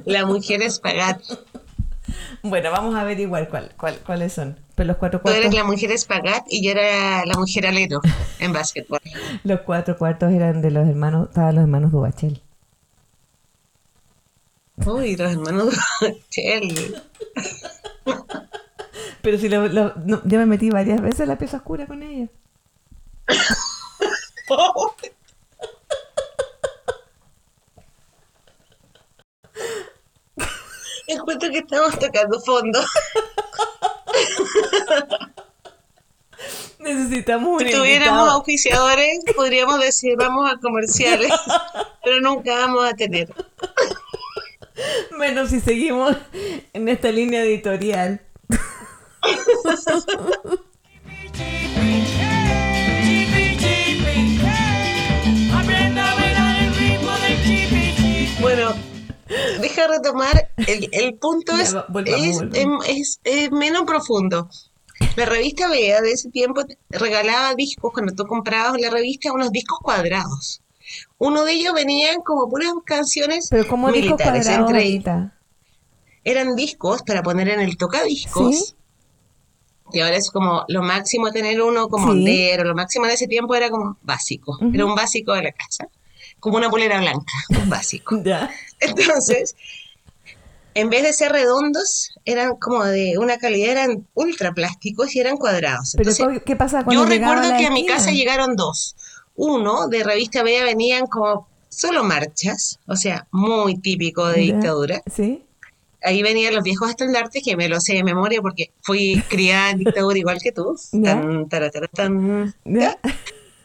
La 0.05 0.25
mujer 0.25 0.61
espagat. 0.61 1.21
Bueno, 2.41 2.71
vamos 2.71 2.95
a 2.95 3.01
averiguar 3.01 3.49
cuál, 3.49 3.71
cuál, 3.77 3.97
cuáles 4.05 4.33
son. 4.33 4.62
Pero 4.75 4.87
los 4.87 4.97
cuatro 4.97 5.21
cuartos. 5.21 5.41
Tú 5.41 5.47
eres 5.47 5.55
la 5.55 5.63
mujer 5.63 5.91
espagat 5.91 6.45
y 6.49 6.65
yo 6.65 6.71
era 6.71 7.25
la 7.25 7.35
mujer 7.35 7.67
alero 7.67 8.01
en 8.39 8.53
básquetbol. 8.53 8.99
los 9.43 9.61
cuatro 9.61 9.97
cuartos 9.97 10.31
eran 10.33 10.61
de 10.61 10.71
los 10.71 10.87
hermanos, 10.87 11.29
estaban 11.29 11.55
los 11.55 11.63
hermanos 11.63 11.91
Dubachel. 11.91 12.41
Uy, 14.85 15.15
los 15.15 15.31
hermanos 15.31 15.75
Dubachel. 15.99 17.01
Pero 19.21 19.37
si 19.37 19.47
lo, 19.47 19.67
yo 19.67 20.37
me 20.39 20.45
metí 20.45 20.69
varias 20.69 21.01
veces 21.01 21.21
en 21.21 21.29
la 21.29 21.37
pieza 21.37 21.57
oscura 21.57 21.87
con 21.87 22.03
ella. 22.03 22.27
Encuentro 31.13 31.49
que 31.49 31.59
estamos 31.59 31.97
tocando 31.99 32.39
fondo. 32.41 32.79
Necesitamos 36.79 37.63
Si 37.63 37.71
tuviéramos 37.71 38.29
auspiciadores, 38.29 39.19
podríamos 39.35 39.79
decir 39.79 40.17
vamos 40.17 40.51
a 40.51 40.57
comerciales, 40.57 41.31
pero 42.03 42.19
nunca 42.19 42.53
vamos 42.55 42.85
a 42.85 42.93
tener. 42.93 43.33
Menos 45.17 45.49
si 45.49 45.61
seguimos 45.61 46.17
en 46.73 46.89
esta 46.89 47.11
línea 47.11 47.43
editorial. 47.43 48.21
retomar, 59.87 60.51
el, 60.67 60.89
el 60.91 61.15
punto 61.15 61.55
es, 61.57 61.75
es, 62.87 63.19
es, 63.23 63.51
menos 63.51 63.83
profundo. 63.83 64.49
La 65.15 65.25
revista 65.25 65.69
Bea 65.69 66.01
de 66.01 66.11
ese 66.11 66.29
tiempo 66.29 66.61
regalaba 66.89 67.55
discos, 67.55 67.91
cuando 67.93 68.13
tú 68.13 68.25
comprabas 68.25 68.79
la 68.79 68.89
revista, 68.89 69.31
unos 69.33 69.51
discos 69.51 69.79
cuadrados. 69.81 70.61
Uno 71.17 71.43
de 71.43 71.53
ellos 71.53 71.73
venían 71.73 72.21
como 72.21 72.49
puras 72.49 72.71
canciones 72.85 73.47
Pero 73.49 73.67
como 73.67 73.89
militares. 73.89 74.47
Entre, 74.47 75.01
eran 76.23 76.55
discos 76.55 77.01
para 77.03 77.23
poner 77.23 77.49
en 77.49 77.61
el 77.61 77.77
tocadiscos. 77.77 78.75
Y 79.91 79.99
ahora 79.99 80.15
es 80.15 80.31
como 80.31 80.65
lo 80.67 80.81
máximo 80.81 81.31
tener 81.31 81.61
uno 81.61 81.87
como 81.87 82.13
¿Sí? 82.13 82.51
lo 82.57 82.73
máximo 82.73 83.05
en 83.05 83.11
ese 83.11 83.27
tiempo 83.27 83.55
era 83.55 83.69
como 83.69 83.97
básico. 84.01 84.57
Era 84.73 84.85
un 84.85 84.95
básico 84.95 85.33
de 85.33 85.43
la 85.43 85.51
casa 85.51 85.87
como 86.43 86.57
una 86.57 86.69
polera 86.69 86.99
blanca, 86.99 87.33
un 87.49 87.69
básico. 87.69 88.21
Entonces, 88.81 89.55
en 90.73 90.89
vez 90.89 91.03
de 91.03 91.13
ser 91.13 91.31
redondos, 91.31 92.11
eran 92.25 92.57
como 92.57 92.83
de 92.83 93.17
una 93.17 93.37
calidad, 93.37 93.71
eran 93.71 94.05
ultra 94.13 94.53
plásticos 94.53 95.15
y 95.15 95.21
eran 95.21 95.37
cuadrados. 95.37 95.95
Pero 95.95 96.11
¿qué 96.45 96.55
pasa 96.57 96.83
cuando 96.83 97.03
Yo 97.03 97.09
recuerdo 97.09 97.57
que 97.57 97.65
a 97.65 97.71
mi 97.71 97.85
casa 97.85 98.11
llegaron 98.11 98.57
dos. 98.57 98.97
Uno, 99.35 99.87
de 99.87 100.03
revista 100.03 100.43
Bella 100.43 100.65
venían 100.65 101.07
como 101.07 101.47
solo 101.69 102.03
marchas, 102.03 102.77
o 102.87 102.97
sea, 102.97 103.25
muy 103.31 103.77
típico 103.77 104.27
de 104.27 104.41
dictadura. 104.41 105.01
Sí. 105.11 105.45
Ahí 106.03 106.21
venían 106.21 106.53
los 106.53 106.63
viejos 106.63 106.89
estandartes 106.89 107.41
que 107.41 107.55
me 107.55 107.69
lo 107.69 107.79
sé 107.79 107.93
de 107.93 108.03
memoria 108.03 108.41
porque 108.41 108.71
fui 108.81 109.23
criada 109.29 109.69
en 109.69 109.77
dictadura 109.77 110.17
igual 110.17 110.39
que 110.43 110.51
tú. 110.51 110.75
Tan, 111.01 111.47
tan, 111.47 112.53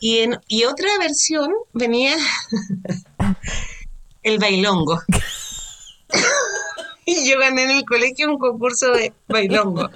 y, 0.01 0.19
en, 0.19 0.39
y 0.49 0.65
otra 0.65 0.89
versión 0.99 1.53
venía 1.73 2.17
el 4.23 4.39
bailongo. 4.39 5.01
y 7.05 7.29
yo 7.29 7.39
gané 7.39 7.65
en 7.65 7.71
el 7.71 7.85
colegio 7.85 8.31
un 8.31 8.39
concurso 8.39 8.93
de 8.93 9.13
bailongo. 9.29 9.91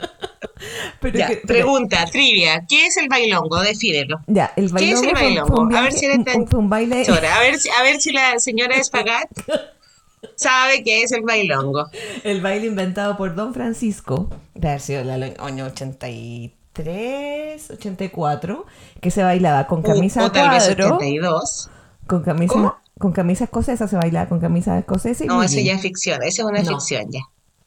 ya, 1.13 1.31
pregunta, 1.47 2.05
trivia, 2.07 2.65
¿qué 2.69 2.87
es 2.87 2.97
el 2.97 3.09
bailongo? 3.09 3.61
Defínelo. 3.61 4.21
Ya, 4.27 4.53
el 4.57 4.69
bailongo 4.69 4.79
¿Qué 4.79 4.93
es 4.93 5.03
el 5.03 5.15
bailongo? 5.15 5.77
a 5.77 5.83
ver 5.83 5.93
si 5.93 6.07
un, 6.07 6.49
un, 6.55 6.71
baile... 6.71 7.05
a 7.07 7.13
ver, 7.13 7.27
a 7.27 7.83
ver 7.83 8.01
si 8.01 8.13
la 8.13 8.39
señora 8.39 8.77
Espagat 8.77 9.29
sabe 10.37 10.83
qué 10.83 11.03
es 11.03 11.13
el 11.13 11.23
bailongo. 11.23 11.91
El 12.25 12.41
baile 12.41 12.67
inventado 12.67 13.17
por 13.17 13.35
Don 13.35 13.55
Francisco, 13.55 14.31
de 14.55 14.69
haber 14.69 14.81
sido 14.81 15.01
el 15.01 15.37
año 15.39 15.67
83 15.67 16.51
83, 16.75 17.70
84, 17.70 18.66
que 19.01 19.11
se 19.11 19.23
bailaba 19.23 19.66
con 19.66 19.83
camisa 19.83 20.25
o, 20.25 20.33
tal 20.33 20.51
vez 20.51 20.68
82. 20.68 21.70
Con 22.07 22.23
camisa, 22.23 22.79
con 22.99 23.12
camisa 23.12 23.45
escocesa 23.45 23.87
se 23.89 23.97
bailaba 23.97 24.29
con 24.29 24.41
camisa 24.41 24.79
escocesa 24.79 25.25
y 25.25 25.27
No, 25.27 25.43
eso 25.43 25.61
ya 25.61 25.75
es 25.75 25.83
ficción, 25.83 26.23
eso 26.23 26.43
es 26.43 26.49
una 26.49 26.64
ficción 26.64 27.11
ya. 27.11 27.20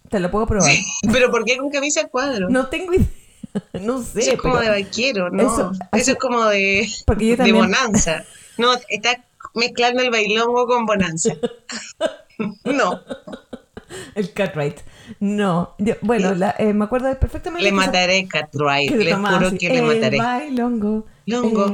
Te 0.10 0.20
lo 0.20 0.32
puedo 0.32 0.48
probar. 0.48 0.72
pero 1.12 1.30
¿por 1.30 1.46
qué 1.46 1.58
con 1.58 1.70
camisa 1.70 2.08
cuadro? 2.08 2.50
No 2.50 2.68
tengo 2.68 2.94
idea. 2.94 3.08
No 3.80 4.04
sé. 4.04 4.20
Eso 4.20 4.32
es 4.34 4.42
como 4.42 4.58
de 4.58 4.68
vaquero, 4.68 5.30
¿no? 5.30 5.44
Eso, 5.44 5.72
eso 5.94 6.12
es 6.12 6.18
como 6.18 6.44
de, 6.48 6.90
de 7.08 7.52
bonanza. 7.54 8.26
No, 8.58 8.74
está 8.90 9.24
mezclando 9.54 10.02
el 10.02 10.12
bailongo 10.12 10.68
con 10.68 10.86
bonanza. 10.86 11.34
no. 12.66 13.00
El 14.14 14.34
cut 14.34 14.56
No, 15.20 15.76
bueno, 16.02 16.34
eh, 16.58 16.74
me 16.74 16.86
acuerdo 16.86 17.18
perfectamente. 17.20 17.64
Le 17.64 17.72
mataré, 17.72 18.28
Catray. 18.28 18.90
Le 18.90 19.14
juro 19.14 19.52
que 19.58 19.70
le 19.70 19.82
mataré. 19.82 20.18
El 20.18 20.24
bailongo. 20.24 21.06
Longo, 21.28 21.66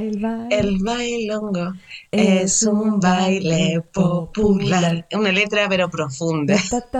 el, 0.49 0.77
bailongo 0.79 1.73
es 2.09 2.63
un 2.63 3.01
baile 3.01 3.83
popular. 3.91 5.05
Una 5.11 5.31
letra 5.33 5.67
pero 5.67 5.89
profunda. 5.89 6.55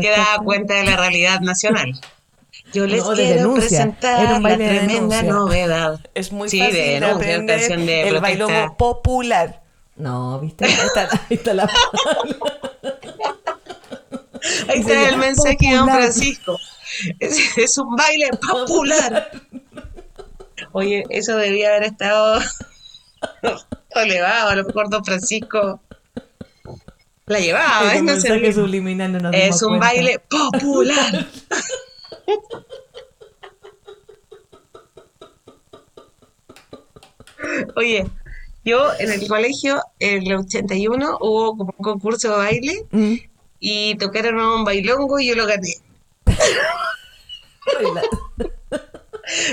que 0.00 0.10
da 0.10 0.38
cuenta 0.44 0.74
de 0.74 0.84
la 0.84 0.96
realidad 0.98 1.40
nacional. 1.40 1.98
Yo 2.74 2.86
les 2.86 3.02
quiero 3.02 3.54
presentar 3.54 4.42
la 4.42 4.56
tremenda 4.56 5.22
novedad. 5.22 6.00
Es 6.14 6.32
muy 6.32 6.50
sí, 6.50 6.58
fácil 6.58 6.74
de, 6.74 7.00
de 7.00 7.46
canción 7.46 7.86
de 7.86 8.08
el 8.08 8.20
bailongo 8.20 8.76
popular. 8.76 9.62
No, 9.96 10.40
¿viste? 10.40 10.66
Ahí 10.66 10.72
está, 10.72 11.08
ahí 11.10 11.36
está 11.36 11.54
la 11.54 11.70
Ahí 14.68 14.80
está 14.80 15.08
el 15.08 15.18
mensaje 15.18 15.56
de 15.60 15.76
Don 15.76 15.88
Francisco. 15.88 16.58
Es, 17.18 17.78
un 17.78 17.96
baile 17.96 18.30
popular. 18.30 19.30
Oye, 20.72 21.04
eso 21.10 21.36
debía 21.36 21.70
haber 21.70 21.84
estado 21.84 22.40
elevado. 23.90 24.50
A 24.50 24.56
lo 24.56 24.64
mejor 24.64 24.90
Don 24.90 25.04
Francisco 25.04 25.80
la 27.26 27.40
llevaba. 27.40 27.94
Es, 27.94 28.02
no 28.02 28.12
es 29.32 29.62
un 29.62 29.78
baile 29.78 30.20
popular. 30.28 31.26
Oye, 37.76 38.06
yo 38.64 38.92
en 38.98 39.12
el 39.12 39.28
colegio, 39.28 39.80
en 40.00 40.26
el 40.26 40.34
81, 40.34 41.18
hubo 41.20 41.56
como 41.56 41.74
un 41.76 41.84
concurso 41.84 42.30
de 42.30 42.36
baile 42.36 42.86
mm. 42.90 43.14
Y 43.60 43.96
tocaron 43.96 44.38
un 44.38 44.64
bailongo 44.64 45.18
y 45.18 45.28
yo 45.28 45.34
lo 45.34 45.46
gané. 45.46 45.74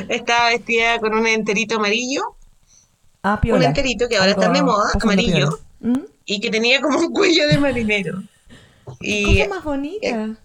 Estaba 0.09 0.49
vestida 0.49 0.99
con 0.99 1.13
un 1.13 1.25
enterito 1.25 1.77
amarillo. 1.77 2.35
Ah, 3.23 3.39
un 3.43 3.63
enterito 3.63 4.07
que 4.07 4.17
ahora 4.17 4.31
está 4.31 4.49
de 4.49 4.61
moda, 4.61 4.91
amarillo. 5.01 5.59
¿Mm? 5.79 5.99
Y 6.25 6.39
que 6.39 6.49
tenía 6.49 6.81
como 6.81 6.99
un 6.99 7.13
cuello 7.13 7.47
de 7.47 7.57
marinero. 7.57 8.21
Y 8.99 9.39
Cosa 9.39 9.49
más 9.49 9.63
bonita. 9.63 10.37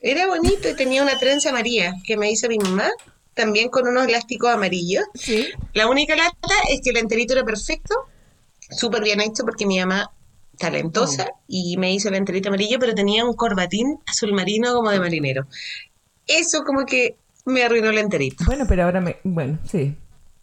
Era 0.00 0.26
bonito 0.26 0.68
y 0.68 0.74
tenía 0.76 1.02
una 1.02 1.18
trenza 1.18 1.50
amarilla 1.50 1.94
que 2.04 2.16
me 2.16 2.30
hizo 2.30 2.48
mi 2.48 2.58
mamá 2.58 2.88
también 3.34 3.68
con 3.68 3.86
unos 3.86 4.06
elásticos 4.06 4.50
amarillos. 4.50 5.04
La 5.74 5.88
única 5.88 6.16
lata 6.16 6.54
es 6.70 6.80
que 6.82 6.90
el 6.90 6.96
enterito 6.96 7.34
era 7.34 7.44
perfecto, 7.44 7.94
súper 8.70 9.02
bien 9.02 9.20
hecho 9.20 9.44
porque 9.44 9.66
mi 9.66 9.78
mamá 9.78 10.10
talentosa 10.58 11.28
oh. 11.32 11.40
y 11.46 11.76
me 11.76 11.92
hizo 11.92 12.08
el 12.08 12.16
enterito 12.16 12.48
amarillo, 12.48 12.78
pero 12.78 12.94
tenía 12.94 13.24
un 13.24 13.34
corbatín 13.34 13.98
azul 14.06 14.32
marino 14.32 14.74
como 14.74 14.90
de 14.90 15.00
marinero. 15.00 15.46
Eso 16.26 16.64
como 16.64 16.84
que 16.84 17.16
me 17.44 17.62
arruinó 17.62 17.90
el 17.90 17.98
enterito. 17.98 18.44
Bueno, 18.44 18.66
pero 18.68 18.84
ahora 18.84 19.00
me... 19.00 19.16
Bueno, 19.24 19.58
sí. 19.70 19.96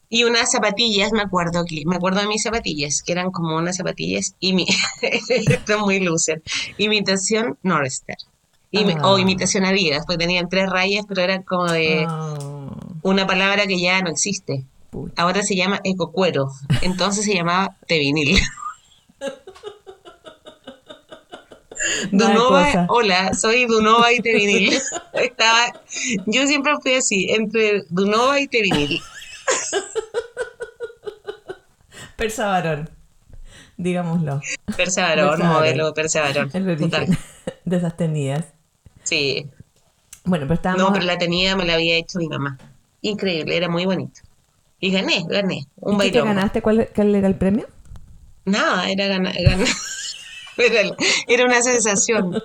Y 0.10 0.24
unas 0.24 0.52
zapatillas, 0.52 1.12
me 1.12 1.22
acuerdo 1.22 1.66
que, 1.66 1.84
me 1.86 1.96
acuerdo 1.96 2.22
de 2.22 2.28
mis 2.28 2.44
zapatillas, 2.44 3.04
que 3.04 3.12
eran 3.12 3.32
como 3.32 3.58
unas 3.58 3.78
zapatillas 3.78 4.36
y 4.40 4.54
mi, 4.54 4.66
esto 5.02 5.80
muy 5.80 6.00
loser, 6.00 6.42
imitación 6.78 7.58
Northstar. 7.64 8.18
O 9.04 9.16
ah. 9.16 9.22
imitación 9.22 9.66
Adidas, 9.66 10.06
porque 10.06 10.18
tenían 10.18 10.50
tres 10.50 10.70
rayas, 10.70 11.06
pero 11.08 11.22
eran 11.22 11.44
como 11.44 11.72
de... 11.72 12.06
Ah 12.08 12.40
una 13.06 13.28
palabra 13.28 13.68
que 13.68 13.80
ya 13.80 14.02
no 14.02 14.10
existe. 14.10 14.66
Ahora 15.16 15.44
se 15.44 15.56
llama 15.56 15.80
ecocuero. 15.84 16.50
Entonces 16.82 17.26
se 17.26 17.36
llamaba 17.36 17.78
tevinil. 17.88 18.40
Dunova, 22.18 22.86
hola, 22.90 23.34
soy 23.34 23.66
Dunova 23.66 24.12
y 24.12 24.20
Tevinil. 24.20 24.74
Estaba, 25.14 25.82
yo 26.26 26.48
siempre 26.48 26.74
fui 26.82 26.96
así, 26.96 27.28
entre 27.30 27.84
Dunova 27.90 28.40
y 28.40 28.48
Tevinil. 28.48 29.02
Persavarón, 32.16 32.90
digámoslo. 33.78 34.42
Persavarón, 34.78 35.46
modelo 35.46 35.94
Persavarón. 35.94 36.50
El 36.54 36.70
origen 36.70 37.18
de 37.66 37.78
esas 37.78 37.98
tenidas. 37.98 38.46
Sí. 39.04 39.50
Bueno, 40.24 40.46
pero 40.46 40.56
estábamos... 40.56 40.84
No, 40.84 40.94
pero 40.94 41.06
la 41.06 41.18
tenida 41.18 41.56
me 41.56 41.66
la 41.66 41.76
había 41.76 41.96
hecho 41.96 42.18
mi 42.18 42.28
mamá 42.28 42.58
increíble, 43.10 43.56
era 43.56 43.70
muy 43.70 43.86
bonito. 43.86 44.22
Y 44.80 44.92
gané, 44.92 45.24
gané, 45.28 45.66
un 45.78 46.02
¿Y 46.04 46.12
¿Qué 46.12 46.22
ganaste? 46.22 46.62
¿Cuál, 46.62 46.90
era 46.96 47.28
el 47.28 47.36
premio? 47.36 47.68
Nada, 48.46 48.90
era 48.90 49.08
ganar, 49.08 49.34
Era, 51.28 51.46
una 51.46 51.62
sensación 51.62 52.42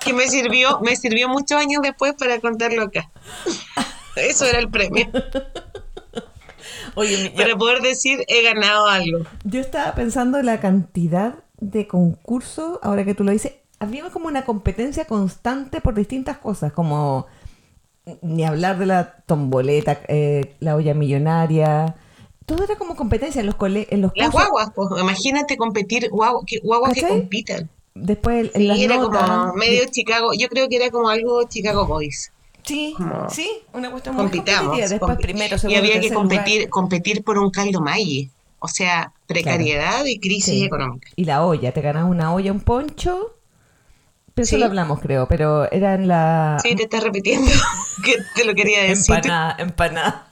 que 0.00 0.12
me 0.12 0.28
sirvió, 0.28 0.80
me 0.80 0.96
sirvió 0.96 1.28
muchos 1.28 1.58
años 1.58 1.82
después 1.82 2.14
para 2.14 2.40
contarlo 2.40 2.82
acá. 2.82 3.10
Eso 4.16 4.46
era 4.46 4.58
el 4.58 4.68
premio. 4.68 5.06
Oye, 6.94 7.32
para 7.36 7.56
poder 7.56 7.80
decir 7.80 8.24
he 8.26 8.42
ganado 8.42 8.86
algo. 8.86 9.20
Yo 9.44 9.60
estaba 9.60 9.94
pensando 9.94 10.38
en 10.38 10.46
la 10.46 10.60
cantidad 10.60 11.34
de 11.60 11.86
concursos, 11.86 12.78
ahora 12.82 13.04
que 13.04 13.14
tú 13.14 13.24
lo 13.24 13.32
dices, 13.32 13.52
había 13.78 14.08
como 14.10 14.26
una 14.26 14.44
competencia 14.44 15.04
constante 15.04 15.80
por 15.80 15.94
distintas 15.94 16.38
cosas, 16.38 16.72
como 16.72 17.26
ni 18.22 18.44
hablar 18.44 18.78
de 18.78 18.86
la 18.86 19.16
tomboleta, 19.26 20.00
eh, 20.08 20.56
la 20.60 20.76
olla 20.76 20.94
millonaria. 20.94 21.96
Todo 22.48 22.64
era 22.64 22.74
como 22.76 22.96
competencia 22.96 23.40
en 23.40 23.46
los 23.46 23.54
cole 23.54 23.86
en 23.90 24.00
los 24.00 24.10
Las 24.16 24.32
guaguas, 24.32 24.72
pues, 24.74 24.88
imagínate 25.00 25.56
competir, 25.56 26.08
guaguas 26.10 26.44
que, 26.46 26.58
guaguas 26.58 26.94
que 26.94 27.06
compitan. 27.06 27.68
Después 27.94 28.50
en 28.54 28.74
sí, 28.74 28.84
era 28.84 28.96
como 28.96 29.52
medio 29.54 29.84
Chicago, 29.90 30.30
yo 30.36 30.48
creo 30.48 30.68
que 30.68 30.76
era 30.76 30.90
como 30.90 31.08
algo 31.08 31.42
Chicago 31.44 31.86
Boys. 31.86 32.32
Sí, 32.62 32.94
sí, 33.30 33.50
una 33.72 33.90
cuestión 33.90 34.16
muy 34.16 34.24
competitiva. 34.24 34.76
Después 34.76 35.18
primero, 35.18 35.56
Y 35.68 35.74
había 35.74 36.00
que 36.00 36.12
competir, 36.12 36.68
competir 36.68 37.22
por 37.22 37.38
un 37.38 37.50
caldo 37.50 37.80
maíz. 37.80 38.30
O 38.60 38.66
sea, 38.66 39.12
precariedad 39.26 40.04
y 40.04 40.18
crisis 40.18 40.64
económica. 40.64 41.08
Y 41.16 41.26
la 41.26 41.44
olla, 41.44 41.72
te 41.72 41.80
ganas 41.80 42.10
una 42.10 42.34
olla, 42.34 42.50
un 42.50 42.60
poncho 42.60 43.38
eso 44.42 44.58
lo 44.58 44.66
hablamos, 44.66 45.00
creo, 45.00 45.26
pero 45.26 45.70
era 45.70 45.94
en 45.94 46.08
la... 46.08 46.58
Sí, 46.62 46.74
te 46.74 46.84
estás 46.84 47.02
repitiendo, 47.02 47.50
que 48.04 48.14
te 48.34 48.44
lo 48.44 48.54
quería 48.54 48.82
decir. 48.82 49.14
Empanada, 49.14 49.56
empanada. 49.58 50.27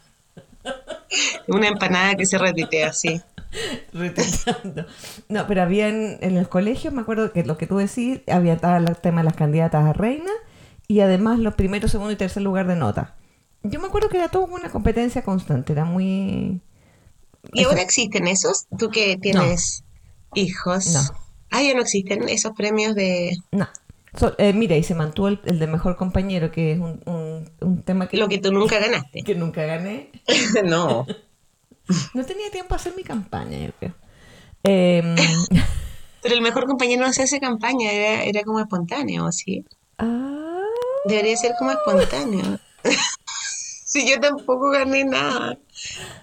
Una 1.48 1.68
empanada 1.68 2.14
que 2.14 2.26
se 2.26 2.38
repite 2.38 2.84
así. 2.84 3.20
No, 5.28 5.46
pero 5.46 5.62
había 5.62 5.88
en, 5.88 6.18
en 6.20 6.36
el 6.36 6.48
colegio, 6.48 6.92
me 6.92 7.00
acuerdo 7.00 7.32
que 7.32 7.44
lo 7.44 7.56
que 7.56 7.66
tú 7.66 7.78
decís, 7.78 8.20
había 8.30 8.54
el 8.54 8.96
tema 8.98 9.20
de 9.20 9.24
las 9.24 9.36
candidatas 9.36 9.84
a 9.84 9.92
reina 9.92 10.30
y 10.88 11.00
además 11.00 11.38
los 11.38 11.54
primeros, 11.54 11.90
segundo 11.90 12.12
y 12.12 12.16
tercer 12.16 12.42
lugar 12.42 12.66
de 12.66 12.76
nota. 12.76 13.14
Yo 13.62 13.80
me 13.80 13.86
acuerdo 13.86 14.08
que 14.08 14.18
era 14.18 14.28
todo 14.28 14.44
una 14.46 14.70
competencia 14.70 15.22
constante, 15.22 15.72
era 15.72 15.84
muy... 15.84 16.60
¿Y 17.52 17.64
ahora 17.64 17.82
existen 17.82 18.26
esos? 18.26 18.66
¿Tú 18.78 18.90
que 18.90 19.16
tienes 19.16 19.84
hijos? 20.34 20.86
No. 20.92 21.00
Ah, 21.50 21.62
ya 21.62 21.74
no 21.74 21.80
existen 21.80 22.28
esos 22.28 22.52
premios 22.52 22.94
de... 22.94 23.36
No. 23.52 23.68
Eh, 24.38 24.52
mira, 24.52 24.76
y 24.76 24.82
se 24.82 24.94
mantuvo 24.94 25.28
el, 25.28 25.40
de 25.58 25.66
mejor 25.66 25.96
compañero, 25.96 26.50
que 26.50 26.72
es 26.72 26.78
un, 26.78 27.00
un, 27.60 27.82
tema 27.82 28.08
que... 28.08 28.16
Lo 28.16 28.28
que 28.28 28.38
tú 28.38 28.52
nunca 28.52 28.78
ganaste. 28.78 29.22
Que 29.22 29.34
nunca 29.34 29.64
gané. 29.64 30.10
no. 30.64 31.06
no 32.14 32.24
tenía 32.24 32.50
tiempo 32.50 32.74
a 32.74 32.76
hacer 32.76 32.94
mi 32.96 33.02
campaña, 33.02 33.58
yo 33.58 33.72
creo. 33.78 33.94
Em, 34.62 35.16
Pero 36.22 36.34
el 36.34 36.40
mejor 36.40 36.66
compañero 36.66 37.06
no 37.06 37.12
se 37.12 37.22
hace 37.22 37.38
campaña, 37.38 37.92
era, 37.92 38.24
era 38.24 38.42
como 38.42 38.58
espontáneo, 38.58 39.30
¿sí? 39.30 39.64
Ah. 39.98 40.60
Debería 41.04 41.36
ser 41.36 41.52
como 41.58 41.70
espontáneo. 41.70 42.58
si 43.84 44.08
yo 44.08 44.18
tampoco 44.20 44.70
gané 44.70 45.04
nada. 45.04 45.58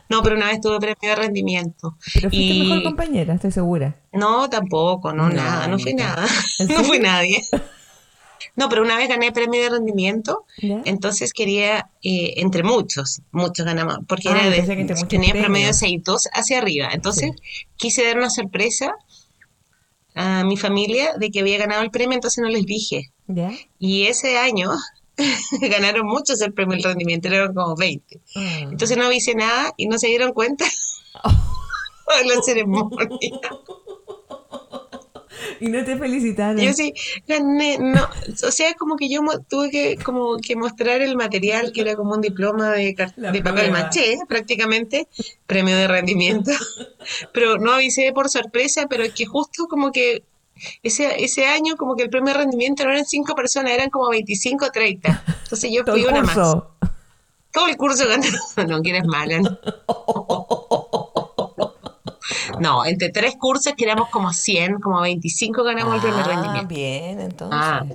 No, 0.10 0.22
pero 0.22 0.36
una 0.36 0.48
vez 0.48 0.60
tuve 0.60 0.80
premio 0.80 0.98
de 1.02 1.16
rendimiento. 1.16 1.98
Pero 2.14 2.30
fuiste 2.30 2.64
mejor 2.64 2.84
compañera, 2.84 3.34
estoy 3.34 3.52
segura. 3.52 3.96
No, 4.12 4.50
tampoco, 4.50 5.14
no, 5.14 5.30
nada, 5.30 5.68
no 5.68 5.80
fui 5.80 5.94
nada. 5.94 6.28
no 6.68 6.84
fui 6.84 7.00
nadie. 7.00 7.42
No, 8.56 8.70
pero 8.70 8.82
una 8.82 8.98
vez 8.98 9.10
gané 9.10 9.32
premio 9.32 9.62
de 9.62 9.70
rendimiento, 9.70 10.46
entonces 10.86 11.34
quería, 11.34 11.90
eh, 12.02 12.36
entre 12.38 12.64
muchos, 12.64 13.22
muchos 13.32 13.66
ganamos, 13.66 14.00
porque 14.08 14.30
ah, 14.30 14.48
era 14.48 14.50
de, 14.50 15.06
tenía 15.08 15.34
promedio 15.34 15.70
6-2 15.70 16.30
hacia 16.34 16.60
arriba. 16.60 16.90
Entonces 16.92 17.32
quise 17.78 18.04
dar 18.04 18.18
una 18.18 18.30
sorpresa 18.30 18.94
a 20.16 20.44
mi 20.44 20.58
familia 20.58 21.14
de 21.18 21.32
que 21.32 21.40
había 21.40 21.58
ganado 21.58 21.82
el 21.82 21.92
premio, 21.92 22.16
entonces 22.16 22.42
no 22.42 22.50
les 22.50 22.66
dije. 22.66 23.12
Y 23.80 24.04
ese 24.04 24.38
año 24.38 24.70
ganaron 25.62 26.06
muchos 26.08 26.42
el 26.42 26.54
premio 26.54 26.76
del 26.76 26.84
rendimiento, 26.84 27.28
eran 27.28 27.54
como 27.54 27.76
20. 27.76 28.22
Ah. 28.36 28.60
Entonces 28.72 28.98
no 28.98 29.06
avisé 29.06 29.36
nada 29.36 29.74
y 29.78 29.88
no 29.88 29.98
se 29.98 30.08
dieron 30.08 30.34
cuenta 30.34 30.66
de 30.66 32.26
la 32.36 32.42
ceremonia. 32.42 33.10
Y 35.60 35.68
no 35.68 35.84
te 35.84 35.98
felicitaron. 35.98 36.58
Yo 36.58 36.74
sí, 36.74 36.94
gané, 37.28 37.78
no, 37.80 38.08
o 38.48 38.52
sea, 38.52 38.74
como 38.76 38.96
que 38.96 39.10
yo 39.10 39.22
tuve 39.50 39.70
que, 39.70 39.98
como 39.98 40.38
que 40.38 40.56
mostrar 40.56 41.02
el 41.02 41.16
material, 41.16 41.72
que 41.72 41.82
era 41.82 41.96
como 41.96 42.14
un 42.14 42.22
diploma 42.22 42.72
de, 42.72 42.96
de 43.18 43.42
papel 43.42 43.72
maché, 43.72 44.18
prácticamente, 44.28 45.08
premio 45.48 45.76
de 45.76 45.88
rendimiento. 45.88 46.52
Pero 47.34 47.58
no 47.58 47.74
avisé 47.74 48.12
por 48.14 48.30
sorpresa, 48.30 48.88
pero 48.88 49.04
es 49.04 49.14
que 49.14 49.26
justo 49.26 49.68
como 49.68 49.92
que 49.92 50.24
ese, 50.82 51.24
ese 51.24 51.46
año 51.46 51.76
como 51.78 51.96
que 51.96 52.04
el 52.04 52.10
primer 52.10 52.38
rendimiento 52.38 52.84
no 52.84 52.92
eran 52.92 53.06
cinco 53.06 53.36
personas, 53.36 53.72
eran 53.72 53.90
como 53.90 54.10
25 54.10 54.72
30. 54.72 55.24
Entonces 55.44 55.72
yo 55.72 55.84
fui 55.92 56.04
una 56.06 56.22
más. 56.24 56.36
Todo 57.52 57.68
el 57.68 57.78
curso 57.78 58.08
ganó. 58.08 58.24
No, 58.68 58.82
quieres 58.82 59.06
mala. 59.06 59.40
No, 59.40 59.60
entre 62.86 63.10
tres 63.10 63.36
cursos 63.36 63.74
que 63.76 63.86
éramos 63.86 64.10
como 64.10 64.34
100, 64.34 64.80
como 64.80 65.02
25 65.02 65.64
ganamos 65.64 65.96
el 65.96 66.02
primer 66.02 66.22
ah, 66.22 66.28
rendimiento. 66.28 66.68
bien, 66.68 67.20
entonces. 67.20 67.60
Ah. 67.62 67.86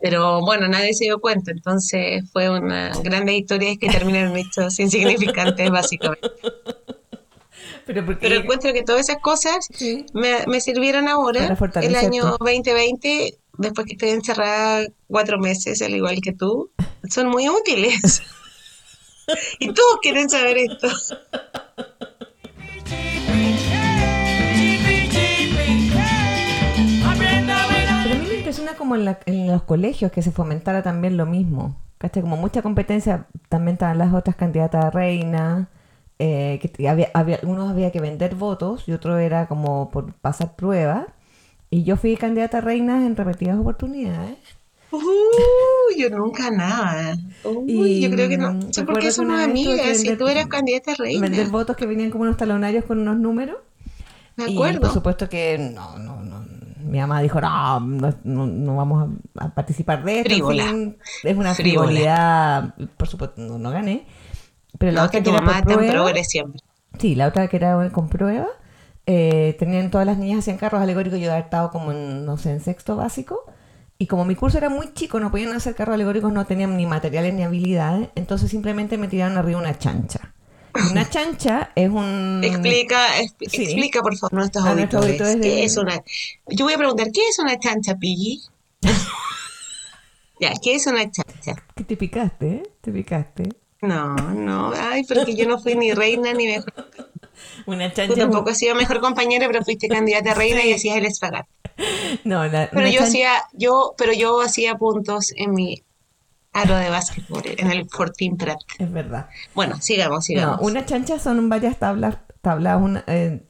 Pero 0.00 0.40
bueno, 0.40 0.66
nadie 0.66 0.94
se 0.94 1.04
dio 1.04 1.20
cuenta, 1.20 1.52
entonces 1.52 2.24
fue 2.32 2.50
una 2.50 2.90
gran 3.04 3.28
historia 3.28 3.76
que 3.76 3.88
terminaron 3.88 4.36
hechos 4.36 4.78
insignificantes, 4.80 5.70
básicamente. 5.70 6.28
Pero, 7.86 8.04
Pero, 8.20 8.36
encuentro 8.36 8.72
que 8.72 8.84
todas 8.84 9.08
esas 9.08 9.20
cosas 9.20 9.68
me, 10.12 10.46
me, 10.46 10.60
sirvieron 10.60 11.08
ahora, 11.08 11.56
el 11.82 11.96
año 11.96 12.36
2020, 12.38 13.38
después 13.58 13.86
que 13.86 13.94
estoy 13.94 14.10
encerrada 14.10 14.86
cuatro 15.08 15.38
meses, 15.38 15.82
al 15.82 15.92
igual 15.92 16.20
que 16.22 16.32
tú, 16.32 16.70
son 17.10 17.28
muy 17.28 17.48
útiles. 17.48 18.22
y 19.58 19.72
todos 19.72 19.98
quieren 20.00 20.30
saber 20.30 20.58
esto. 20.58 20.88
Como 28.82 28.96
en, 28.96 29.46
los 29.46 29.62
colegios 29.62 30.10
que 30.10 30.22
se 30.22 30.32
fomentara 30.32 30.82
también 30.82 31.16
lo 31.16 31.24
mismo. 31.24 31.76
¿Cachai? 31.98 32.22
Como 32.22 32.36
mucha 32.36 32.62
competencia, 32.62 33.26
también 33.48 33.74
estaban 33.74 33.98
las 33.98 34.12
otras 34.12 34.34
candidatas 34.34 34.84
a 34.84 34.90
reina. 34.90 35.68
Eh, 36.18 36.58
que 36.60 36.88
había, 36.88 37.10
había, 37.14 37.38
unos 37.44 37.70
había 37.70 37.90
que 37.90 38.00
vender 38.00 38.34
votos 38.34 38.84
y 38.86 38.92
otro 38.92 39.18
era 39.18 39.46
como 39.46 39.90
por 39.90 40.12
pasar 40.14 40.56
pruebas. 40.56 41.06
Y 41.70 41.84
yo 41.84 41.96
fui 41.96 42.16
candidata 42.16 42.58
a 42.58 42.60
reina 42.60 43.06
en 43.06 43.14
repetidas 43.14 43.58
oportunidades. 43.58 44.36
yo 45.96 46.10
nunca 46.10 46.50
nada. 46.50 47.16
yo 47.44 48.10
creo 48.10 48.28
que 48.28 48.36
no. 48.36 48.72
Sé 48.72 48.82
por 48.82 48.98
qué 48.98 49.12
somos 49.12 49.40
amigas. 49.40 49.98
Si 49.98 50.16
tú 50.16 50.26
eras 50.26 50.48
candidata 50.48 50.92
a 50.92 50.94
reina. 50.96 51.20
Vender 51.20 51.48
votos 51.48 51.76
que 51.76 51.86
venían 51.86 52.10
como 52.10 52.24
unos 52.24 52.36
talonarios 52.36 52.84
con 52.84 52.98
unos 52.98 53.16
números. 53.16 53.58
Me 54.36 54.44
acuerdo. 54.44 54.78
Y 54.78 54.80
por 54.80 54.92
supuesto 54.92 55.28
que 55.28 55.56
no, 55.58 55.98
no, 55.98 56.22
no, 56.22 56.41
mi 56.92 56.98
mamá 56.98 57.22
dijo, 57.22 57.40
no, 57.40 57.80
no, 58.22 58.76
vamos 58.76 59.08
a, 59.38 59.48
participar 59.48 60.04
de 60.04 60.20
esto. 60.20 60.50
es 61.24 61.36
una 61.36 61.54
frivolidad, 61.54 62.74
por 62.98 63.08
supuesto, 63.08 63.40
no, 63.40 63.70
gané. 63.70 64.04
Pero 64.76 64.92
la 64.92 65.04
otra 65.04 65.22
que, 65.22 65.30
era 65.30 65.62
prueba, 65.62 66.12
siempre. 66.22 66.60
Sí, 66.98 67.14
la 67.14 67.28
otra 67.28 67.48
que 67.48 67.56
era 67.56 67.90
con 67.92 68.10
prueba, 68.10 68.46
eh, 69.06 69.56
tenían 69.58 69.90
todas 69.90 70.06
las 70.06 70.18
niñas 70.18 70.40
hacían 70.40 70.58
carros 70.58 70.82
alegóricos, 70.82 71.18
yo 71.18 71.32
había 71.32 71.44
estado 71.44 71.70
como 71.70 71.92
en, 71.92 72.26
no 72.26 72.36
sé, 72.36 72.50
en 72.50 72.60
sexto 72.60 72.94
básico. 72.96 73.46
Y 73.96 74.06
como 74.06 74.26
mi 74.26 74.34
curso 74.34 74.58
era 74.58 74.68
muy 74.68 74.92
chico, 74.92 75.18
no 75.18 75.30
podían 75.30 75.52
hacer 75.52 75.74
carros 75.74 75.94
alegóricos, 75.94 76.30
no 76.30 76.44
tenían 76.44 76.76
ni 76.76 76.84
materiales 76.84 77.32
ni 77.32 77.42
habilidades, 77.42 78.10
entonces 78.16 78.50
simplemente 78.50 78.98
me 78.98 79.08
tiraron 79.08 79.38
arriba 79.38 79.58
una 79.58 79.78
chancha. 79.78 80.34
Una 80.90 81.08
chancha 81.08 81.72
es 81.74 81.90
un... 81.90 82.40
Explica, 82.42 83.20
explica 83.20 84.00
por 84.00 84.16
favor 84.16 84.32
nuestros 84.32 84.64
auditores. 84.64 85.20
¿Qué 85.40 85.64
es 85.64 85.76
una... 85.76 86.02
Yo 86.48 86.64
voy 86.64 86.74
a 86.74 86.78
preguntar, 86.78 87.10
¿qué 87.12 87.20
es 87.28 87.38
una 87.38 87.58
chancha, 87.58 87.96
Piggy? 87.96 88.42
ya, 90.40 90.52
¿qué 90.62 90.74
es 90.74 90.86
una 90.86 91.10
chancha? 91.10 91.54
¿Qué 91.74 91.84
te 91.84 91.96
picaste, 91.96 92.48
¿eh? 92.48 92.62
Te 92.80 92.90
picaste. 92.90 93.48
No, 93.82 94.14
no, 94.16 94.72
ay, 94.76 95.02
porque 95.04 95.34
yo 95.34 95.46
no 95.46 95.58
fui 95.58 95.74
ni 95.74 95.92
reina 95.92 96.32
ni 96.32 96.46
mejor. 96.46 96.72
Una 97.66 97.92
chancha. 97.92 98.14
Tú 98.14 98.20
tampoco 98.20 98.50
has 98.50 98.58
sido 98.58 98.76
mejor 98.76 99.00
compañera, 99.00 99.48
pero 99.48 99.64
fuiste 99.64 99.88
candidata 99.88 100.30
a 100.30 100.34
reina 100.34 100.62
y 100.62 100.72
decías 100.72 100.96
el 100.96 101.06
espagat. 101.06 101.46
No, 102.22 102.46
la, 102.46 102.70
pero 102.70 102.88
yo 102.88 103.02
hacía, 103.02 103.42
yo, 103.52 103.94
pero 103.98 104.12
yo 104.12 104.40
hacía 104.40 104.76
puntos 104.76 105.32
en 105.36 105.52
mi 105.52 105.82
aro 106.52 106.76
de 106.76 106.90
básquetbol 106.90 107.42
en 107.44 107.70
el 107.70 107.88
Fortín 107.88 108.36
Prat. 108.36 108.58
Es 108.78 108.92
verdad. 108.92 109.28
Bueno, 109.54 109.80
sigamos, 109.80 110.24
sigamos. 110.24 110.60
No, 110.60 110.66
una 110.66 110.84
chancha 110.84 111.18
son 111.18 111.48
varias 111.48 111.78
tablas, 111.78 112.18
tablas 112.40 112.80
una, 112.80 113.04
eh, 113.06 113.42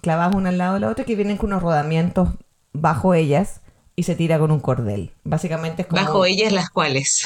clavadas 0.00 0.34
una 0.34 0.50
al 0.50 0.58
lado 0.58 0.74
de 0.74 0.80
la 0.80 0.88
otra 0.88 1.04
que 1.04 1.16
vienen 1.16 1.36
con 1.36 1.50
unos 1.50 1.62
rodamientos 1.62 2.30
bajo 2.72 3.14
ellas 3.14 3.60
y 3.96 4.04
se 4.04 4.14
tira 4.14 4.38
con 4.38 4.50
un 4.50 4.60
cordel. 4.60 5.12
Básicamente 5.24 5.82
es 5.82 5.88
como... 5.88 6.02
Bajo 6.02 6.24
ellas 6.24 6.52
las 6.52 6.70
cuales. 6.70 7.24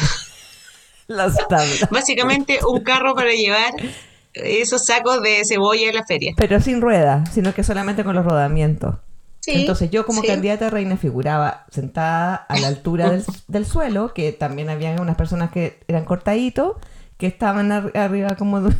las 1.07 1.37
tablas. 1.49 1.89
Básicamente 1.91 2.61
un 2.67 2.83
carro 2.83 3.15
para 3.15 3.33
llevar 3.33 3.73
esos 4.35 4.87
sacos 4.87 5.23
de 5.23 5.45
cebolla 5.45 5.89
en 5.89 5.95
la 5.95 6.05
feria. 6.05 6.33
Pero 6.37 6.61
sin 6.61 6.81
ruedas, 6.81 7.33
sino 7.33 7.55
que 7.55 7.63
solamente 7.63 8.05
con 8.05 8.15
los 8.15 8.25
rodamientos. 8.25 8.97
Entonces 9.47 9.91
yo 9.91 10.07
como 10.07 10.23
candidata 10.23 10.69
a 10.69 10.71
reina 10.71 10.97
figuraba 10.97 11.67
sentada 11.71 12.35
a 12.35 12.59
la 12.61 12.69
altura 12.69 13.11
del, 13.49 13.67
suelo, 13.67 14.15
que 14.15 14.33
también 14.33 14.71
había 14.71 14.95
unas 15.01 15.17
personas 15.17 15.51
que 15.51 15.81
eran 15.89 16.05
cortaditos, 16.05 16.77
que 17.19 17.27
estaban 17.27 17.73
arriba 17.73 18.37
como... 18.37 18.69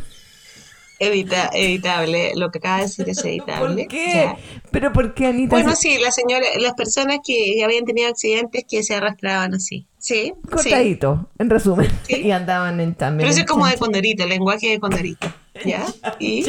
Evita, 0.99 1.49
evitable, 1.53 2.31
lo 2.35 2.49
que 2.49 2.59
acaba 2.59 2.77
de 2.77 2.83
decir 2.83 3.09
es 3.09 3.25
evitable. 3.25 3.83
¿Por 3.83 3.87
qué? 3.89 4.35
¿Pero 4.71 4.93
por 4.93 5.13
qué, 5.13 5.27
Anita? 5.27 5.49
Bueno, 5.49 5.75
sí, 5.75 5.97
la 5.99 6.11
señora, 6.11 6.45
las 6.59 6.75
personas 6.75 7.17
que 7.25 7.61
habían 7.61 7.83
tenido 7.83 8.09
accidentes 8.09 8.63
que 8.69 8.83
se 8.83 8.95
arrastraban 8.95 9.53
así. 9.53 9.85
Sí. 9.97 10.33
Cortadito, 10.49 11.29
en 11.39 11.49
resumen. 11.49 11.89
Y 12.07 12.31
andaban 12.31 12.79
en 12.79 12.93
también. 12.95 13.27
Pero 13.27 13.31
eso 13.31 13.41
es 13.41 13.45
como 13.45 13.67
de 13.67 13.75
condorito, 13.75 14.23
el 14.23 14.29
lenguaje 14.29 14.69
de 14.69 14.79
condorito. 14.79 15.27
¿Ya? 15.65 15.85
¿Y? 16.19 16.45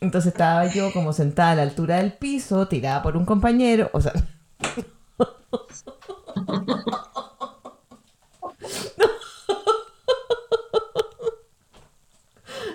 Entonces 0.00 0.32
estaba 0.32 0.66
yo 0.66 0.92
como 0.92 1.12
sentada 1.12 1.52
a 1.52 1.56
la 1.56 1.62
altura 1.62 1.96
del 1.96 2.12
piso, 2.12 2.66
tirada 2.68 3.02
por 3.02 3.16
un 3.16 3.24
compañero, 3.24 3.90
o 3.92 4.00
sea... 4.00 4.12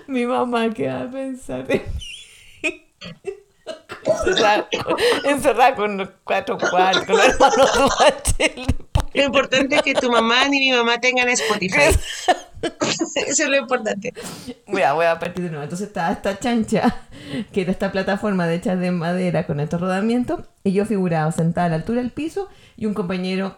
Mi 0.06 0.26
mamá, 0.26 0.68
¿qué 0.70 0.88
va 0.88 1.02
a 1.02 1.10
pensar 1.10 1.66
mí? 1.66 1.80
Encerrada, 5.24 5.74
con 5.74 6.12
cuatro 6.24 6.58
cuartos, 6.58 7.06
con 7.06 7.18
hermanos 7.18 7.70
Lo 9.14 9.22
importante 9.24 9.76
es 9.76 9.82
que 9.82 9.94
tu 9.94 10.10
mamá 10.10 10.48
ni 10.48 10.58
mi 10.60 10.72
mamá 10.72 11.00
tengan 11.00 11.28
Spotify. 11.28 11.96
Eso 13.26 13.42
es 13.44 13.48
lo 13.48 13.56
importante. 13.56 14.12
Voy 14.66 14.82
a, 14.82 14.92
voy 14.92 15.06
a 15.06 15.18
partir 15.18 15.44
de 15.44 15.50
nuevo. 15.50 15.64
Entonces 15.64 15.88
estaba 15.88 16.12
esta 16.12 16.38
chancha, 16.38 17.02
que 17.52 17.62
era 17.62 17.72
esta 17.72 17.90
plataforma 17.92 18.46
de 18.46 18.56
hecha 18.56 18.76
de 18.76 18.90
madera 18.90 19.46
con 19.46 19.60
estos 19.60 19.80
rodamientos, 19.80 20.40
y 20.64 20.72
yo 20.72 20.84
figuraba 20.84 21.30
sentada 21.32 21.66
a 21.66 21.70
la 21.70 21.76
altura 21.76 22.00
del 22.00 22.10
piso 22.10 22.48
y 22.76 22.86
un 22.86 22.94
compañero 22.94 23.56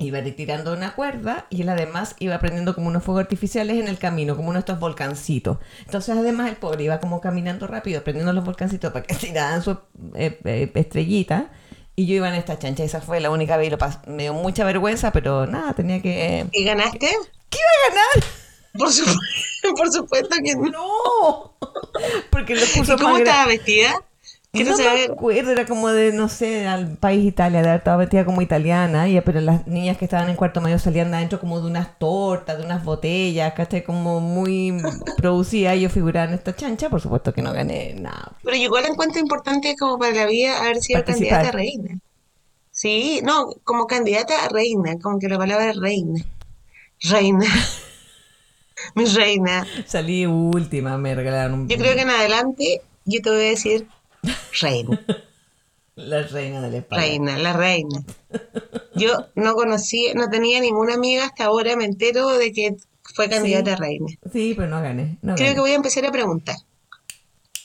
iba 0.00 0.20
retirando 0.20 0.72
una 0.72 0.94
cuerda 0.94 1.46
y 1.50 1.62
él 1.62 1.68
además 1.68 2.16
iba 2.18 2.38
prendiendo 2.38 2.74
como 2.74 2.88
unos 2.88 3.04
fuegos 3.04 3.22
artificiales 3.22 3.76
en 3.76 3.86
el 3.86 3.98
camino, 3.98 4.34
como 4.34 4.48
uno 4.48 4.54
de 4.54 4.60
estos 4.60 4.80
volcancitos. 4.80 5.58
Entonces 5.84 6.16
además 6.16 6.48
el 6.48 6.56
pobre 6.56 6.84
iba 6.84 7.00
como 7.00 7.20
caminando 7.20 7.66
rápido, 7.66 8.02
prendiendo 8.02 8.32
los 8.32 8.44
volcancitos 8.44 8.92
para 8.92 9.04
que 9.04 9.14
tiraran 9.20 9.62
su 9.62 9.72
eh, 10.14 10.38
eh, 10.44 10.72
estrellita. 10.74 11.50
Y 12.00 12.06
yo 12.06 12.14
iba 12.14 12.30
en 12.30 12.34
esta 12.34 12.58
chancha, 12.58 12.82
esa 12.82 13.02
fue 13.02 13.20
la 13.20 13.28
única 13.28 13.58
vez, 13.58 13.70
y 14.06 14.10
me 14.10 14.22
dio 14.22 14.32
mucha 14.32 14.64
vergüenza, 14.64 15.12
pero 15.12 15.46
nada, 15.46 15.74
tenía 15.74 16.00
que... 16.00 16.46
¿Y 16.50 16.64
ganaste? 16.64 17.08
¿Qué 17.50 17.58
iba 17.58 17.68
a 17.76 17.88
ganar? 17.90 18.30
Por, 18.72 18.88
por 19.76 19.92
supuesto 19.92 20.34
que 20.42 20.54
no. 20.54 20.70
No. 20.70 21.54
Porque 22.30 22.54
los 22.54 22.74
¿Y 22.74 22.96
cómo 22.96 23.18
estaba 23.18 23.44
vestida? 23.48 24.02
No 24.52 24.76
me 24.76 25.04
acuerdo, 25.04 25.52
era 25.52 25.64
como 25.64 25.88
de, 25.88 26.12
no 26.12 26.28
sé, 26.28 26.66
al 26.66 26.96
país 26.96 27.24
Italia, 27.24 27.62
de 27.62 27.68
haber 27.68 27.78
estado 27.78 27.98
vestida 27.98 28.24
como 28.24 28.42
italiana, 28.42 29.08
y, 29.08 29.20
pero 29.20 29.40
las 29.40 29.66
niñas 29.68 29.96
que 29.96 30.04
estaban 30.04 30.28
en 30.28 30.34
cuarto 30.34 30.60
medio 30.60 30.78
salían 30.78 31.10
de 31.10 31.18
adentro 31.18 31.38
como 31.38 31.60
de 31.60 31.68
unas 31.68 31.98
tortas, 31.98 32.58
de 32.58 32.64
unas 32.64 32.84
botellas, 32.84 33.52
¿cachai? 33.54 33.84
Como 33.84 34.20
muy 34.20 34.76
producida, 35.16 35.76
y 35.76 35.82
yo 35.82 35.90
figuraba 35.90 36.28
en 36.28 36.34
esta 36.34 36.54
chancha, 36.54 36.90
por 36.90 37.00
supuesto 37.00 37.32
que 37.32 37.42
no 37.42 37.52
gané 37.52 37.94
nada. 37.94 38.32
Pero 38.42 38.56
igual 38.56 38.86
encuentro 38.86 39.20
importante 39.20 39.76
como 39.78 39.98
para 39.98 40.12
la 40.14 40.26
vida 40.26 40.58
haber 40.58 40.80
sido 40.80 41.04
candidata 41.04 41.48
a 41.48 41.52
reina. 41.52 42.00
Sí, 42.72 43.20
no, 43.22 43.50
como 43.62 43.86
candidata 43.86 44.44
a 44.44 44.48
reina, 44.48 44.98
como 44.98 45.18
que 45.20 45.28
la 45.28 45.38
palabra 45.38 45.70
es 45.70 45.76
reina. 45.76 46.24
Reina. 47.02 47.46
Mi 48.94 49.04
reina. 49.04 49.64
Salí 49.86 50.26
última, 50.26 50.96
me 50.98 51.14
regalaron 51.14 51.60
un... 51.60 51.68
Yo 51.68 51.76
creo 51.76 51.94
que 51.94 52.00
en 52.00 52.10
adelante 52.10 52.80
yo 53.04 53.20
te 53.22 53.30
voy 53.30 53.40
a 53.40 53.50
decir 53.50 53.86
reina. 54.60 55.00
La 55.96 56.22
reina 56.22 56.62
del 56.62 56.74
espacio. 56.74 57.04
Reina, 57.04 57.38
la 57.38 57.52
reina. 57.52 58.02
Yo 58.94 59.26
no 59.34 59.54
conocí, 59.54 60.12
no 60.14 60.30
tenía 60.30 60.60
ninguna 60.60 60.94
amiga 60.94 61.24
hasta 61.24 61.44
ahora, 61.44 61.76
me 61.76 61.84
entero 61.84 62.28
de 62.28 62.52
que 62.52 62.76
fue 63.14 63.28
candidata 63.28 63.74
a 63.74 63.76
reina. 63.76 64.06
Sí, 64.32 64.54
pero 64.56 64.68
no 64.68 64.80
gané. 64.80 65.18
Creo 65.36 65.54
que 65.54 65.60
voy 65.60 65.72
a 65.72 65.74
empezar 65.74 66.06
a 66.06 66.12
preguntar. 66.12 66.56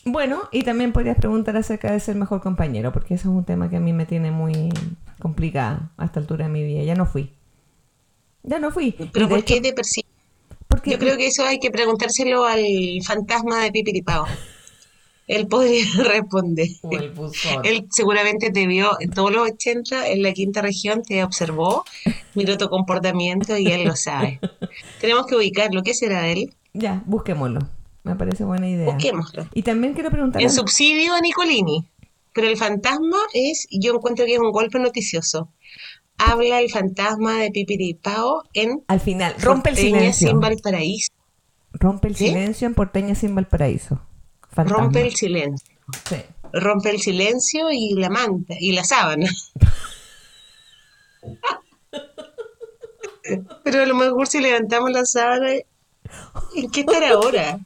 Bueno, 0.04 0.50
y 0.52 0.64
también 0.64 0.94
podrías 0.94 1.18
preguntar 1.18 1.58
acerca 1.58 1.92
de 1.92 2.00
ser 2.00 2.16
mejor 2.16 2.42
compañero, 2.42 2.92
porque 2.92 3.16
eso 3.16 3.30
es 3.30 3.36
un 3.36 3.44
tema 3.44 3.70
que 3.70 3.78
a 3.78 3.80
mí 3.80 3.92
me 3.92 4.06
tiene 4.06 4.32
muy 4.32 4.70
complicada 5.20 5.92
a 5.98 6.06
esta 6.06 6.20
altura 6.20 6.46
de 6.46 6.52
mi 6.52 6.64
vida. 6.64 6.84
Ya 6.84 6.96
no 6.96 7.06
fui. 7.06 7.34
Ya 8.44 8.60
no 8.60 8.72
fui. 8.72 8.92
¿Pero 8.92 9.28
por 9.28 9.44
qué 9.44 9.62
te 9.62 9.74
Porque 10.68 10.92
Yo 10.92 11.00
creo 11.00 11.18
que 11.18 11.28
eso 11.28 11.44
hay 11.44 11.60
que 11.60 11.72
preguntárselo 11.72 12.46
al 12.46 12.64
fantasma 13.04 13.64
de 13.64 13.72
Pipiripao. 13.72 14.28
Él 15.28 15.48
podría 15.48 15.86
responder. 16.04 16.68
Él 17.64 17.88
seguramente 17.90 18.52
te 18.52 18.68
vio 18.68 18.92
en 19.00 19.12
todos 19.12 19.32
los 19.32 19.50
80 19.50 20.10
en 20.10 20.22
la 20.24 20.34
quinta 20.34 20.62
región, 20.62 21.04
te 21.04 21.24
observó, 21.24 21.84
miró 22.34 22.58
tu 22.58 22.70
comportamiento 22.70 23.58
y 23.58 23.68
él 23.68 23.86
lo 23.86 23.96
sabe. 23.96 24.40
Tenemos 25.02 25.26
que 25.26 25.36
ubicarlo. 25.36 25.82
¿Qué 25.84 25.94
será 25.94 26.28
él? 26.28 26.54
Ya, 26.74 27.04
busquémoslo. 27.06 27.62
Me 28.04 28.16
parece 28.16 28.44
buena 28.44 28.70
idea. 28.70 28.86
Busquémoslo. 28.86 29.48
Y 29.54 29.64
también 29.64 29.94
quiero 29.94 30.12
preguntar. 30.12 30.42
En 30.42 30.52
subsidio 30.52 31.14
a 31.14 31.22
Nicolini. 31.22 31.88
Pero 32.34 32.48
el 32.48 32.58
fantasma 32.58 33.18
es, 33.34 33.66
yo 33.72 33.96
encuentro 33.96 34.26
que 34.26 34.34
es 34.34 34.40
un 34.40 34.52
golpe 34.52 34.78
noticioso. 34.78 35.50
Habla 36.18 36.60
el 36.60 36.70
fantasma 36.70 37.40
de 37.40 37.50
Pipiripao 37.50 38.44
en. 38.54 38.84
Al 38.88 39.00
final, 39.00 39.34
rompe 39.40 39.70
el 39.70 39.78
silencio. 39.78 40.30
sin 40.30 40.40
Valparaíso. 40.40 41.12
Rompe 41.74 42.10
el 42.10 42.16
silencio 42.16 42.68
en 42.68 42.74
Porteña 42.74 43.16
sin 43.16 43.34
Valparaíso. 43.36 44.02
Rompe 44.56 45.02
el 45.02 45.16
silencio. 45.16 45.76
Sí. 46.08 46.18
Rompe 46.54 46.90
el 46.90 47.02
silencio 47.02 47.72
y 47.72 47.94
la 47.96 48.10
manta 48.10 48.56
y 48.60 48.72
la 48.72 48.84
sábana. 48.84 49.30
Pero 53.64 53.82
a 53.82 53.86
lo 53.86 53.96
mejor 53.96 54.28
si 54.28 54.40
levantamos 54.40 54.92
la 54.92 55.06
sábana, 55.06 55.54
¿en 56.56 56.72
qué 56.72 56.82
estar 56.82 57.04
ahora? 57.04 57.60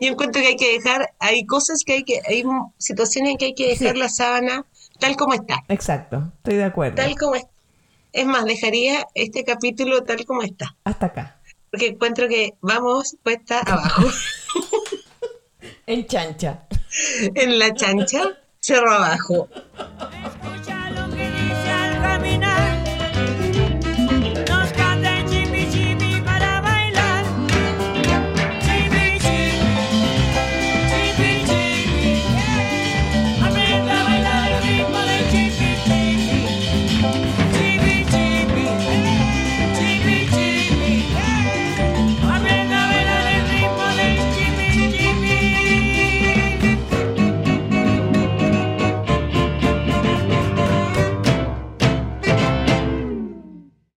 Yo 0.00 0.10
encuentro 0.10 0.42
que 0.42 0.48
hay 0.48 0.56
que 0.56 0.72
dejar, 0.72 1.14
hay 1.18 1.46
cosas 1.46 1.82
que 1.84 1.94
hay 1.94 2.04
que, 2.04 2.20
hay 2.26 2.44
situaciones 2.78 3.32
en 3.32 3.38
que 3.38 3.44
hay 3.46 3.54
que 3.54 3.68
dejar 3.68 3.96
la 3.96 4.08
sábana 4.08 4.66
tal 4.98 5.16
como 5.16 5.34
está. 5.34 5.64
Exacto, 5.68 6.32
estoy 6.36 6.56
de 6.56 6.64
acuerdo. 6.64 6.96
Tal 6.96 7.16
como 7.16 7.34
está. 7.34 7.50
Es 8.12 8.26
más, 8.26 8.44
dejaría 8.44 9.06
este 9.14 9.44
capítulo 9.44 10.04
tal 10.04 10.24
como 10.24 10.42
está. 10.42 10.76
Hasta 10.84 11.06
acá. 11.06 11.40
Porque 11.70 11.88
encuentro 11.88 12.28
que 12.28 12.54
vamos 12.60 13.16
puesta 13.22 13.60
abajo. 13.60 14.02
en 15.86 16.06
chancha. 16.06 16.66
En 17.34 17.58
la 17.58 17.72
chancha, 17.74 18.22
cerro 18.60 18.92
abajo. 18.92 19.48